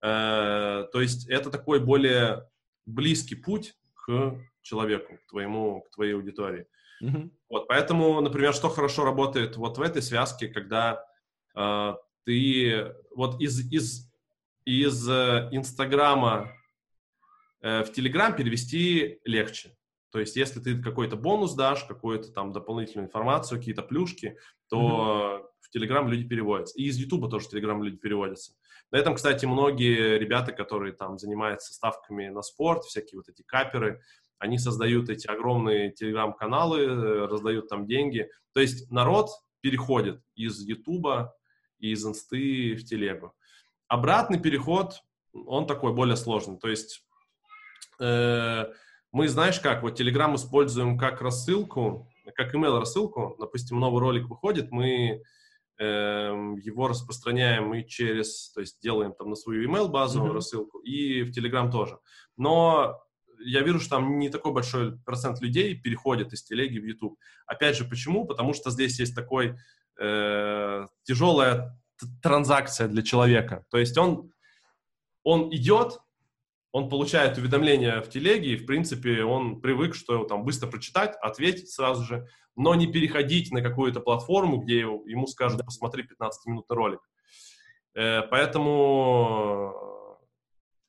Э, 0.02 0.86
то 0.92 1.02
есть 1.02 1.28
это 1.30 1.50
такой 1.50 1.80
более 1.80 2.50
близкий 2.86 3.36
путь 3.36 3.76
к 3.94 4.40
человеку, 4.62 5.18
к 5.18 5.30
твоему, 5.30 5.82
к 5.82 5.92
твоей 5.92 6.14
аудитории. 6.14 6.68
Mm-hmm. 7.04 7.30
Вот, 7.50 7.68
поэтому, 7.68 8.20
например, 8.22 8.54
что 8.54 8.70
хорошо 8.70 9.06
работает 9.06 9.56
вот 9.58 9.78
в 9.78 9.82
этой 9.82 10.02
связке, 10.02 10.48
когда 10.48 11.04
э, 11.56 11.96
ты 12.26 12.94
вот 13.12 13.40
из 13.40 13.72
из 13.72 14.08
из 14.66 15.08
э, 15.08 15.48
Инстаграма 15.52 16.52
э, 17.62 17.84
в 17.84 17.94
Телеграм 17.94 18.36
перевести 18.36 19.22
легче. 19.24 19.78
То 20.12 20.20
есть, 20.20 20.36
если 20.36 20.60
ты 20.60 20.82
какой-то 20.82 21.16
бонус 21.16 21.54
дашь, 21.54 21.86
какую-то 21.86 22.34
там 22.34 22.52
дополнительную 22.52 23.08
информацию, 23.08 23.60
какие-то 23.60 23.82
плюшки, 23.82 24.38
то 24.68 25.47
в 25.70 25.76
Telegram 25.76 26.08
люди 26.08 26.28
переводятся. 26.28 26.78
И 26.78 26.86
из 26.86 26.98
YouTube 26.98 27.30
тоже 27.30 27.48
в 27.48 27.54
Telegram 27.54 27.82
люди 27.84 27.98
переводятся. 27.98 28.54
На 28.92 28.98
этом, 28.98 29.16
кстати, 29.16 29.46
многие 29.46 30.18
ребята, 30.18 30.52
которые 30.52 30.94
там 30.94 31.18
занимаются 31.20 31.74
ставками 31.74 32.28
на 32.30 32.42
спорт, 32.42 32.84
всякие 32.84 33.20
вот 33.20 33.28
эти 33.30 33.42
каперы, 33.42 34.02
они 34.40 34.58
создают 34.58 35.10
эти 35.10 35.28
огромные 35.28 35.92
телеграм-каналы, 35.92 37.28
раздают 37.28 37.68
там 37.70 37.86
деньги. 37.86 38.30
То 38.54 38.62
есть 38.62 38.92
народ 38.92 39.30
переходит 39.62 40.22
из 40.36 40.62
Ютуба 40.62 41.36
и 41.80 41.92
из 41.92 42.06
Инсты 42.06 42.76
в 42.76 42.86
телегу. 42.86 43.34
Обратный 43.88 44.40
переход, 44.40 45.02
он 45.34 45.66
такой 45.66 45.94
более 45.94 46.16
сложный. 46.16 46.58
То 46.58 46.70
есть 46.70 47.04
э, 48.00 48.66
мы, 49.12 49.28
знаешь 49.28 49.60
как, 49.60 49.82
вот 49.82 50.00
Telegram 50.00 50.34
используем 50.36 50.98
как 50.98 51.22
рассылку, 51.22 52.10
как 52.36 52.54
email 52.54 52.80
рассылку. 52.80 53.36
Допустим, 53.40 53.80
новый 53.80 54.02
ролик 54.02 54.30
выходит, 54.30 54.72
мы 54.72 55.24
его 55.80 56.88
распространяем 56.88 57.74
и 57.74 57.88
через, 57.88 58.52
то 58.52 58.62
есть 58.62 58.82
делаем 58.82 59.14
там 59.14 59.30
на 59.30 59.36
свою 59.36 59.70
email 59.70 59.88
базу 59.88 60.24
mm-hmm. 60.24 60.32
рассылку 60.32 60.80
и 60.80 61.24
в 61.24 61.38
Telegram 61.38 61.72
тоже. 61.72 62.00
Но 62.36 63.00
я 63.40 63.62
вижу, 63.62 63.80
что 63.80 63.92
там 63.92 64.18
не 64.18 64.30
такой 64.30 64.54
большой 64.54 65.00
процент 65.00 65.42
людей 65.42 65.80
переходит 65.80 66.34
из 66.34 66.44
телеги 66.44 66.80
в 66.80 66.86
YouTube. 66.86 67.20
Опять 67.46 67.78
же, 67.78 67.86
почему? 67.86 68.26
Потому 68.26 68.54
что 68.54 68.72
здесь 68.72 69.00
есть 69.00 69.16
такой 69.16 69.56
э, 70.00 70.88
тяжелая 71.04 71.80
транзакция 72.22 72.88
для 72.88 73.04
человека. 73.04 73.66
То 73.70 73.78
есть 73.78 73.98
он 73.98 74.32
он 75.24 75.54
идет, 75.54 76.00
он 76.78 76.90
получает 76.90 77.40
уведомления 77.40 78.02
в 78.02 78.10
телеге, 78.10 78.52
и, 78.52 78.56
в 78.56 78.68
принципе, 78.68 79.24
он 79.24 79.62
привык, 79.62 79.96
что 79.96 80.24
там 80.26 80.44
быстро 80.44 80.68
прочитать, 80.68 81.16
ответить 81.22 81.72
сразу 81.72 82.04
же, 82.04 82.28
но 82.56 82.76
не 82.76 82.86
переходить 82.86 83.52
на 83.52 83.62
какую-то 83.64 84.00
платформу, 84.00 84.58
где 84.58 84.82
ему 84.82 85.26
скажут, 85.26 85.66
посмотри 85.66 86.04
15-минутный 86.04 86.76
ролик. 86.76 87.00
Э, 87.96 88.22
поэтому, 88.30 89.74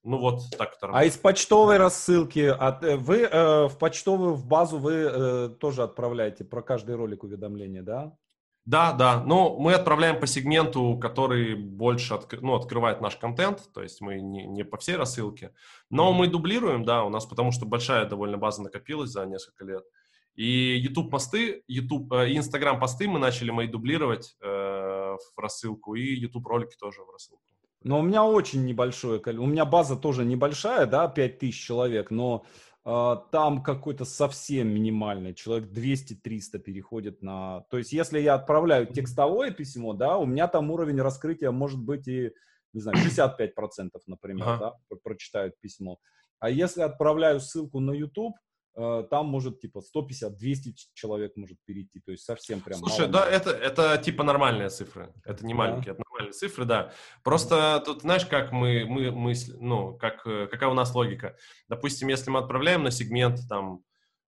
ну 0.03 0.18
вот 0.18 0.43
так 0.59 0.74
это 0.76 0.91
А 0.93 1.05
из 1.05 1.16
почтовой 1.16 1.78
рассылки, 1.78 2.41
от, 2.41 2.84
э, 2.84 2.97
вы 2.97 3.22
э, 3.22 3.68
в 3.68 3.78
почтовую, 3.78 4.34
в 4.34 4.47
базу 4.47 4.76
вы 4.76 4.93
э, 4.93 5.49
тоже 5.59 5.82
отправляете 5.82 6.45
про 6.45 6.61
каждый 6.61 6.97
ролик 6.97 7.24
уведомления, 7.24 7.82
да? 7.82 8.14
Да, 8.68 8.92
да. 8.92 9.24
Ну, 9.24 9.58
мы 9.58 9.72
отправляем 9.72 10.20
по 10.20 10.26
сегменту, 10.26 10.98
который 10.98 11.54
больше 11.54 12.12
отк... 12.12 12.34
ну, 12.42 12.54
открывает 12.54 13.00
наш 13.00 13.16
контент, 13.16 13.62
то 13.72 13.82
есть 13.82 14.02
мы 14.02 14.20
не, 14.20 14.44
не 14.44 14.62
по 14.62 14.76
всей 14.76 14.96
рассылке. 14.96 15.54
Но 15.88 16.10
mm-hmm. 16.10 16.14
мы 16.14 16.26
дублируем, 16.26 16.84
да, 16.84 17.02
у 17.02 17.08
нас 17.08 17.24
потому 17.24 17.50
что 17.50 17.64
большая 17.64 18.04
довольно 18.04 18.36
база 18.36 18.62
накопилась 18.62 19.08
за 19.08 19.24
несколько 19.24 19.64
лет. 19.64 19.84
И 20.34 20.76
YouTube 20.76 21.10
посты, 21.10 21.62
YouTube 21.66 22.12
э, 22.12 22.28
и 22.28 22.36
Instagram 22.36 22.78
посты 22.78 23.08
мы 23.08 23.18
начали 23.18 23.50
мои 23.50 23.68
дублировать 23.68 24.36
э, 24.42 24.46
в 24.46 25.38
рассылку, 25.38 25.94
и 25.94 26.02
YouTube 26.02 26.46
ролики 26.46 26.76
тоже 26.78 27.00
в 27.04 27.10
рассылку. 27.10 27.42
Но 27.84 28.00
у 28.00 28.02
меня 28.02 28.22
очень 28.22 28.66
небольшое, 28.66 29.18
у 29.18 29.46
меня 29.46 29.64
база 29.64 29.96
тоже 29.96 30.26
небольшая, 30.26 30.84
да, 30.84 31.08
5000 31.08 31.58
человек, 31.58 32.10
но 32.10 32.44
там 32.89 33.62
какой-то 33.62 34.07
совсем 34.07 34.68
минимальный, 34.68 35.34
человек 35.34 35.68
200-300 35.70 36.59
переходит 36.59 37.20
на... 37.22 37.61
То 37.70 37.76
есть 37.76 37.93
если 37.93 38.18
я 38.18 38.34
отправляю 38.34 38.86
текстовое 38.86 39.51
письмо, 39.51 39.93
да, 39.93 40.16
у 40.16 40.24
меня 40.24 40.49
там 40.49 40.70
уровень 40.70 40.99
раскрытия 41.03 41.51
может 41.51 41.78
быть 41.78 42.09
и, 42.09 42.32
не 42.72 42.80
знаю, 42.80 42.97
65%, 42.97 43.51
например, 44.07 44.49
ага. 44.49 44.78
да, 44.89 44.97
прочитают 45.03 45.61
письмо. 45.61 45.99
А 46.41 46.49
если 46.49 46.80
отправляю 46.80 47.41
ссылку 47.41 47.78
на 47.80 47.91
YouTube, 47.91 48.36
там 49.10 49.26
может 49.26 49.60
типа 49.60 49.80
150-200 49.80 50.74
человек 50.94 51.36
может 51.36 51.58
перейти, 51.64 52.00
то 52.00 52.12
есть 52.12 52.24
совсем 52.24 52.60
прям. 52.60 52.78
Слушай, 52.78 53.08
да, 53.08 53.28
это, 53.28 53.50
это 53.50 53.98
типа 53.98 54.22
нормальные 54.22 54.68
цифры, 54.68 55.12
это 55.24 55.44
не 55.44 55.52
маленькие, 55.52 55.86
да. 55.86 55.92
это 55.92 56.02
нормальные 56.08 56.32
цифры, 56.32 56.64
да. 56.64 56.92
Просто 57.24 57.82
тут 57.84 58.02
знаешь, 58.02 58.24
как 58.26 58.52
мы, 58.52 58.84
мы, 58.86 59.10
мы 59.10 59.34
ну, 59.58 59.96
как, 59.98 60.24
э, 60.26 60.46
какая 60.46 60.70
у 60.70 60.74
нас 60.74 60.94
логика. 60.94 61.36
Допустим, 61.68 62.08
если 62.08 62.30
мы 62.30 62.38
отправляем 62.38 62.84
на 62.84 62.92
сегмент 62.92 63.40
там 63.48 63.82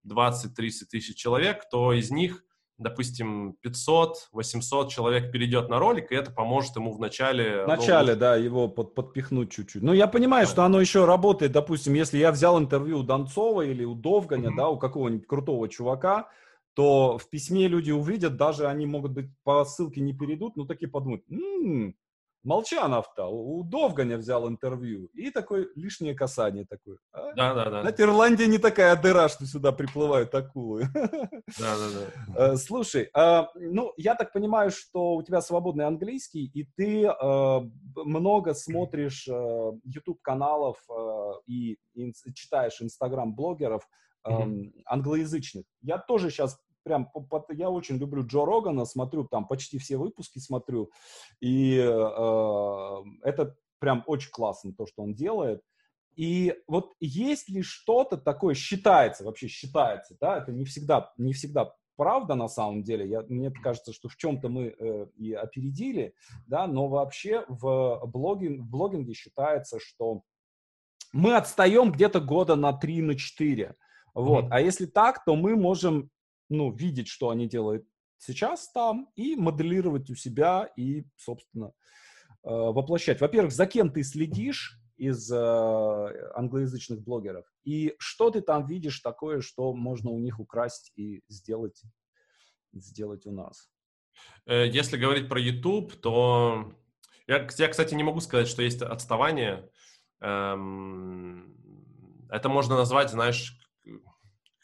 20-30 0.08 0.48
тысяч 0.90 1.16
человек, 1.16 1.68
то 1.70 1.92
из 1.92 2.10
них 2.10 2.44
допустим, 2.80 3.56
500-800 3.64 4.88
человек 4.88 5.30
перейдет 5.30 5.68
на 5.68 5.78
ролик, 5.78 6.10
и 6.10 6.14
это 6.14 6.32
поможет 6.32 6.74
ему 6.76 6.92
в 6.92 6.98
начале... 6.98 7.64
В 7.64 7.68
начале, 7.68 8.14
ну, 8.14 8.20
да, 8.20 8.36
его 8.36 8.68
под, 8.68 8.94
подпихнуть 8.94 9.52
чуть-чуть. 9.52 9.82
Ну, 9.82 9.92
я 9.92 10.06
понимаю, 10.06 10.46
да. 10.46 10.52
что 10.52 10.64
оно 10.64 10.80
еще 10.80 11.04
работает, 11.04 11.52
допустим, 11.52 11.94
если 11.94 12.18
я 12.18 12.32
взял 12.32 12.58
интервью 12.58 13.00
у 13.00 13.02
Донцова 13.02 13.62
или 13.62 13.84
у 13.84 13.94
Довганя, 13.94 14.48
mm-hmm. 14.48 14.56
да, 14.56 14.68
у 14.68 14.78
какого-нибудь 14.78 15.26
крутого 15.26 15.68
чувака, 15.68 16.28
то 16.74 17.18
в 17.18 17.28
письме 17.28 17.68
люди 17.68 17.90
увидят, 17.90 18.36
даже 18.36 18.66
они 18.66 18.86
могут 18.86 19.12
быть 19.12 19.26
по 19.44 19.64
ссылке 19.64 20.00
не 20.00 20.14
перейдут, 20.14 20.56
но 20.56 20.64
такие 20.64 20.88
подумают, 20.88 21.22
м-м, 21.30 21.94
Молчанов-то 22.42 23.26
у 23.26 23.62
Довганя 23.62 24.16
взял 24.16 24.48
интервью. 24.48 25.06
И 25.12 25.30
такое 25.30 25.68
лишнее 25.74 26.14
касание 26.14 26.64
такое. 26.64 26.96
А? 27.12 27.34
Да, 27.34 27.54
да, 27.54 27.70
да. 27.70 27.80
Знаете, 27.82 28.02
Ирландия 28.04 28.46
не 28.46 28.58
такая 28.58 28.96
дыра, 28.96 29.28
что 29.28 29.44
сюда 29.44 29.72
приплывают 29.72 30.34
акулы. 30.34 30.88
Да, 31.58 31.76
да, 31.76 31.88
да. 32.34 32.56
Слушай, 32.56 33.10
а, 33.14 33.48
ну, 33.54 33.92
я 33.96 34.14
так 34.14 34.32
понимаю, 34.32 34.70
что 34.70 35.16
у 35.16 35.22
тебя 35.22 35.42
свободный 35.42 35.86
английский, 35.86 36.50
и 36.54 36.64
ты 36.76 37.06
а, 37.06 37.60
много 37.96 38.54
смотришь 38.54 39.28
а, 39.28 39.72
YouTube-каналов 39.84 40.78
и 41.46 41.76
читаешь 42.34 42.80
Инстаграм-блогеров 42.80 43.86
англоязычных. 44.86 45.64
Я 45.82 45.98
тоже 45.98 46.30
сейчас 46.30 46.58
прям, 46.82 47.10
я 47.50 47.70
очень 47.70 47.96
люблю 47.96 48.26
Джо 48.26 48.44
Рогана, 48.44 48.84
смотрю 48.84 49.24
там 49.24 49.46
почти 49.46 49.78
все 49.78 49.96
выпуски 49.96 50.38
смотрю, 50.38 50.90
и 51.40 51.76
э, 51.76 52.96
это 53.22 53.56
прям 53.78 54.04
очень 54.06 54.30
классно 54.30 54.72
то, 54.72 54.86
что 54.86 55.02
он 55.02 55.14
делает. 55.14 55.62
И 56.16 56.54
вот 56.66 56.94
есть 57.00 57.48
ли 57.48 57.62
что-то 57.62 58.16
такое, 58.16 58.54
считается, 58.54 59.24
вообще 59.24 59.48
считается, 59.48 60.16
да, 60.20 60.38
это 60.38 60.52
не 60.52 60.64
всегда, 60.64 61.12
не 61.16 61.32
всегда 61.32 61.72
правда 61.96 62.34
на 62.34 62.48
самом 62.48 62.82
деле. 62.82 63.08
Я, 63.08 63.22
мне 63.28 63.50
кажется, 63.50 63.92
что 63.92 64.08
в 64.08 64.16
чем-то 64.16 64.48
мы 64.48 64.74
э, 64.78 65.06
и 65.16 65.32
опередили, 65.32 66.14
да, 66.46 66.66
но 66.66 66.88
вообще 66.88 67.44
в, 67.48 68.00
блогинг, 68.06 68.62
в 68.62 68.70
блогинге 68.70 69.12
считается, 69.12 69.78
что 69.78 70.22
мы 71.12 71.36
отстаем 71.36 71.92
где-то 71.92 72.20
года 72.20 72.56
на 72.56 72.72
3, 72.72 73.02
на 73.02 73.14
4. 73.16 73.74
Вот. 74.14 74.44
Mm-hmm. 74.44 74.48
А 74.50 74.60
если 74.60 74.86
так, 74.86 75.24
то 75.24 75.36
мы 75.36 75.56
можем 75.56 76.10
ну, 76.50 76.70
видеть, 76.72 77.08
что 77.08 77.30
они 77.30 77.48
делают 77.48 77.86
сейчас 78.18 78.70
там, 78.72 79.10
и 79.16 79.36
моделировать 79.36 80.10
у 80.10 80.14
себя, 80.14 80.68
и, 80.76 81.04
собственно, 81.16 81.72
э, 82.44 82.50
воплощать. 82.50 83.20
Во-первых, 83.20 83.52
за 83.52 83.66
кем 83.66 83.90
ты 83.90 84.02
следишь 84.02 84.78
из 84.96 85.30
э, 85.32 85.36
англоязычных 86.34 87.00
блогеров, 87.00 87.46
и 87.64 87.94
что 87.98 88.30
ты 88.30 88.42
там 88.42 88.66
видишь 88.66 89.00
такое, 89.00 89.40
что 89.40 89.72
можно 89.72 90.10
у 90.10 90.18
них 90.18 90.38
украсть 90.38 90.92
и 90.96 91.22
сделать, 91.28 91.82
сделать 92.74 93.26
у 93.26 93.32
нас. 93.32 93.70
Э, 94.46 94.66
если 94.68 94.98
говорить 94.98 95.28
про 95.28 95.40
YouTube, 95.40 95.94
то 95.94 96.74
я, 97.26 97.48
я, 97.56 97.68
кстати, 97.68 97.94
не 97.94 98.02
могу 98.02 98.20
сказать, 98.20 98.48
что 98.48 98.62
есть 98.62 98.82
отставание. 98.82 99.70
Эм, 100.20 101.56
это 102.28 102.48
можно 102.48 102.76
назвать, 102.76 103.10
знаешь, 103.10 103.56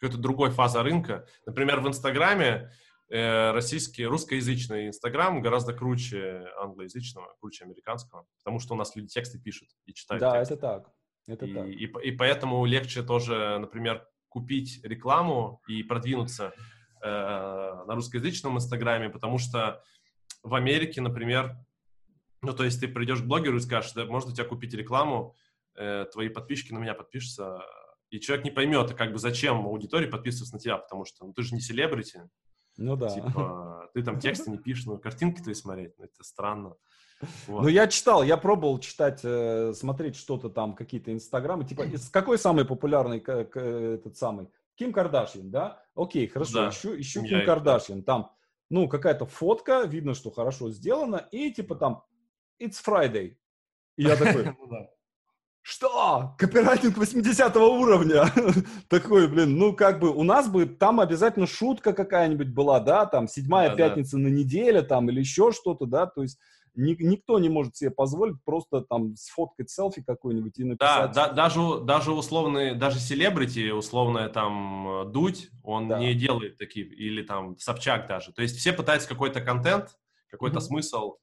какой-то 0.01 0.19
другой 0.19 0.51
фаза 0.51 0.83
рынка. 0.83 1.27
Например, 1.47 1.81
в 1.81 1.89
Инстаграме 1.89 2.71
э, 3.09 3.51
российский, 3.53 4.07
русскоязычный 4.07 4.89
Инстаграм 4.89 5.41
гораздо 5.41 5.73
круче 5.73 6.47
англоязычного, 6.61 7.35
круче 7.41 7.65
американского, 7.65 8.27
потому 8.39 8.61
что 8.61 8.75
у 8.75 8.77
нас 8.77 8.95
люди 8.95 9.09
тексты 9.09 9.39
пишут 9.39 9.69
и 9.87 9.95
читают 9.95 10.21
Да, 10.21 10.33
тексты. 10.33 10.55
это 10.55 10.61
так. 10.61 10.93
Это 11.27 11.47
и, 11.47 11.55
так. 11.55 11.67
И, 11.67 11.73
и, 11.73 12.09
и 12.09 12.13
поэтому 12.13 12.65
легче 12.65 13.03
тоже, 13.03 13.59
например, 13.59 14.07
купить 14.29 14.81
рекламу 14.85 15.63
и 15.67 15.83
продвинуться 15.83 16.53
э, 17.03 17.09
на 17.09 17.95
русскоязычном 17.95 18.57
Инстаграме, 18.57 19.09
потому 19.09 19.39
что 19.39 19.83
в 20.43 20.55
Америке, 20.55 21.01
например, 21.01 21.57
ну, 22.43 22.53
то 22.53 22.65
есть 22.65 22.81
ты 22.81 22.87
придешь 22.87 23.23
к 23.23 23.25
блогеру 23.25 23.57
и 23.57 23.61
скажешь, 23.61 23.93
да, 23.93 24.05
можно 24.05 24.31
у 24.31 24.35
тебя 24.35 24.45
купить 24.45 24.75
рекламу, 24.75 25.35
э, 25.75 26.05
твои 26.13 26.29
подписчики 26.29 26.73
на 26.73 26.79
меня 26.79 26.95
подпишутся, 26.95 27.63
и 28.11 28.21
человек 28.21 28.45
не 28.45 28.51
поймет, 28.51 28.91
а 28.91 28.95
как 28.95 29.13
бы 29.13 29.19
зачем 29.19 29.67
аудитории 29.67 30.07
подписываться 30.07 30.55
на 30.55 30.61
тебя, 30.61 30.79
потому 30.79 31.05
что 31.05 31.27
ну, 31.27 31.33
ты 31.33 31.43
же 31.43 31.55
не 31.55 31.61
селебрити. 31.61 32.23
Ну 32.77 32.97
да. 32.97 33.09
Типа, 33.09 33.91
ты 33.95 34.03
там 34.03 34.21
тексты 34.21 34.51
не 34.51 34.59
пишешь, 34.59 34.87
ну, 34.87 34.99
картинки 34.99 35.41
твои 35.41 35.55
смотреть, 35.55 35.95
ну, 35.99 36.05
это 36.05 36.23
странно. 36.23 36.77
Вот. 37.47 37.63
Ну, 37.63 37.69
я 37.69 37.87
читал, 37.87 38.23
я 38.23 38.37
пробовал 38.37 38.79
читать, 38.79 39.21
э, 39.25 39.73
смотреть 39.75 40.17
что-то 40.17 40.51
там, 40.51 40.75
какие-то 40.75 41.13
инстаграмы, 41.13 41.65
типа, 41.65 41.87
какой 42.13 42.39
самый 42.39 42.67
популярный 42.67 43.21
как, 43.21 43.57
этот 43.57 44.17
самый? 44.19 44.49
Ким 44.75 44.93
Кардашьян, 44.93 45.51
да? 45.51 45.83
Окей, 45.95 46.27
хорошо, 46.27 46.65
да. 46.65 46.69
ищу, 46.69 47.01
ищу 47.01 47.23
Ким 47.23 47.47
Кардашьян. 47.47 48.03
Там, 48.03 48.31
ну, 48.69 48.89
какая-то 48.89 49.25
фотка, 49.25 49.85
видно, 49.85 50.13
что 50.13 50.31
хорошо 50.31 50.71
сделано, 50.71 51.27
и 51.31 51.51
типа 51.51 51.77
там, 51.77 52.05
it's 52.63 52.77
Friday. 52.85 53.37
И 53.97 54.03
я 54.03 54.17
такой, 54.17 54.45
ну 54.69 54.91
что? 55.67 56.37
Копирайтинг 56.39 56.97
80 56.97 57.57
уровня. 57.57 58.27
Такой, 58.89 59.27
блин, 59.27 59.59
ну 59.59 59.75
как 59.75 59.99
бы 59.99 60.11
у 60.11 60.23
нас 60.23 60.49
бы 60.49 60.65
там 60.65 61.01
обязательно 61.01 61.49
шутка 61.49 61.93
какая-нибудь 61.93 62.51
была, 62.51 62.79
да, 62.79 63.05
там 63.05 63.27
седьмая 63.27 63.71
да, 63.71 63.75
пятница 63.75 64.17
да. 64.17 64.23
на 64.23 64.27
неделе 64.29 64.83
там 64.83 65.11
или 65.11 65.19
еще 65.19 65.51
что-то, 65.51 65.87
да, 65.87 66.07
то 66.07 66.23
есть 66.23 66.39
ни, 66.77 66.95
никто 67.03 67.41
не 67.41 67.49
может 67.49 67.77
себе 67.77 67.91
позволить 67.91 68.37
просто 68.45 68.83
там 68.83 69.17
сфоткать 69.17 69.69
селфи 69.69 70.05
какой-нибудь 70.07 70.57
и 70.57 70.65
написать. 70.65 71.11
Да, 71.13 71.29
да 71.29 71.33
даже, 71.33 71.81
даже 71.81 72.13
условный, 72.13 72.77
даже 72.77 73.01
селебрити, 73.01 73.71
условная 73.71 74.29
там 74.29 75.11
Дудь, 75.11 75.51
он 75.65 75.89
да. 75.89 75.99
не 75.99 76.15
делает 76.15 76.59
такие, 76.59 76.87
или 76.87 77.23
там 77.23 77.59
Собчак 77.59 78.07
даже. 78.07 78.33
То 78.33 78.43
есть 78.43 78.57
все 78.57 78.73
пытаются 78.73 79.09
какой-то 79.09 79.41
контент, 79.41 79.97
какой-то 80.31 80.59
mm-hmm. 80.59 80.61
смысл 80.61 81.15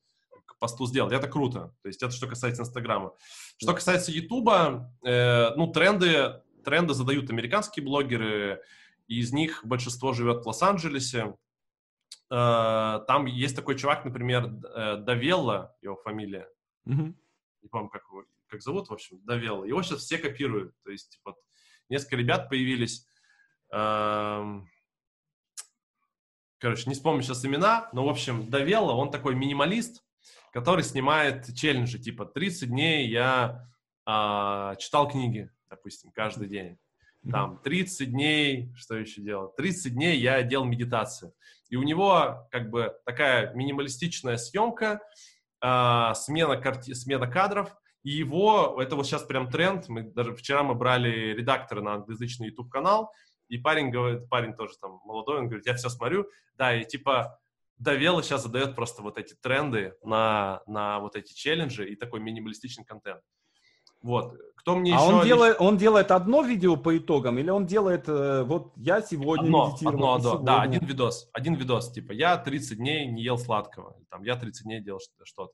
посту 0.64 0.86
сделать. 0.86 1.12
Это 1.12 1.28
круто. 1.28 1.76
То 1.82 1.88
есть 1.88 2.02
это 2.02 2.14
что 2.14 2.26
касается 2.26 2.62
Инстаграма. 2.62 3.14
Что 3.58 3.74
касается 3.74 4.12
Ютуба, 4.12 4.94
э, 5.06 5.54
ну, 5.56 5.68
тренды, 5.72 6.42
тренды 6.64 6.94
задают 6.94 7.30
американские 7.30 7.86
блогеры, 7.86 8.62
и 9.08 9.20
из 9.20 9.34
них 9.34 9.66
большинство 9.66 10.14
живет 10.14 10.44
в 10.44 10.48
Лос-Анджелесе. 10.48 11.36
Э, 12.32 13.02
там 13.08 13.26
есть 13.26 13.56
такой 13.56 13.78
чувак, 13.78 14.06
например, 14.06 14.46
э, 14.46 14.98
Давелла, 14.98 15.76
его 15.82 15.98
фамилия. 15.98 16.48
Mm-hmm. 16.88 17.14
Не 17.64 17.70
помню, 17.70 17.90
как, 17.90 18.04
его, 18.10 18.24
как 18.48 18.62
зовут, 18.62 18.88
в 18.88 18.94
общем, 18.94 19.20
Давелла. 19.24 19.66
Его 19.66 19.84
сейчас 19.84 20.00
все 20.00 20.18
копируют. 20.18 20.74
То 20.84 20.92
есть, 20.92 21.20
вот, 21.26 21.36
несколько 21.90 22.16
ребят 22.16 22.50
появились. 22.50 23.06
Э, 23.74 24.62
короче, 26.60 26.90
не 26.90 26.96
вспомню 26.96 27.22
сейчас 27.22 27.44
имена, 27.44 27.90
но, 27.92 28.06
в 28.06 28.10
общем, 28.10 28.50
Давелла, 28.50 28.94
он 28.94 29.12
такой 29.12 29.36
минималист, 29.36 30.04
который 30.54 30.84
снимает 30.84 31.54
челленджи, 31.56 31.98
типа 31.98 32.26
30 32.26 32.70
дней 32.70 33.10
я 33.10 33.68
а, 34.06 34.76
читал 34.76 35.10
книги, 35.10 35.50
допустим, 35.70 36.12
каждый 36.12 36.48
день. 36.48 36.78
Там 37.32 37.60
30 37.64 38.12
дней, 38.12 38.74
что 38.76 38.96
еще 38.96 39.22
делал? 39.22 39.54
30 39.56 39.94
дней 39.94 40.20
я 40.20 40.44
делал 40.44 40.66
медитацию. 40.66 41.34
И 41.70 41.78
у 41.78 41.84
него 41.84 42.48
как 42.52 42.70
бы 42.70 42.94
такая 43.06 43.54
минималистичная 43.54 44.38
съемка, 44.38 45.00
а, 45.62 46.14
смена, 46.14 46.58
карти... 46.58 46.94
смена 46.94 47.28
кадров, 47.28 47.74
и 48.04 48.12
его, 48.12 48.78
это 48.80 48.98
вот 48.98 49.08
сейчас 49.08 49.24
прям 49.24 49.50
тренд, 49.50 49.88
мы 49.88 50.04
даже 50.04 50.36
вчера 50.36 50.62
мы 50.62 50.76
брали 50.76 51.34
редактора 51.34 51.82
на 51.82 51.94
англоязычный 51.94 52.50
YouTube-канал, 52.50 53.12
и 53.48 53.58
парень 53.58 53.90
говорит, 53.90 54.30
парень 54.30 54.54
тоже 54.54 54.74
там 54.80 55.00
молодой, 55.06 55.40
он 55.40 55.48
говорит, 55.48 55.66
я 55.66 55.74
все 55.76 55.88
смотрю, 55.90 56.28
да, 56.56 56.76
и 56.76 56.86
типа 56.86 57.40
Давела 57.78 58.24
сейчас 58.24 58.44
задает 58.44 58.76
просто 58.76 59.02
вот 59.02 59.18
эти 59.18 59.34
тренды 59.34 59.96
на, 60.04 60.62
на 60.68 61.00
вот 61.00 61.16
эти 61.16 61.34
челленджи 61.34 61.90
и 61.90 61.96
такой 61.96 62.20
минималистичный 62.20 62.86
контент. 62.86 63.22
Вот. 64.04 64.36
Кто 64.58 64.76
мне 64.76 64.94
а 64.94 65.02
еще... 65.02 65.14
он, 65.14 65.26
делает, 65.26 65.56
он 65.60 65.78
делает 65.78 66.12
одно 66.12 66.42
видео 66.42 66.76
по 66.76 66.96
итогам 66.98 67.40
или 67.40 67.50
он 67.50 67.66
делает, 67.66 68.08
э, 68.08 68.44
вот 68.44 68.74
я 68.76 69.02
сегодня 69.02 69.46
одно, 69.46 69.68
медитировал? 69.70 70.16
Одно, 70.16 70.32
одно, 70.32 70.38
да, 70.44 70.62
один 70.62 70.86
видос, 70.86 71.30
один 71.34 71.56
видос, 71.56 71.92
типа 71.92 72.12
я 72.12 72.38
30 72.38 72.78
дней 72.78 73.08
не 73.08 73.24
ел 73.24 73.38
сладкого, 73.38 73.98
там 74.10 74.24
я 74.24 74.36
30 74.36 74.64
дней 74.64 74.82
делал 74.82 75.00
что-то. 75.24 75.54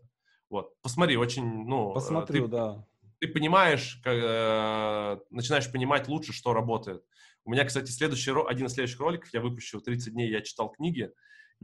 Вот, 0.50 0.74
посмотри, 0.82 1.16
очень, 1.16 1.44
ну... 1.66 1.92
Э, 1.92 1.94
Посмотрю, 1.96 2.46
ты, 2.46 2.52
да. 2.52 2.86
Ты 3.20 3.28
понимаешь, 3.28 4.00
как, 4.04 4.16
э, 4.16 5.20
начинаешь 5.30 5.72
понимать 5.72 6.08
лучше, 6.08 6.34
что 6.34 6.54
работает. 6.54 7.04
У 7.46 7.52
меня, 7.52 7.66
кстати, 7.66 7.92
следующий, 7.92 8.32
один 8.48 8.66
из 8.66 8.74
следующих 8.74 9.00
роликов 9.00 9.30
я 9.32 9.42
выпущу 9.42 9.80
30 9.80 10.14
дней, 10.14 10.30
я 10.30 10.42
читал 10.42 10.70
книги, 10.70 11.12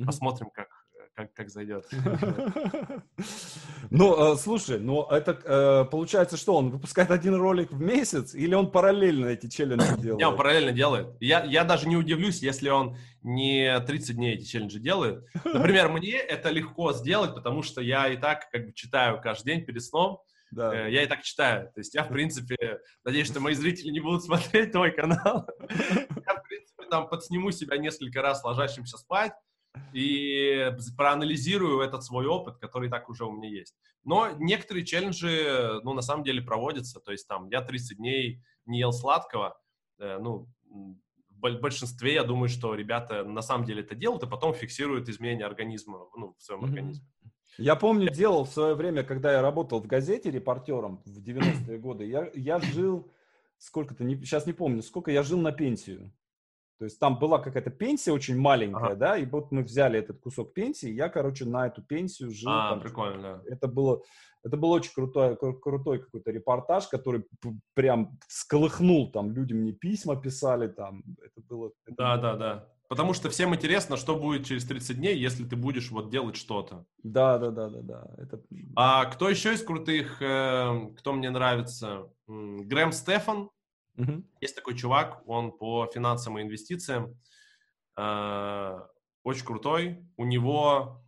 Посмотрим, 0.03 0.49
как, 0.53 0.67
как, 1.13 1.33
как 1.33 1.49
зайдет. 1.49 1.87
Ну, 3.91 4.33
э, 4.33 4.37
слушай, 4.37 4.79
ну 4.79 5.03
это 5.03 5.39
э, 5.43 5.85
получается, 5.89 6.37
что 6.37 6.55
он 6.55 6.71
выпускает 6.71 7.11
один 7.11 7.35
ролик 7.35 7.71
в 7.71 7.79
месяц 7.79 8.33
или 8.33 8.55
он 8.55 8.71
параллельно 8.71 9.27
эти 9.27 9.47
челленджи 9.47 9.95
делает? 9.97 10.17
Не, 10.17 10.27
он 10.27 10.35
параллельно 10.35 10.71
делает. 10.71 11.15
Я, 11.19 11.43
я 11.43 11.63
даже 11.63 11.87
не 11.87 11.95
удивлюсь, 11.95 12.41
если 12.41 12.69
он 12.69 12.97
не 13.21 13.79
30 13.79 14.15
дней 14.15 14.35
эти 14.35 14.43
челленджи 14.43 14.79
делает. 14.79 15.23
Например, 15.45 15.89
мне 15.89 16.17
это 16.17 16.49
легко 16.49 16.93
сделать, 16.93 17.35
потому 17.35 17.61
что 17.61 17.79
я 17.79 18.07
и 18.09 18.17
так 18.17 18.49
как 18.51 18.65
бы 18.65 18.73
читаю 18.73 19.21
каждый 19.21 19.53
день 19.53 19.65
перед 19.65 19.83
сном. 19.83 20.19
Да. 20.49 20.73
Э, 20.73 20.91
я 20.91 21.03
и 21.03 21.07
так 21.07 21.21
читаю. 21.21 21.71
То 21.73 21.81
есть 21.81 21.93
я, 21.93 22.03
в 22.03 22.09
принципе, 22.09 22.79
надеюсь, 23.03 23.27
что 23.27 23.39
мои 23.39 23.53
зрители 23.53 23.91
не 23.91 23.99
будут 23.99 24.23
смотреть 24.25 24.71
твой 24.71 24.91
канал. 24.91 25.47
Я, 25.69 26.35
в 26.35 26.43
принципе, 26.47 26.83
там 26.89 27.07
подсниму 27.07 27.51
себя 27.51 27.77
несколько 27.77 28.21
раз 28.21 28.43
ложащимся 28.43 28.97
спать 28.97 29.33
и 29.93 30.71
проанализирую 30.97 31.81
этот 31.81 32.03
свой 32.03 32.25
опыт, 32.25 32.57
который 32.57 32.89
так 32.89 33.09
уже 33.09 33.25
у 33.25 33.31
меня 33.31 33.49
есть. 33.49 33.75
Но 34.03 34.29
некоторые 34.37 34.85
челленджи, 34.85 35.79
ну, 35.83 35.93
на 35.93 36.01
самом 36.01 36.23
деле 36.23 36.41
проводятся, 36.41 36.99
то 36.99 37.11
есть 37.11 37.27
там 37.27 37.49
я 37.49 37.61
30 37.61 37.97
дней 37.97 38.41
не 38.65 38.79
ел 38.79 38.93
сладкого, 38.93 39.57
э, 39.99 40.17
ну, 40.19 40.47
в 41.41 41.59
большинстве 41.59 42.13
я 42.13 42.23
думаю, 42.23 42.49
что 42.49 42.75
ребята 42.75 43.23
на 43.23 43.41
самом 43.41 43.65
деле 43.65 43.81
это 43.81 43.95
делают, 43.95 44.23
и 44.23 44.27
потом 44.27 44.53
фиксируют 44.53 45.09
изменения 45.09 45.45
организма, 45.45 46.07
ну, 46.15 46.35
в 46.37 46.43
своем 46.43 46.61
mm-hmm. 46.61 46.67
организме. 46.67 47.07
Я 47.57 47.75
помню, 47.75 48.09
делал 48.09 48.43
в 48.45 48.49
свое 48.49 48.75
время, 48.75 49.03
когда 49.03 49.31
я 49.31 49.41
работал 49.41 49.79
в 49.79 49.87
газете 49.87 50.29
репортером 50.29 51.01
в 51.05 51.19
90-е 51.19 51.77
годы, 51.77 52.05
я, 52.05 52.29
я 52.33 52.59
жил, 52.59 53.09
сколько-то, 53.57 54.03
не, 54.03 54.17
сейчас 54.17 54.45
не 54.45 54.53
помню, 54.53 54.81
сколько 54.81 55.11
я 55.11 55.23
жил 55.23 55.39
на 55.39 55.51
пенсию. 55.51 56.11
То 56.77 56.85
есть 56.85 56.99
там 56.99 57.17
была 57.19 57.39
какая-то 57.39 57.69
пенсия 57.69 58.11
очень 58.11 58.37
маленькая, 58.37 58.91
ага. 58.91 58.95
да, 58.95 59.17
и 59.17 59.25
вот 59.25 59.51
мы 59.51 59.63
взяли 59.63 59.99
этот 59.99 60.19
кусок 60.19 60.53
пенсии, 60.53 60.89
я, 60.91 61.07
короче, 61.07 61.45
на 61.45 61.67
эту 61.67 61.81
пенсию 61.81 62.31
жил. 62.31 62.51
А, 62.51 62.71
там, 62.71 62.81
прикольно, 62.81 63.21
да. 63.21 63.41
Это 63.45 63.67
было, 63.67 64.01
это 64.43 64.57
был 64.57 64.71
очень 64.71 64.91
крутой, 64.93 65.37
крутой 65.37 65.99
какой-то 65.99 66.31
репортаж, 66.31 66.87
который 66.87 67.25
прям 67.73 68.19
сколыхнул, 68.27 69.09
там 69.11 69.31
люди 69.31 69.53
мне 69.53 69.71
письма 69.71 70.15
писали, 70.17 70.67
там, 70.67 71.03
это 71.23 71.41
было... 71.47 71.71
Это 71.85 71.95
да, 71.97 72.17
было... 72.17 72.21
да, 72.21 72.35
да. 72.35 72.69
Потому 72.87 73.13
что 73.13 73.29
всем 73.29 73.55
интересно, 73.55 73.97
что 73.97 74.15
будет 74.15 74.45
через 74.45 74.65
30 74.65 74.97
дней, 74.97 75.17
если 75.17 75.43
ты 75.43 75.55
будешь 75.55 75.89
вот 75.89 76.11
делать 76.11 76.35
что-то. 76.35 76.85
Да, 77.01 77.39
да, 77.39 77.49
да, 77.49 77.69
да, 77.69 77.81
да. 77.81 78.07
Это... 78.17 78.41
А 78.75 79.05
кто 79.05 79.29
еще 79.29 79.53
из 79.53 79.63
крутых, 79.63 80.21
э, 80.21 80.89
кто 80.97 81.13
мне 81.13 81.31
нравится? 81.31 82.07
Грэм 82.27 82.91
Стефан, 82.91 83.49
Угу. 83.97 84.23
Есть 84.41 84.55
такой 84.55 84.75
чувак, 84.75 85.21
он 85.27 85.51
по 85.51 85.87
финансам 85.93 86.37
и 86.37 86.41
инвестициям. 86.41 87.19
Э, 87.97 88.79
очень 89.23 89.45
крутой. 89.45 90.05
У 90.17 90.25
него, 90.25 91.03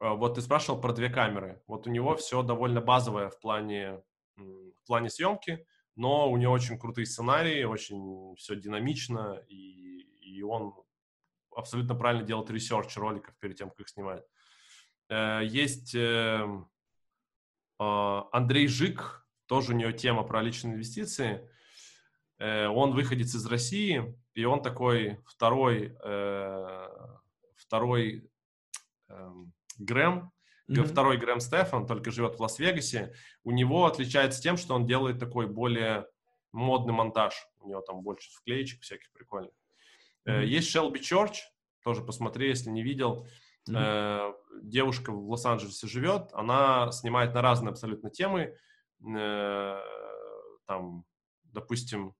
э, 0.00 0.08
вот 0.08 0.34
ты 0.34 0.42
спрашивал 0.42 0.80
про 0.80 0.92
две 0.92 1.08
камеры. 1.08 1.62
Вот 1.66 1.86
у 1.86 1.90
него 1.90 2.14
все 2.16 2.42
довольно 2.42 2.80
базовое 2.80 3.30
в 3.30 3.40
плане, 3.40 4.02
в 4.36 4.86
плане 4.86 5.08
съемки, 5.08 5.66
но 5.94 6.30
у 6.30 6.36
него 6.36 6.52
очень 6.52 6.78
крутые 6.78 7.06
сценарии, 7.06 7.64
очень 7.64 8.34
все 8.36 8.54
динамично, 8.54 9.42
и, 9.48 10.00
и 10.20 10.42
он 10.42 10.74
абсолютно 11.54 11.94
правильно 11.94 12.24
делает 12.24 12.50
research 12.50 12.96
роликов 12.96 13.34
перед 13.38 13.56
тем, 13.56 13.70
как 13.70 13.80
их 13.80 13.88
снимать. 13.88 14.22
Э, 15.08 15.40
есть 15.42 15.94
эм, 15.94 16.68
а, 17.78 18.28
Андрей 18.32 18.66
Жик, 18.66 19.26
тоже 19.46 19.72
у 19.72 19.76
него 19.76 19.92
тема 19.92 20.22
про 20.22 20.42
личные 20.42 20.74
инвестиции. 20.74 21.48
Э, 22.38 22.66
он 22.68 22.92
выходец 22.92 23.34
из 23.34 23.46
России, 23.46 24.14
и 24.34 24.44
он 24.44 24.62
такой 24.62 25.18
второй, 25.26 25.96
э, 26.02 26.88
второй 27.56 28.30
эм, 29.08 29.52
Грэм, 29.78 30.30
mm-hmm. 30.68 30.84
второй 30.84 31.16
Грэм 31.16 31.40
Стефан, 31.40 31.86
только 31.86 32.10
живет 32.10 32.36
в 32.36 32.40
Лас-Вегасе. 32.40 33.14
У 33.44 33.50
него 33.50 33.86
отличается 33.86 34.42
тем, 34.42 34.56
что 34.56 34.74
он 34.74 34.86
делает 34.86 35.18
такой 35.18 35.46
более 35.46 36.06
модный 36.52 36.92
монтаж. 36.92 37.48
У 37.60 37.68
него 37.68 37.80
там 37.80 38.02
больше 38.02 38.30
вклеечек 38.32 38.82
всяких 38.82 39.10
прикольных. 39.12 39.52
Mm-hmm. 40.26 40.44
Есть 40.44 40.70
Шелби 40.70 41.00
Чорч, 41.00 41.42
тоже 41.82 42.02
посмотри, 42.02 42.48
если 42.48 42.70
не 42.70 42.82
видел. 42.82 43.26
Mm-hmm. 43.68 44.34
Девушка 44.62 45.10
в 45.10 45.28
Лос-Анджелесе 45.30 45.88
живет, 45.88 46.30
она 46.32 46.92
снимает 46.92 47.34
на 47.34 47.42
разные 47.42 47.70
абсолютно 47.70 48.10
темы. 48.10 48.56
Там, 50.66 51.04
допустим, 51.44 52.14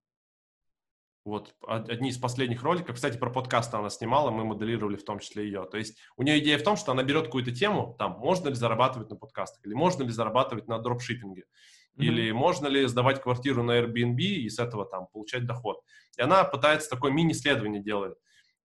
вот 1.27 1.57
одни 1.67 2.11
из 2.11 2.19
последних 2.19 2.63
роликов, 2.63 2.95
кстати, 2.95 3.19
про 3.19 3.31
подкасты 3.31 3.77
она 3.77 3.91
снимала, 3.91 4.31
мы 4.31 4.45
моделировали 4.45 4.95
в 4.97 5.05
том 5.05 5.19
числе 5.19 5.45
ее. 5.45 5.67
То 5.69 5.77
есть 5.77 5.99
у 6.17 6.23
нее 6.23 6.39
идея 6.39 6.57
в 6.57 6.63
том, 6.63 6.77
что 6.77 6.93
она 6.93 7.03
берет 7.03 7.25
какую-то 7.25 7.51
тему, 7.51 7.97
там, 7.99 8.13
можно 8.13 8.49
ли 8.49 8.55
зарабатывать 8.55 9.11
на 9.11 9.17
подкастах, 9.17 9.67
или 9.67 9.75
можно 9.75 10.05
ли 10.05 10.11
зарабатывать 10.11 10.69
на 10.69 10.79
дропшиппинге, 10.79 11.43
mm-hmm. 11.43 12.05
или 12.05 12.31
можно 12.31 12.69
ли 12.69 12.87
сдавать 12.87 13.21
квартиру 13.21 13.65
на 13.65 13.81
Airbnb 13.81 14.19
и 14.21 14.49
с 14.49 14.61
этого 14.61 14.87
там 14.87 15.09
получать 15.09 15.47
доход. 15.47 15.81
И 16.17 16.23
она 16.23 16.45
пытается 16.45 16.89
такое 16.89 17.11
мини-исследование 17.11 17.83
делать 17.83 18.17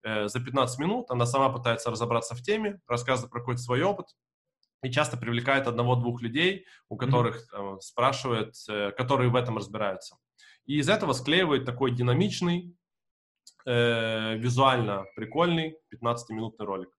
э, 0.04 0.28
за 0.28 0.40
15 0.40 0.80
минут, 0.80 1.10
она 1.10 1.26
сама 1.26 1.50
пытается 1.50 1.90
разобраться 1.90 2.36
в 2.36 2.44
теме, 2.44 2.80
рассказывает 2.88 3.32
про 3.32 3.40
какой-то 3.40 3.62
свой 3.62 3.82
опыт, 3.82 4.06
и 4.84 4.92
часто 4.92 5.18
привлекает 5.18 5.66
одного-двух 5.66 6.22
людей, 6.22 6.66
у 6.90 6.96
которых 6.96 7.52
mm-hmm. 7.52 7.78
э, 7.78 7.82
спрашивает, 7.82 8.54
э, 8.70 8.92
которые 8.92 9.32
в 9.32 9.36
этом 9.36 9.58
разбираются. 9.58 10.18
И 10.66 10.78
из 10.78 10.90
этого 10.90 11.14
склеивает 11.14 11.66
такой 11.66 11.92
динамичный, 11.92 12.76
э, 13.66 14.38
визуально 14.38 15.06
прикольный 15.16 15.78
15-минутный 15.94 16.66
ролик. 16.66 16.90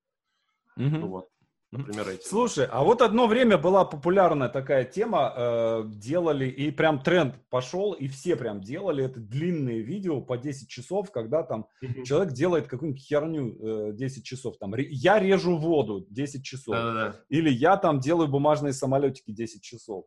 Угу. 0.76 0.86
Ну, 0.86 1.08
вот. 1.08 1.28
Например, 1.72 2.06
эти. 2.10 2.22
Слушай, 2.28 2.66
а 2.70 2.84
вот 2.84 3.00
одно 3.00 3.26
время 3.26 3.56
была 3.56 3.86
популярная 3.86 4.50
такая 4.50 4.84
тема, 4.84 5.32
э, 5.34 5.82
делали, 5.86 6.46
и 6.46 6.70
прям 6.70 7.02
тренд 7.02 7.34
пошел, 7.48 7.94
и 7.94 8.08
все 8.08 8.36
прям 8.36 8.60
делали 8.60 9.02
это 9.04 9.20
длинные 9.20 9.80
видео 9.80 10.20
по 10.20 10.36
10 10.36 10.68
часов, 10.68 11.10
когда 11.10 11.42
там 11.42 11.66
mm 11.82 12.04
человек 12.04 12.34
делает 12.34 12.66
какую-нибудь 12.66 13.02
херню 13.02 13.88
э, 13.88 13.92
10 13.94 14.22
часов, 14.22 14.58
там, 14.58 14.74
я 14.76 15.18
режу 15.18 15.56
воду 15.56 16.06
10 16.10 16.44
часов, 16.44 16.74
Да-да-да. 16.74 17.16
или 17.30 17.48
я 17.48 17.78
там 17.78 18.00
делаю 18.00 18.28
бумажные 18.28 18.74
самолетики 18.74 19.30
10 19.30 19.62
часов. 19.62 20.04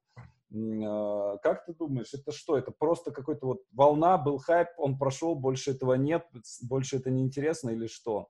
А, 0.54 1.38
как 1.38 1.66
ты 1.66 1.74
думаешь, 1.74 2.14
это 2.14 2.32
что? 2.32 2.58
Это 2.58 2.72
просто 2.72 3.12
какой-то 3.12 3.46
вот 3.48 3.62
волна, 3.72 4.18
был 4.18 4.38
хайп, 4.38 4.70
он 4.78 4.98
прошел, 4.98 5.36
больше 5.36 5.72
этого 5.72 5.94
нет, 5.94 6.26
больше 6.62 6.98
это 6.98 7.10
не 7.10 7.24
интересно 7.24 7.72
или 7.72 7.88
что? 7.88 8.30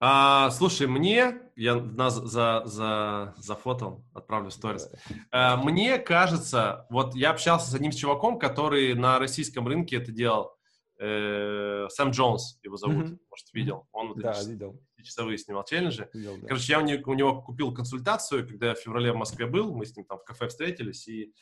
А, 0.00 0.50
слушай, 0.50 0.86
мне, 0.86 1.40
я 1.56 1.76
нас 1.76 2.14
за, 2.16 2.62
за, 2.66 3.34
зафотал, 3.36 4.04
отправлю 4.12 4.50
сторис. 4.50 4.90
А, 5.30 5.56
мне 5.56 5.98
кажется, 5.98 6.86
вот 6.90 7.14
я 7.14 7.30
общался 7.30 7.70
с 7.70 7.74
одним 7.74 7.92
чуваком, 7.92 8.38
который 8.38 8.94
на 8.94 9.18
российском 9.18 9.66
рынке 9.66 9.96
это 9.96 10.12
делал. 10.12 10.54
Э, 11.00 11.86
Сэм 11.90 12.10
Джонс 12.10 12.58
его 12.62 12.76
зовут, 12.76 13.06
mm-hmm. 13.06 13.18
может, 13.30 13.52
видел. 13.52 13.88
Он 13.92 14.08
вот 14.08 14.18
да, 14.18 14.40
видел. 14.42 14.80
Часовые 15.04 15.38
снимал 15.38 15.64
челленджи. 15.64 16.08
Видел, 16.12 16.36
да. 16.40 16.48
Короче, 16.48 16.72
я 16.72 16.78
у 16.80 16.82
него, 16.82 17.02
у 17.06 17.14
него 17.14 17.42
купил 17.42 17.72
консультацию, 17.72 18.46
когда 18.46 18.68
я 18.68 18.74
в 18.74 18.78
феврале 18.78 19.12
в 19.12 19.16
Москве 19.16 19.46
был, 19.46 19.74
мы 19.74 19.86
с 19.86 19.96
ним 19.96 20.04
там 20.06 20.18
в 20.18 20.24
кафе 20.24 20.48
встретились, 20.48 21.06
и, 21.08 21.32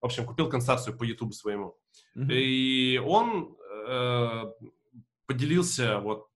в 0.00 0.06
общем, 0.06 0.26
купил 0.26 0.48
консультацию 0.48 0.96
по 0.96 1.04
YouTube 1.04 1.34
своему. 1.34 1.76
Mm-hmm. 2.16 2.32
И 2.32 2.98
он 3.04 3.56
э, 3.88 4.44
поделился, 5.26 5.98
вот, 5.98 6.28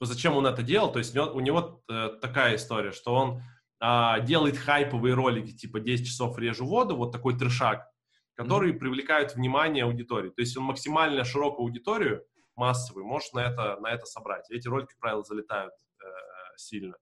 зачем 0.00 0.36
он 0.36 0.46
это 0.46 0.62
делал. 0.62 0.92
То 0.92 0.98
есть 0.98 1.16
у 1.16 1.40
него, 1.40 1.82
э, 1.88 2.10
такая 2.20 2.56
история, 2.56 2.92
что 2.92 3.14
он 3.14 3.42
э, 3.80 4.24
делает 4.24 4.56
хайповые 4.56 5.14
ролики, 5.14 5.52
типа 5.52 5.80
10 5.80 6.06
часов 6.06 6.38
режу 6.38 6.66
воду, 6.66 6.96
вот 6.96 7.12
такой 7.12 7.38
трешак, 7.38 7.86
которые 8.34 8.74
mm-hmm. 8.74 8.78
привлекают 8.78 9.34
внимание 9.34 9.84
аудитории. 9.84 10.30
То 10.30 10.40
есть 10.40 10.56
он 10.56 10.64
максимально 10.64 11.24
широкую 11.24 11.66
аудиторию, 11.66 12.24
массовую, 12.56 13.04
может 13.06 13.32
на 13.34 13.40
это, 13.40 13.78
на 13.80 13.88
это 13.88 14.06
собрать. 14.06 14.50
Эти 14.50 14.66
ролики, 14.66 14.88
как 14.88 14.98
правило, 14.98 15.22
залетают 15.22 15.72
сильно. 16.58 16.96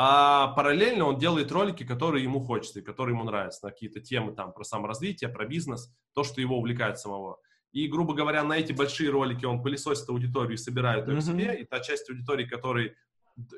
А 0.00 0.48
параллельно 0.54 1.06
он 1.06 1.18
делает 1.18 1.50
ролики, 1.50 1.84
которые 1.84 2.22
ему 2.22 2.40
хочется 2.40 2.78
и 2.78 2.82
которые 2.82 3.16
ему 3.16 3.24
нравятся, 3.24 3.66
на 3.66 3.72
какие-то 3.72 4.00
темы 4.00 4.32
там 4.32 4.52
про 4.52 4.62
саморазвитие, 4.62 5.28
про 5.28 5.44
бизнес, 5.44 5.92
то, 6.14 6.22
что 6.22 6.40
его 6.40 6.56
увлекает 6.58 7.00
самого. 7.00 7.40
И, 7.72 7.88
грубо 7.88 8.14
говоря, 8.14 8.44
на 8.44 8.56
эти 8.56 8.72
большие 8.72 9.10
ролики 9.10 9.44
он 9.44 9.60
пылесосит 9.60 10.08
аудиторию 10.08 10.54
и 10.54 10.56
собирает 10.56 11.08
ее 11.08 11.16
mm-hmm. 11.16 11.20
к 11.20 11.24
себе, 11.24 11.60
и 11.60 11.64
та 11.64 11.80
часть 11.80 12.08
аудитории, 12.08 12.46
которой 12.46 12.94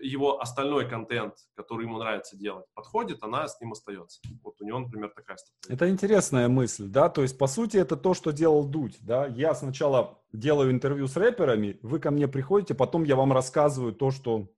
его 0.01 0.41
остальной 0.41 0.89
контент, 0.89 1.35
который 1.55 1.85
ему 1.85 1.99
нравится 1.99 2.37
делать, 2.37 2.65
подходит, 2.75 3.23
она 3.23 3.47
с 3.47 3.61
ним 3.61 3.73
остается. 3.73 4.21
Вот 4.43 4.61
у 4.61 4.65
него, 4.65 4.79
например, 4.79 5.11
такая 5.15 5.37
стратегия. 5.37 5.75
Это 5.75 5.91
интересная 5.91 6.49
мысль, 6.49 6.89
да, 6.89 7.09
то 7.09 7.23
есть, 7.23 7.39
по 7.39 7.47
сути, 7.47 7.77
это 7.77 7.97
то, 7.97 8.15
что 8.15 8.31
делал 8.31 8.65
Дудь, 8.67 8.99
да, 9.01 9.27
я 9.27 9.55
сначала 9.55 10.19
делаю 10.33 10.71
интервью 10.71 11.07
с 11.07 11.17
рэперами, 11.17 11.79
вы 11.83 11.99
ко 11.99 12.11
мне 12.11 12.29
приходите, 12.29 12.75
потом 12.75 13.05
я 13.05 13.17
вам 13.17 13.33
рассказываю 13.33 13.93
то, 13.93 14.11
что... 14.11 14.49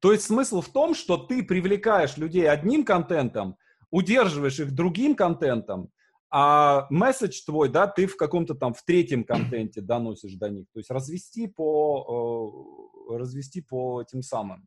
То 0.00 0.12
есть 0.12 0.24
смысл 0.24 0.60
в 0.60 0.68
том, 0.68 0.94
что 0.94 1.16
ты 1.16 1.42
привлекаешь 1.42 2.16
людей 2.16 2.48
одним 2.48 2.84
контентом, 2.84 3.56
удерживаешь 3.90 4.60
их 4.60 4.74
другим 4.74 5.14
контентом, 5.14 5.90
а 6.30 6.86
месседж 6.90 7.42
твой, 7.44 7.68
да, 7.68 7.86
ты 7.86 8.06
в 8.06 8.16
каком-то 8.16 8.54
там, 8.54 8.74
в 8.74 8.82
третьем 8.84 9.24
контенте 9.24 9.80
доносишь 9.80 10.34
до 10.34 10.50
них. 10.50 10.66
То 10.72 10.80
есть 10.80 10.90
развести 10.90 11.46
по, 11.46 12.92
э, 13.10 13.16
развести 13.18 13.62
по 13.62 14.04
тем 14.04 14.22
самым. 14.22 14.66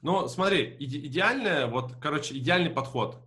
Ну, 0.00 0.26
смотри, 0.28 0.76
иде- 0.80 1.06
идеальное, 1.06 1.66
вот, 1.66 1.94
короче, 2.00 2.36
идеальный 2.36 2.70
подход. 2.70 3.18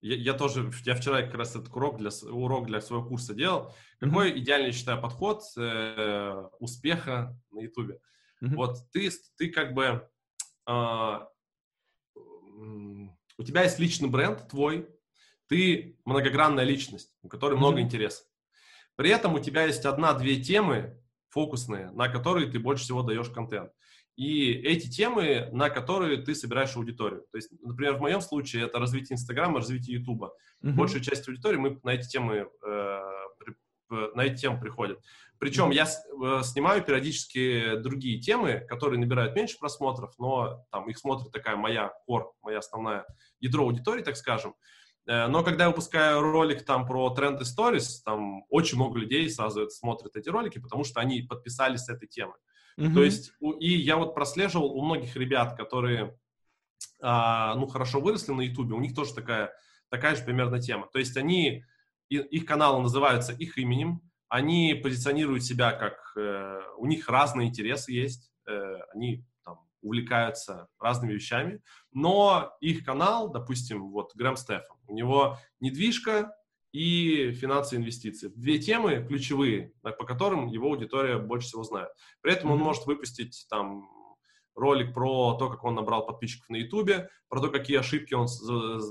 Я, 0.00 0.16
я 0.16 0.32
тоже, 0.32 0.70
я 0.84 0.94
вчера 0.94 1.22
как 1.22 1.34
раз 1.34 1.54
этот 1.54 1.74
урок 1.74 1.98
для, 1.98 2.10
урок 2.30 2.66
для 2.66 2.80
своего 2.80 3.04
курса 3.04 3.34
делал. 3.34 3.72
Какой 4.00 4.30
mm-hmm. 4.30 4.38
идеальный, 4.38 4.72
считаю, 4.72 5.02
подход 5.02 5.42
э, 5.56 6.48
успеха 6.60 7.38
на 7.50 7.60
Ютубе? 7.60 8.00
Mm-hmm. 8.42 8.54
Вот 8.54 8.90
ты, 8.92 9.10
ты 9.36 9.48
как 9.50 9.74
бы, 9.74 10.08
э, 10.66 11.18
у 12.14 13.42
тебя 13.44 13.62
есть 13.62 13.78
личный 13.78 14.08
бренд 14.08 14.48
твой, 14.48 14.88
ты 15.48 15.98
многогранная 16.04 16.64
личность, 16.64 17.12
у 17.22 17.28
которой 17.28 17.54
mm-hmm. 17.54 17.58
много 17.58 17.80
интересов. 17.80 18.26
При 18.96 19.10
этом 19.10 19.34
у 19.34 19.38
тебя 19.38 19.64
есть 19.64 19.84
одна-две 19.84 20.42
темы 20.42 21.00
фокусные, 21.30 21.90
на 21.92 22.08
которые 22.08 22.50
ты 22.50 22.58
больше 22.58 22.84
всего 22.84 23.02
даешь 23.02 23.30
контент. 23.30 23.72
И 24.16 24.50
эти 24.52 24.90
темы, 24.90 25.48
на 25.52 25.70
которые 25.70 26.16
ты 26.16 26.34
собираешь 26.34 26.74
аудиторию. 26.74 27.24
То 27.30 27.36
есть, 27.36 27.52
например, 27.62 27.94
в 27.94 28.00
моем 28.00 28.20
случае 28.20 28.64
это 28.64 28.80
развитие 28.80 29.14
Инстаграма, 29.14 29.60
развитие 29.60 29.98
Ютуба. 30.00 30.34
Mm-hmm. 30.62 30.72
Большая 30.72 31.02
часть 31.02 31.28
аудитории 31.28 31.56
мы 31.56 31.78
на 31.84 31.90
эти 31.90 32.08
темы 32.08 32.48
э, 32.66 33.07
на 33.90 34.22
эти 34.22 34.42
темы 34.42 34.60
приходят. 34.60 35.00
Причем 35.38 35.70
я 35.70 35.84
э, 35.84 36.42
снимаю 36.42 36.82
периодически 36.82 37.76
другие 37.76 38.20
темы, 38.20 38.64
которые 38.68 38.98
набирают 38.98 39.36
меньше 39.36 39.56
просмотров, 39.58 40.12
но 40.18 40.64
там 40.70 40.88
их 40.88 40.98
смотрит 40.98 41.30
такая 41.30 41.56
моя 41.56 41.92
кор, 42.06 42.32
моя 42.42 42.58
основная 42.58 43.06
ядро 43.38 43.64
аудитории, 43.64 44.02
так 44.02 44.16
скажем. 44.16 44.54
Э, 45.06 45.28
но 45.28 45.44
когда 45.44 45.64
я 45.64 45.70
выпускаю 45.70 46.20
ролик 46.20 46.64
там 46.64 46.86
про 46.86 47.10
тренды 47.10 47.44
stories, 47.44 48.02
там 48.04 48.44
очень 48.48 48.76
много 48.76 48.98
людей 48.98 49.30
сразу 49.30 49.70
смотрят 49.70 50.16
эти 50.16 50.28
ролики, 50.28 50.58
потому 50.58 50.84
что 50.84 51.00
они 51.00 51.22
подписались 51.22 51.84
с 51.84 51.88
этой 51.88 52.08
темы. 52.08 52.34
Mm-hmm. 52.78 52.94
То 52.94 53.02
есть, 53.02 53.32
и 53.60 53.70
я 53.70 53.96
вот 53.96 54.14
прослеживал 54.14 54.72
у 54.72 54.84
многих 54.84 55.16
ребят, 55.16 55.56
которые, 55.56 56.16
а, 57.00 57.54
ну, 57.56 57.66
хорошо 57.66 58.00
выросли 58.00 58.32
на 58.32 58.42
Ютубе, 58.42 58.74
у 58.74 58.80
них 58.80 58.94
тоже 58.94 59.14
такая, 59.14 59.52
такая 59.88 60.14
же 60.14 60.22
примерно 60.22 60.60
тема. 60.60 60.88
То 60.92 61.00
есть 61.00 61.16
они, 61.16 61.64
их 62.08 62.46
каналы 62.46 62.82
называются 62.82 63.32
их 63.32 63.58
именем, 63.58 64.00
они 64.28 64.78
позиционируют 64.82 65.44
себя 65.44 65.72
как, 65.72 66.12
э, 66.16 66.60
у 66.76 66.86
них 66.86 67.08
разные 67.08 67.48
интересы 67.48 67.92
есть, 67.92 68.30
э, 68.46 68.76
они 68.94 69.24
увлекаются 69.80 70.68
разными 70.80 71.12
вещами, 71.12 71.62
но 71.92 72.52
их 72.60 72.84
канал, 72.84 73.30
допустим, 73.30 73.90
вот 73.90 74.14
Грэм 74.14 74.36
Стефан, 74.36 74.76
у 74.86 74.94
него 74.94 75.38
недвижка, 75.60 76.34
и 76.72 77.32
финансы 77.32 77.74
и 77.74 77.78
инвестиции. 77.78 78.28
Две 78.28 78.58
темы 78.58 79.04
ключевые, 79.08 79.72
по 79.82 80.04
которым 80.04 80.48
его 80.48 80.68
аудитория 80.68 81.18
больше 81.18 81.48
всего 81.48 81.64
знает. 81.64 81.88
При 82.20 82.32
этом 82.32 82.50
он 82.50 82.58
может 82.58 82.86
выпустить 82.86 83.46
там 83.48 83.88
ролик 84.58 84.92
про 84.92 85.34
то, 85.34 85.48
как 85.48 85.64
он 85.64 85.74
набрал 85.74 86.04
подписчиков 86.04 86.48
на 86.48 86.56
Ютубе, 86.56 87.08
про 87.28 87.40
то, 87.40 87.48
какие 87.48 87.78
ошибки 87.78 88.14
он 88.14 88.26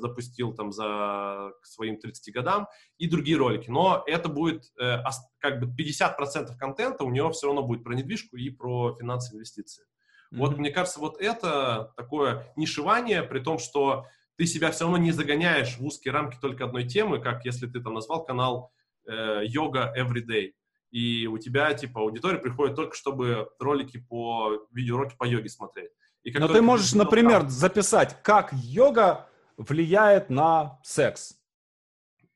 допустил 0.02 0.54
там 0.54 0.72
за 0.72 1.52
к 1.62 1.66
своим 1.66 2.00
30 2.00 2.34
годам 2.34 2.68
и 2.98 3.08
другие 3.08 3.38
ролики. 3.38 3.70
Но 3.70 4.04
это 4.06 4.30
будет 4.30 4.72
э, 4.80 4.98
как 5.40 5.60
бы 5.60 5.68
50% 5.68 6.58
контента 6.58 7.04
у 7.04 7.10
него 7.10 7.32
все 7.32 7.48
равно 7.48 7.64
будет 7.64 7.84
про 7.84 7.94
недвижку 7.94 8.38
и 8.38 8.50
про 8.50 8.96
финансы 8.96 9.34
и 9.34 9.36
инвестиции. 9.38 9.84
Mm-hmm. 9.84 10.38
Вот 10.38 10.58
мне 10.58 10.72
кажется, 10.72 11.00
вот 11.00 11.20
это 11.20 11.94
такое 11.96 12.52
нишевание, 12.56 13.24
при 13.24 13.40
том, 13.40 13.60
что 13.60 14.06
ты 14.38 14.46
себя 14.46 14.72
все 14.72 14.86
равно 14.86 14.98
не 14.98 15.12
загоняешь 15.12 15.78
в 15.78 15.86
узкие 15.86 16.14
рамки 16.14 16.38
только 16.40 16.66
одной 16.66 16.88
темы, 16.88 17.20
как 17.20 17.46
если 17.46 17.68
ты 17.68 17.82
там 17.82 17.94
назвал 17.94 18.24
канал 18.24 18.72
э, 19.08 19.42
«Йога 19.46 19.94
Everyday», 19.98 20.52
и 20.92 21.28
у 21.28 21.38
тебя, 21.38 21.74
типа, 21.74 22.02
аудитория 22.02 22.38
приходит 22.40 22.76
только, 22.76 22.96
чтобы 22.96 23.50
ролики 23.60 23.98
по, 23.98 24.68
видеоуроки 24.72 25.16
по 25.18 25.26
йоге 25.26 25.50
смотреть. 25.50 25.92
И 26.24 26.32
Но 26.32 26.48
ты 26.48 26.62
можешь, 26.62 26.92
ты 26.92 26.98
например, 26.98 27.42
там... 27.42 27.50
записать, 27.50 28.22
как 28.24 28.52
йога 28.54 29.30
влияет 29.58 30.30
на 30.30 30.80
секс. 30.84 31.36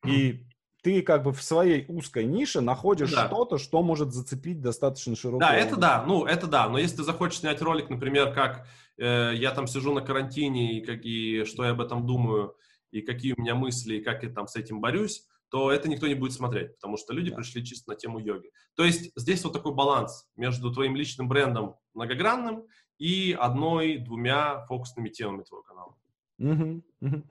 И 0.06 0.45
ты 0.82 1.02
как 1.02 1.24
бы 1.24 1.32
в 1.32 1.41
своей 1.41 1.86
узкой 1.88 2.26
нише 2.26 2.62
находишь 2.62 3.12
да. 3.12 3.28
что-то, 3.28 3.58
что 3.58 3.84
может 3.84 4.14
зацепить 4.14 4.62
достаточно 4.62 5.16
широкую 5.16 5.41
Да, 5.41 5.56
это 5.56 5.76
да, 5.76 6.04
ну 6.08 6.26
это 6.26 6.47
да, 6.47 6.68
но 6.70 6.78
если 6.80 6.97
ты 6.97 7.04
захочешь 7.04 7.39
снять 7.39 7.62
ролик, 7.62 7.89
например, 7.89 8.34
как 8.34 8.68
э, 8.97 9.34
я 9.36 9.52
там 9.52 9.68
сижу 9.68 9.93
на 9.93 10.02
карантине 10.02 10.80
и, 10.80 10.86
как, 10.86 11.06
и 11.06 11.43
что 11.45 11.64
я 11.64 11.72
об 11.72 11.82
этом 11.82 12.08
думаю, 12.08 12.56
и 12.91 13.02
какие 13.02 13.34
у 13.38 13.41
меня 13.41 13.54
мысли, 13.54 13.95
и 13.95 14.04
как 14.04 14.24
я 14.24 14.30
там 14.30 14.47
с 14.47 14.56
этим 14.56 14.82
борюсь, 14.82 15.28
то 15.52 15.70
это 15.70 15.89
никто 15.89 16.08
не 16.08 16.16
будет 16.16 16.32
смотреть, 16.32 16.76
потому 16.76 16.95
что 16.97 17.14
люди 17.14 17.30
да. 17.30 17.36
пришли 17.36 17.64
чисто 17.64 17.91
на 17.91 17.97
тему 17.97 18.20
йоги. 18.20 18.49
То 18.76 18.86
есть 18.86 19.12
здесь 19.18 19.43
вот 19.43 19.52
такой 19.52 19.74
баланс 19.74 20.30
между 20.38 20.74
твоим 20.74 20.95
личным 20.95 21.28
брендом 21.28 21.76
многогранным 21.93 22.66
и 22.97 23.36
одной-двумя 23.38 24.66
фокусными 24.68 25.10
темами 25.10 25.43
твоего 25.43 25.64
канала. 25.64 25.95
Угу, 26.39 26.82
угу. 27.02 27.24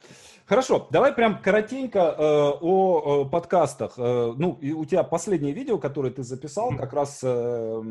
Хорошо, 0.44 0.86
давай 0.92 1.14
прям 1.14 1.40
коротенько 1.40 1.98
э, 1.98 2.22
о, 2.22 3.22
о 3.22 3.24
подкастах. 3.24 3.94
Э, 3.96 4.34
ну, 4.36 4.58
и 4.60 4.72
у 4.72 4.84
тебя 4.84 5.02
последнее 5.02 5.54
видео, 5.54 5.78
которое 5.78 6.12
ты 6.12 6.22
записал, 6.22 6.76
как 6.76 6.92
раз 6.92 7.20
э, 7.24 7.82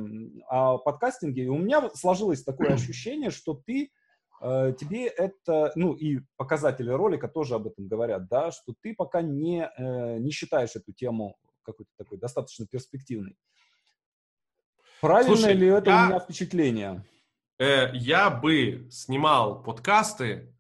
о 0.47 0.77
подкастинге. 0.77 1.45
И 1.45 1.47
у 1.47 1.57
меня 1.57 1.89
сложилось 1.95 2.43
такое 2.43 2.69
ощущение, 2.75 3.31
что 3.31 3.55
ты 3.65 3.89
Э, 3.89 3.93
тебе 4.41 5.07
это, 5.07 5.71
ну 5.75 5.93
и 5.93 6.19
показатели 6.37 6.89
ролика 6.89 7.27
тоже 7.27 7.55
об 7.55 7.67
этом 7.67 7.87
говорят, 7.87 8.27
да, 8.29 8.51
что 8.51 8.73
ты 8.81 8.95
пока 8.95 9.21
не, 9.21 9.69
э, 9.77 10.17
не 10.19 10.31
считаешь 10.31 10.75
эту 10.75 10.93
тему 10.93 11.35
какой-то 11.63 11.91
такой 11.97 12.17
достаточно 12.17 12.65
перспективной. 12.65 13.35
Правильно 15.01 15.35
Слушай, 15.35 15.53
ли 15.53 15.67
это 15.67 15.89
я, 15.89 16.03
у 16.03 16.07
меня 16.07 16.19
впечатление? 16.19 17.05
Э, 17.57 17.89
я 17.93 18.29
бы 18.29 18.87
снимал 18.91 19.61
подкасты, 19.63 20.53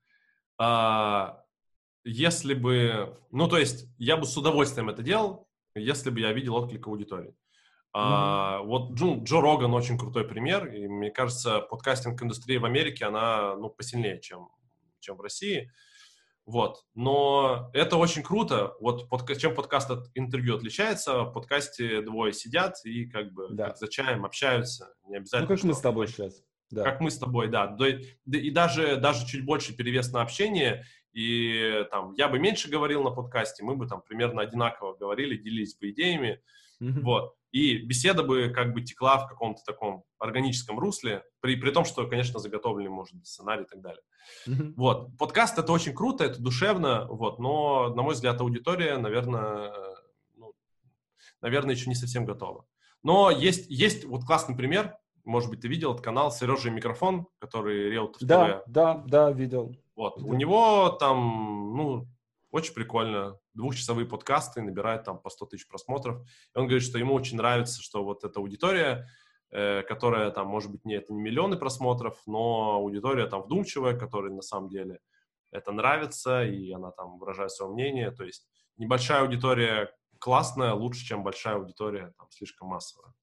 э, 0.61 1.27
если 2.03 2.53
бы, 2.53 3.17
ну 3.31 3.47
то 3.47 3.57
есть 3.57 3.87
я 3.97 4.17
бы 4.17 4.25
с 4.25 4.35
удовольствием 4.37 4.89
это 4.89 5.03
делал, 5.03 5.47
если 5.75 6.09
бы 6.09 6.19
я 6.19 6.33
видел 6.33 6.55
отклик 6.55 6.87
аудитории. 6.87 7.35
А, 7.91 8.59
вот 8.59 8.93
Джо, 8.93 9.15
Джо 9.23 9.41
Роган 9.41 9.73
очень 9.73 9.97
крутой 9.97 10.25
пример, 10.25 10.67
и 10.67 10.87
мне 10.87 11.09
кажется, 11.09 11.59
подкастинг-индустрия 11.59 12.59
в 12.59 12.65
Америке, 12.65 13.05
она, 13.05 13.55
ну, 13.55 13.69
посильнее, 13.69 14.19
чем, 14.21 14.49
чем 14.99 15.17
в 15.17 15.21
России. 15.21 15.71
Вот. 16.45 16.83
Но 16.95 17.69
это 17.73 17.97
очень 17.97 18.23
круто. 18.23 18.73
Вот 18.79 19.07
под, 19.07 19.37
чем 19.37 19.53
подкаст 19.53 19.91
от 19.91 20.07
интервью 20.15 20.55
отличается, 20.55 21.23
в 21.23 21.31
подкасте 21.31 22.01
двое 22.01 22.33
сидят 22.33 22.75
и 22.85 23.05
как 23.05 23.33
бы 23.33 23.49
да. 23.51 23.67
как 23.67 23.77
за 23.77 23.87
чаем 23.87 24.25
общаются. 24.25 24.93
Не 25.07 25.17
обязательно. 25.17 25.49
Ну, 25.49 25.55
как 25.55 25.63
мы 25.63 25.73
с 25.75 25.79
тобой 25.79 26.07
сейчас. 26.07 26.43
Да. 26.71 26.83
Как 26.83 27.01
мы 27.01 27.11
с 27.11 27.19
тобой, 27.19 27.49
да. 27.49 27.77
И 28.25 28.49
даже, 28.49 28.97
даже 28.97 29.27
чуть 29.27 29.45
больше 29.45 29.75
перевес 29.75 30.11
на 30.11 30.21
общение. 30.21 30.85
И 31.13 31.85
там 31.91 32.13
я 32.13 32.27
бы 32.27 32.39
меньше 32.39 32.69
говорил 32.69 33.03
на 33.03 33.11
подкасте, 33.11 33.63
мы 33.63 33.75
бы 33.75 33.87
там 33.87 34.01
примерно 34.01 34.41
одинаково 34.41 34.95
говорили, 34.95 35.37
делились 35.37 35.75
бы 35.75 35.91
идеями. 35.91 36.41
Mm-hmm. 36.81 37.01
Вот. 37.01 37.35
И 37.51 37.77
беседа 37.77 38.23
бы 38.23 38.49
как 38.49 38.73
бы 38.73 38.81
текла 38.81 39.17
в 39.17 39.27
каком-то 39.27 39.63
таком 39.65 40.03
органическом 40.19 40.77
русле, 40.77 41.23
при, 41.39 41.55
при 41.55 41.71
том, 41.71 41.83
что, 41.83 42.05
конечно, 42.07 42.39
заготовленный 42.39 42.89
может 42.89 43.15
быть 43.15 43.27
сценарий 43.27 43.63
и 43.63 43.67
так 43.67 43.81
далее. 43.81 44.01
Mm-hmm. 44.47 44.73
Вот. 44.77 45.17
Подкаст— 45.17 45.57
это 45.59 45.71
очень 45.71 45.93
круто, 45.93 46.23
это 46.23 46.41
душевно, 46.41 47.07
вот, 47.07 47.39
но, 47.39 47.89
на 47.95 48.03
мой 48.03 48.13
взгляд, 48.13 48.39
аудитория, 48.41 48.97
наверное, 48.97 49.73
ну, 50.35 50.53
наверное, 51.41 51.73
еще 51.73 51.89
не 51.89 51.95
совсем 51.95 52.25
готова. 52.25 52.65
Но 53.01 53.31
есть, 53.31 53.69
есть 53.69 54.05
вот 54.05 54.25
классный 54.25 54.55
пример, 54.55 54.95
может 55.25 55.49
быть, 55.49 55.61
ты 55.61 55.67
видел 55.67 55.91
этот 55.91 56.03
канал 56.03 56.31
Сережа 56.31 56.69
Микрофон, 56.69 57.27
который 57.39 57.89
Реутов 57.89 58.21
Да, 58.21 58.63
да, 58.67 59.03
да, 59.07 59.31
видел. 59.31 59.75
Вот, 59.95 60.15
да. 60.17 60.25
у 60.25 60.33
него 60.33 60.89
там, 60.89 61.75
ну, 61.75 62.07
очень 62.51 62.73
прикольно. 62.73 63.39
Двухчасовые 63.53 64.07
подкасты 64.07 64.61
набирают 64.61 65.03
там 65.03 65.19
по 65.19 65.29
100 65.29 65.45
тысяч 65.47 65.67
просмотров. 65.67 66.21
И 66.55 66.57
он 66.57 66.65
говорит, 66.65 66.83
что 66.83 66.97
ему 66.97 67.13
очень 67.13 67.37
нравится, 67.37 67.81
что 67.81 68.03
вот 68.03 68.23
эта 68.23 68.39
аудитория, 68.39 69.07
э, 69.51 69.83
которая 69.83 70.31
там, 70.31 70.47
может 70.47 70.71
быть, 70.71 70.85
не, 70.85 70.95
это 70.95 71.13
не 71.13 71.21
миллионы 71.21 71.57
просмотров, 71.57 72.19
но 72.25 72.73
аудитория 72.73 73.27
там 73.27 73.43
вдумчивая, 73.43 73.97
которой 73.97 74.31
на 74.31 74.41
самом 74.41 74.69
деле 74.69 74.99
это 75.51 75.71
нравится, 75.71 76.43
и 76.43 76.71
она 76.71 76.91
там 76.91 77.19
выражает 77.19 77.51
свое 77.51 77.71
мнение. 77.71 78.11
То 78.11 78.23
есть 78.23 78.47
небольшая 78.77 79.21
аудитория 79.21 79.91
классная, 80.19 80.73
лучше, 80.73 81.05
чем 81.05 81.23
большая 81.23 81.55
аудитория 81.55 82.13
там 82.17 82.27
слишком 82.31 82.69
массовая. 82.69 83.13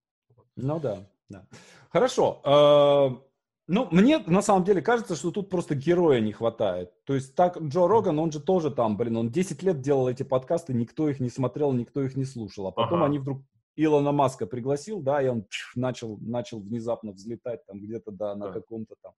Ну 0.56 0.80
да, 0.80 1.06
да. 1.28 1.46
Хорошо. 1.90 3.22
Ну, 3.68 3.88
мне 3.90 4.18
на 4.18 4.42
самом 4.42 4.64
деле 4.64 4.80
кажется, 4.80 5.16
что 5.16 5.32
тут 5.32 5.50
просто 5.50 5.74
героя 5.74 6.20
не 6.20 6.32
хватает. 6.32 6.92
То 7.04 7.14
есть 7.14 7.34
так 7.34 7.58
Джо 7.60 7.88
Роган, 7.88 8.18
он 8.18 8.30
же 8.30 8.40
тоже 8.40 8.70
там, 8.70 8.96
блин, 8.96 9.16
он 9.16 9.30
10 9.30 9.62
лет 9.64 9.80
делал 9.80 10.08
эти 10.08 10.22
подкасты, 10.22 10.72
никто 10.72 11.08
их 11.08 11.18
не 11.18 11.30
смотрел, 11.30 11.72
никто 11.72 12.02
их 12.02 12.16
не 12.16 12.24
слушал. 12.24 12.68
А 12.68 12.70
потом 12.70 12.98
ага. 12.98 13.06
они 13.06 13.18
вдруг 13.18 13.42
Илона 13.74 14.12
Маска 14.12 14.46
пригласил, 14.46 15.00
да, 15.00 15.20
и 15.20 15.26
он 15.26 15.42
пш, 15.42 15.72
начал, 15.74 16.16
начал 16.18 16.60
внезапно 16.60 17.12
взлетать 17.12 17.66
там 17.66 17.80
где-то, 17.80 18.12
да, 18.12 18.34
на 18.36 18.52
каком-то 18.52 18.94
там, 19.02 19.12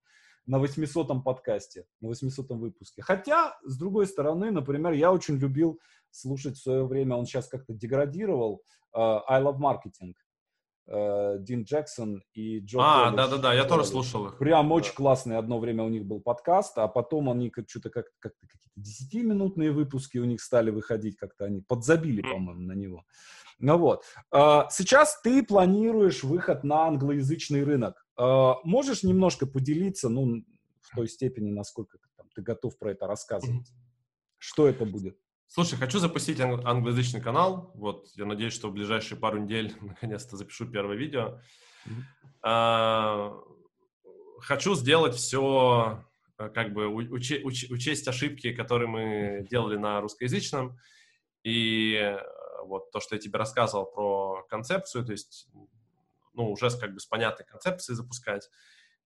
на 0.47 0.57
800-м 0.57 1.23
подкасте, 1.23 1.85
на 2.01 2.09
800-м 2.09 2.59
выпуске. 2.59 3.03
Хотя, 3.03 3.57
с 3.63 3.77
другой 3.79 4.07
стороны, 4.07 4.51
например, 4.51 4.93
я 4.93 5.13
очень 5.13 5.37
любил 5.37 5.79
слушать 6.11 6.57
в 6.57 6.63
свое 6.63 6.87
время, 6.87 7.17
он 7.17 7.27
сейчас 7.27 7.49
как-то 7.49 7.75
деградировал, 7.75 8.63
uh, 8.97 9.21
I 9.29 9.43
Love 9.43 9.59
Marketing. 9.59 10.15
Э, 10.91 11.37
Дин 11.39 11.65
Джексон 11.65 12.23
и 12.33 12.61
Джо 12.61 12.79
А, 12.81 13.11
да-да-да, 13.11 13.53
я 13.53 13.65
тоже 13.65 13.85
слушал 13.85 14.27
их. 14.27 14.39
Прям 14.39 14.69
да. 14.69 14.75
очень 14.75 14.95
классный. 14.95 15.37
Одно 15.37 15.59
время 15.59 15.85
у 15.85 15.89
них 15.89 16.07
был 16.07 16.21
подкаст, 16.21 16.79
а 16.79 16.89
потом 16.89 17.29
они 17.29 17.53
что-то 17.67 17.91
как- 17.91 18.07
как-то 18.19 18.47
какие-то 18.47 18.81
десятиминутные 18.81 19.71
выпуски 19.71 20.17
у 20.17 20.25
них 20.25 20.41
стали 20.41 20.71
выходить, 20.71 21.17
как-то 21.17 21.45
они 21.45 21.61
подзабили, 21.61 22.23
по-моему, 22.23 22.63
на 22.63 22.73
него. 22.73 23.05
Ну 23.59 23.77
вот. 23.77 24.05
А, 24.31 24.69
сейчас 24.71 25.21
ты 25.23 25.43
планируешь 25.43 26.23
выход 26.23 26.65
на 26.65 26.87
англоязычный 26.87 27.65
рынок. 27.65 28.07
А, 28.17 28.57
можешь 28.65 29.03
немножко 29.03 29.47
поделиться, 29.47 30.09
ну, 30.09 30.43
в 30.81 30.97
той 30.97 31.09
степени, 31.09 31.51
насколько 31.51 31.99
ты 32.35 32.41
готов 32.41 32.79
про 32.79 32.93
это 32.93 33.07
рассказывать? 33.07 33.69
Что 34.39 34.67
это 34.67 34.87
будет? 34.87 35.19
Слушай, 35.49 35.79
хочу 35.79 35.99
запустить 35.99 36.41
ан- 36.41 36.67
англоязычный 36.67 37.23
канал. 37.23 37.73
Вот, 37.75 38.09
я 38.15 38.27
надеюсь, 38.27 38.53
что 38.53 38.69
в 38.69 38.73
ближайшие 38.73 39.19
пару 39.19 39.39
недель 39.39 39.75
наконец-то 39.81 40.37
запишу 40.37 40.67
первое 40.67 40.97
видео. 40.97 41.41
Mm-hmm. 41.87 42.03
А, 42.43 43.33
хочу 44.41 44.75
сделать 44.75 45.15
все, 45.15 46.05
э, 46.39 46.51
как 46.51 46.75
бы 46.75 46.85
уче- 46.85 47.43
уч- 47.43 47.73
учесть 47.73 48.07
ошибки, 48.09 48.53
которые 48.53 48.89
мы 48.89 49.47
делали 49.51 49.79
на 49.79 50.03
русскоязычном. 50.03 50.79
И 51.45 51.95
э, 51.95 52.19
вот 52.65 52.91
то, 52.91 53.01
что 53.01 53.15
я 53.15 53.21
тебе 53.21 53.39
рассказывал 53.39 53.87
про 53.87 54.47
концепцию, 54.51 55.07
то 55.07 55.13
есть, 55.13 55.49
ну, 56.35 56.51
уже 56.51 56.69
как 56.79 56.93
бы 56.93 57.01
с 57.01 57.07
понятной 57.07 57.47
концепцией 57.47 57.97
запускать. 57.97 58.51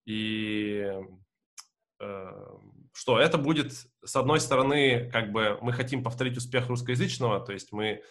И 0.06 0.90
что 2.92 3.18
это 3.18 3.38
будет, 3.38 3.72
с 4.04 4.16
одной 4.16 4.40
стороны, 4.40 5.08
как 5.10 5.32
бы 5.32 5.58
мы 5.60 5.72
хотим 5.72 6.02
повторить 6.02 6.36
успех 6.36 6.68
русскоязычного, 6.68 7.40
то 7.40 7.52
есть 7.52 7.72
мы 7.72 8.02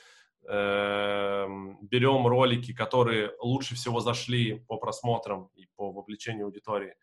э, 0.48 1.48
берем 1.82 2.26
ролики, 2.28 2.74
которые 2.74 3.32
лучше 3.40 3.76
всего 3.76 4.00
зашли 4.00 4.60
по 4.68 4.78
просмотрам 4.78 5.50
и 5.56 5.68
по 5.76 5.92
вовлечению 5.92 6.46
аудитории 6.46 6.96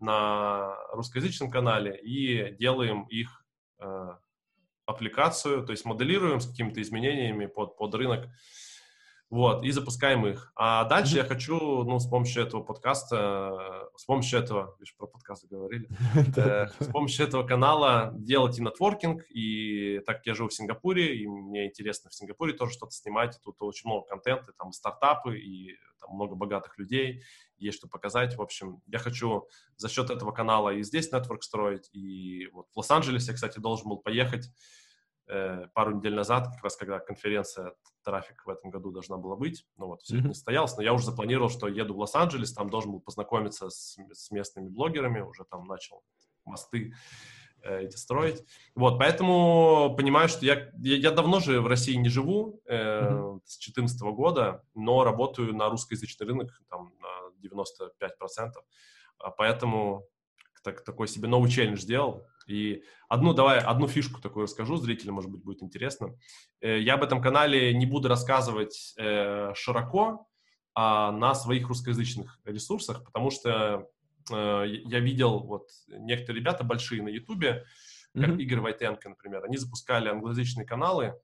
на 0.00 0.74
русскоязычном 0.92 1.50
канале 1.50 1.98
и 2.02 2.56
делаем 2.56 3.04
их 3.04 3.44
э, 3.78 4.08
аппликацию, 4.86 5.64
то 5.64 5.72
есть 5.72 5.84
моделируем 5.84 6.40
с 6.40 6.48
какими-то 6.48 6.82
изменениями 6.82 7.46
под, 7.46 7.76
под 7.76 7.94
рынок 7.94 8.28
Вот, 9.30 9.62
и 9.62 9.70
запускаем 9.70 10.26
их. 10.26 10.52
А 10.56 10.84
дальше 10.86 11.16
я 11.16 11.24
хочу, 11.24 11.56
ну, 11.84 12.00
с 12.00 12.06
помощью 12.08 12.42
этого 12.42 12.64
подкаста, 12.64 13.88
с 13.96 14.04
помощью 14.04 14.40
этого, 14.40 14.74
видишь, 14.80 14.96
про 14.96 15.06
подкасты 15.06 15.46
говорили, 15.46 15.88
э, 16.36 16.66
с 16.80 16.88
помощью 16.88 17.26
этого 17.26 17.44
канала 17.44 18.12
делать 18.16 18.58
и 18.58 18.62
нетворкинг, 18.62 19.22
и 19.30 20.00
так 20.04 20.16
как 20.16 20.26
я 20.26 20.34
живу 20.34 20.48
в 20.48 20.54
Сингапуре, 20.54 21.16
и 21.16 21.28
мне 21.28 21.68
интересно 21.68 22.10
в 22.10 22.14
Сингапуре 22.14 22.54
тоже 22.54 22.72
что-то 22.72 22.90
снимать, 22.90 23.38
тут 23.44 23.54
очень 23.60 23.88
много 23.88 24.04
контента, 24.08 24.52
там 24.58 24.72
стартапы, 24.72 25.38
и 25.38 25.76
там 26.00 26.16
много 26.16 26.34
богатых 26.34 26.76
людей, 26.76 27.22
есть 27.56 27.78
что 27.78 27.86
показать. 27.86 28.36
В 28.36 28.42
общем, 28.42 28.82
я 28.86 28.98
хочу 28.98 29.46
за 29.76 29.88
счет 29.88 30.10
этого 30.10 30.32
канала 30.32 30.70
и 30.70 30.82
здесь 30.82 31.12
нетворк 31.12 31.44
строить, 31.44 31.88
и 31.92 32.48
вот 32.52 32.66
в 32.74 32.78
Лос-Анджелесе, 32.78 33.32
кстати, 33.32 33.60
должен 33.60 33.90
был 33.90 33.98
поехать 33.98 34.50
пару 35.74 35.96
недель 35.96 36.14
назад, 36.14 36.48
как 36.54 36.64
раз 36.64 36.76
когда 36.76 36.98
конференция 36.98 37.74
трафик 38.02 38.44
в 38.46 38.50
этом 38.50 38.70
году 38.70 38.90
должна 38.90 39.16
была 39.16 39.36
быть. 39.36 39.66
Ну 39.76 39.86
вот, 39.86 40.02
все 40.02 40.14
mm-hmm. 40.14 40.18
это 40.18 40.28
не 40.28 40.34
состоялось, 40.34 40.76
но 40.76 40.82
я 40.82 40.92
уже 40.92 41.04
запланировал, 41.04 41.50
что 41.50 41.68
еду 41.68 41.94
в 41.94 41.98
Лос-Анджелес, 41.98 42.52
там 42.52 42.70
должен 42.70 42.92
был 42.92 43.00
познакомиться 43.00 43.70
с, 43.70 43.96
с 44.12 44.30
местными 44.30 44.68
блогерами, 44.68 45.20
уже 45.20 45.44
там 45.44 45.64
начал 45.64 46.02
мосты 46.44 46.94
э, 47.62 47.82
эти 47.82 47.96
строить. 47.96 48.42
Вот, 48.74 48.98
поэтому 48.98 49.94
понимаю, 49.96 50.28
что 50.28 50.44
я, 50.44 50.70
я, 50.78 50.96
я 50.96 51.10
давно 51.10 51.40
же 51.40 51.60
в 51.60 51.66
России 51.66 51.94
не 51.94 52.08
живу, 52.08 52.60
э, 52.66 52.76
mm-hmm. 52.76 53.40
с 53.44 53.58
2014 53.58 54.00
года, 54.00 54.64
но 54.74 55.04
работаю 55.04 55.54
на 55.54 55.68
русскоязычный 55.68 56.26
рынок 56.26 56.60
там 56.68 56.92
на 57.00 57.48
95%. 57.48 58.52
А 59.18 59.30
поэтому 59.30 60.06
так, 60.62 60.82
такой 60.82 61.08
себе 61.08 61.28
новый 61.28 61.50
челлендж 61.50 61.80
сделал. 61.80 62.26
И 62.46 62.82
одну, 63.08 63.32
давай, 63.32 63.58
одну 63.58 63.88
фишку 63.88 64.20
такую 64.20 64.44
расскажу, 64.44 64.76
зрителям, 64.76 65.14
может 65.14 65.30
быть, 65.30 65.42
будет 65.42 65.62
интересно. 65.62 66.16
Э, 66.60 66.80
я 66.80 66.94
об 66.94 67.02
этом 67.02 67.22
канале 67.22 67.74
не 67.74 67.86
буду 67.86 68.08
рассказывать 68.08 68.94
э, 68.98 69.52
широко, 69.54 70.26
а 70.74 71.12
на 71.12 71.34
своих 71.34 71.68
русскоязычных 71.68 72.40
ресурсах, 72.44 73.04
потому 73.04 73.30
что 73.30 73.88
э, 74.30 74.64
я 74.66 75.00
видел 75.00 75.40
вот 75.40 75.68
некоторые 75.88 76.40
ребята 76.40 76.64
большие 76.64 77.02
на 77.02 77.08
Ютубе, 77.08 77.64
как 78.14 78.30
mm-hmm. 78.30 78.42
Игорь 78.42 78.60
Войтенко, 78.60 79.08
например, 79.08 79.44
они 79.44 79.56
запускали 79.56 80.08
англоязычные 80.08 80.66
каналы, 80.66 81.14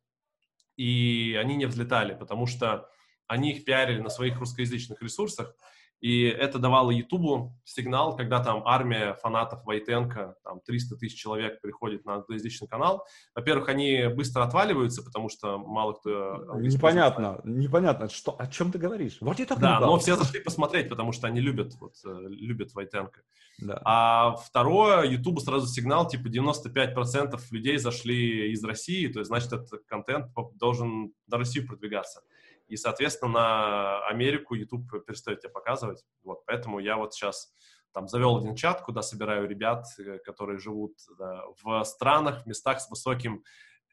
и 0.77 1.37
они 1.41 1.57
не 1.57 1.67
взлетали, 1.67 2.15
потому 2.15 2.47
что 2.47 2.89
они 3.27 3.53
их 3.53 3.65
пиарили 3.65 4.01
на 4.01 4.09
своих 4.09 4.39
русскоязычных 4.39 5.03
ресурсах, 5.03 5.55
и 6.01 6.25
это 6.25 6.59
давало 6.59 6.91
Ютубу 6.91 7.59
сигнал, 7.65 8.17
когда 8.17 8.43
там 8.43 8.63
армия 8.67 9.15
фанатов 9.15 9.65
Войтенко, 9.65 10.37
там 10.45 10.61
300 10.61 10.97
тысяч 10.97 11.19
человек 11.19 11.61
приходит 11.63 12.05
на 12.05 12.17
англоязычный 12.17 12.69
канал. 12.69 13.07
Во-первых, 13.35 13.69
они 13.69 14.09
быстро 14.15 14.43
отваливаются, 14.43 15.03
потому 15.03 15.29
что 15.31 15.59
мало 15.59 15.95
кто... 15.95 16.59
Непонятно, 16.59 17.41
непонятно, 17.45 18.09
что, 18.11 18.37
о 18.39 18.47
чем 18.47 18.73
ты 18.73 18.79
говоришь. 18.79 19.19
Вот 19.21 19.39
я 19.39 19.47
так 19.47 19.59
Да, 19.59 19.81
но 19.81 19.97
все 19.99 20.17
зашли 20.17 20.41
посмотреть, 20.41 20.91
потому 20.91 21.13
что 21.13 21.27
они 21.29 21.41
любят, 21.41 21.75
вот, 21.81 21.95
э, 22.05 22.27
любят 22.29 22.75
Войтенко. 22.75 23.23
Да. 23.59 23.81
А 23.85 24.37
второе, 24.37 25.05
Ютубу 25.05 25.41
сразу 25.41 25.67
сигнал, 25.67 26.07
типа 26.07 26.29
95% 26.29 27.41
людей 27.51 27.79
зашли 27.79 28.53
из 28.53 28.63
России, 28.63 29.07
то 29.09 29.21
есть, 29.21 29.29
значит, 29.29 29.53
этот 29.53 29.83
контент 29.87 30.27
должен 30.55 31.15
на 31.27 31.39
Россию 31.39 31.67
продвигаться 31.67 32.21
и, 32.67 32.77
соответственно, 32.77 33.33
на 33.33 34.07
Америку 34.07 34.55
YouTube 34.55 35.05
перестает 35.07 35.41
тебе 35.41 35.51
показывать. 35.51 36.05
Вот, 36.25 36.45
поэтому 36.47 36.79
я 36.79 36.97
вот 36.97 37.15
сейчас 37.15 37.53
там 37.93 38.09
завел 38.09 38.37
один 38.37 38.55
чат, 38.55 38.83
куда 38.83 39.03
собираю 39.03 39.49
ребят, 39.49 39.87
э, 39.99 40.19
которые 40.19 40.59
живут 40.59 40.93
да, 41.19 41.45
в 41.63 41.83
странах, 41.85 42.43
в 42.43 42.47
местах 42.47 42.81
с 42.81 42.91
высоким 42.91 43.43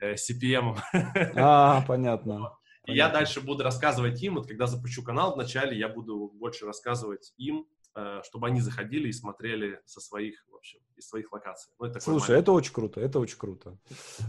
э, 0.02 0.16
CPM. 0.16 0.78
А, 1.38 1.82
понятно. 1.88 2.34
И 2.86 2.88
понятно. 2.88 2.92
я 2.92 3.10
дальше 3.10 3.40
буду 3.40 3.64
рассказывать 3.64 4.22
им, 4.22 4.36
вот 4.36 4.48
когда 4.48 4.68
запущу 4.68 5.04
канал 5.04 5.36
вначале, 5.36 5.78
я 5.78 5.88
буду 5.88 6.32
больше 6.34 6.66
рассказывать 6.66 7.34
им, 7.38 7.66
чтобы 8.24 8.48
они 8.48 8.60
заходили 8.60 9.10
и 9.10 9.12
смотрели 9.12 9.80
со 9.86 10.02
своих, 10.02 10.44
в 10.52 10.56
общем, 10.56 10.80
из 10.96 11.08
своих 11.08 11.32
локаций. 11.32 11.72
Ну, 11.80 11.86
это 11.86 12.00
Слушай, 12.00 12.32
момент. 12.32 12.44
это 12.44 12.52
очень 12.52 12.74
круто, 12.74 13.00
это 13.00 13.20
очень 13.20 13.38
круто. 13.38 13.78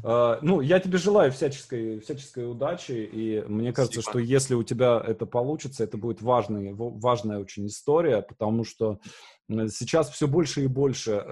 Uh, 0.02 0.38
ну, 0.42 0.60
я 0.60 0.80
тебе 0.80 0.98
желаю 0.98 1.32
всяческой, 1.32 2.00
всяческой 2.00 2.50
удачи, 2.50 2.92
и 2.92 3.42
мне 3.46 3.72
кажется, 3.72 4.02
Спасибо. 4.02 4.22
что 4.24 4.32
если 4.32 4.54
у 4.54 4.62
тебя 4.62 5.02
это 5.06 5.26
получится, 5.26 5.84
это 5.84 5.96
будет 5.96 6.20
важный, 6.20 6.74
важная 6.74 7.38
очень 7.38 7.66
история, 7.66 8.22
потому 8.22 8.64
что 8.64 9.00
сейчас 9.48 10.10
все 10.10 10.28
больше 10.28 10.64
и 10.64 10.66
больше, 10.66 11.24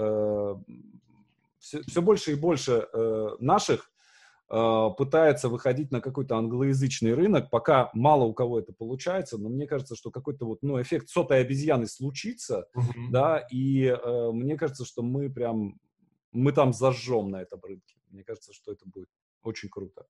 все, 1.59 1.83
все 1.83 2.03
больше 2.03 2.33
и 2.33 2.35
больше 2.35 2.89
uh, 2.93 3.37
наших 3.41 3.92
Э, 3.92 3.92
пытается 4.53 5.49
выходить 5.49 5.91
на 5.91 6.03
какой-то 6.03 6.37
англоязычный 6.37 7.15
рынок, 7.15 7.49
пока 7.49 7.91
мало 7.95 8.25
у 8.25 8.35
кого 8.35 8.59
это 8.59 8.75
получается, 8.75 9.39
но 9.39 9.49
мне 9.49 9.67
кажется, 9.67 9.97
что 9.97 10.11
какой-то 10.11 10.45
вот, 10.45 10.59
ну, 10.63 10.81
эффект 10.81 11.09
сотой 11.09 11.41
обезьяны 11.41 11.87
случится, 11.87 12.67
uh-huh. 12.77 13.11
да, 13.11 13.39
и 13.51 13.85
э, 13.85 14.31
мне 14.33 14.59
кажется, 14.59 14.85
что 14.85 15.03
мы 15.03 15.31
прям, 15.31 15.79
мы 16.33 16.53
там 16.53 16.75
зажжем 16.75 17.31
на 17.31 17.41
этом 17.41 17.61
рынке. 17.63 17.97
Мне 18.11 18.25
кажется, 18.25 18.53
что 18.53 18.73
это 18.73 18.85
будет 18.87 19.09
очень 19.43 19.71
круто. 19.71 20.05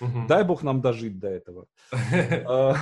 Угу. 0.00 0.26
Дай 0.28 0.44
бог 0.44 0.62
нам 0.62 0.80
дожить 0.80 1.18
до 1.18 1.28
этого. 1.28 1.66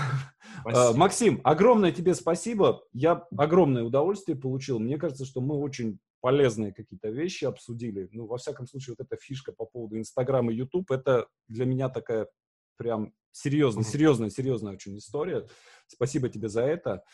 Э, 0.64 0.72
э, 0.72 0.92
Максим, 0.94 1.40
огромное 1.44 1.92
тебе 1.92 2.14
спасибо. 2.14 2.82
Я 2.92 3.24
огромное 3.36 3.84
удовольствие 3.84 4.36
получил. 4.36 4.78
Мне 4.78 4.96
кажется, 4.96 5.24
что 5.24 5.40
мы 5.40 5.56
очень 5.56 5.98
полезные 6.26 6.72
какие-то 6.72 7.08
вещи 7.08 7.44
обсудили. 7.44 8.08
Ну, 8.10 8.26
во 8.26 8.36
всяком 8.36 8.66
случае, 8.66 8.96
вот 8.98 9.06
эта 9.06 9.16
фишка 9.16 9.52
по 9.52 9.64
поводу 9.64 9.96
Инстаграма 9.96 10.52
и 10.52 10.56
Ютуб, 10.56 10.90
это 10.90 11.28
для 11.46 11.66
меня 11.66 11.88
такая 11.88 12.26
прям 12.76 13.14
серьезная, 13.30 13.84
серьезная, 13.84 14.28
серьезная 14.28 14.72
очень 14.72 14.98
история. 14.98 15.46
Спасибо 15.86 16.28
тебе 16.28 16.48
за 16.48 16.62
это. 16.62 17.04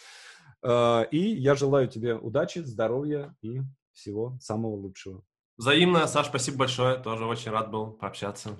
Э, 0.62 1.04
и 1.10 1.18
я 1.18 1.54
желаю 1.54 1.88
тебе 1.88 2.14
удачи, 2.14 2.60
здоровья 2.60 3.36
и 3.42 3.60
всего 3.92 4.38
самого 4.40 4.76
лучшего. 4.76 5.22
Взаимно, 5.58 6.06
Саш, 6.06 6.28
спасибо 6.28 6.60
большое. 6.60 6.96
Тоже 6.96 7.26
очень 7.26 7.50
рад 7.50 7.70
был 7.70 7.92
пообщаться. 7.92 8.58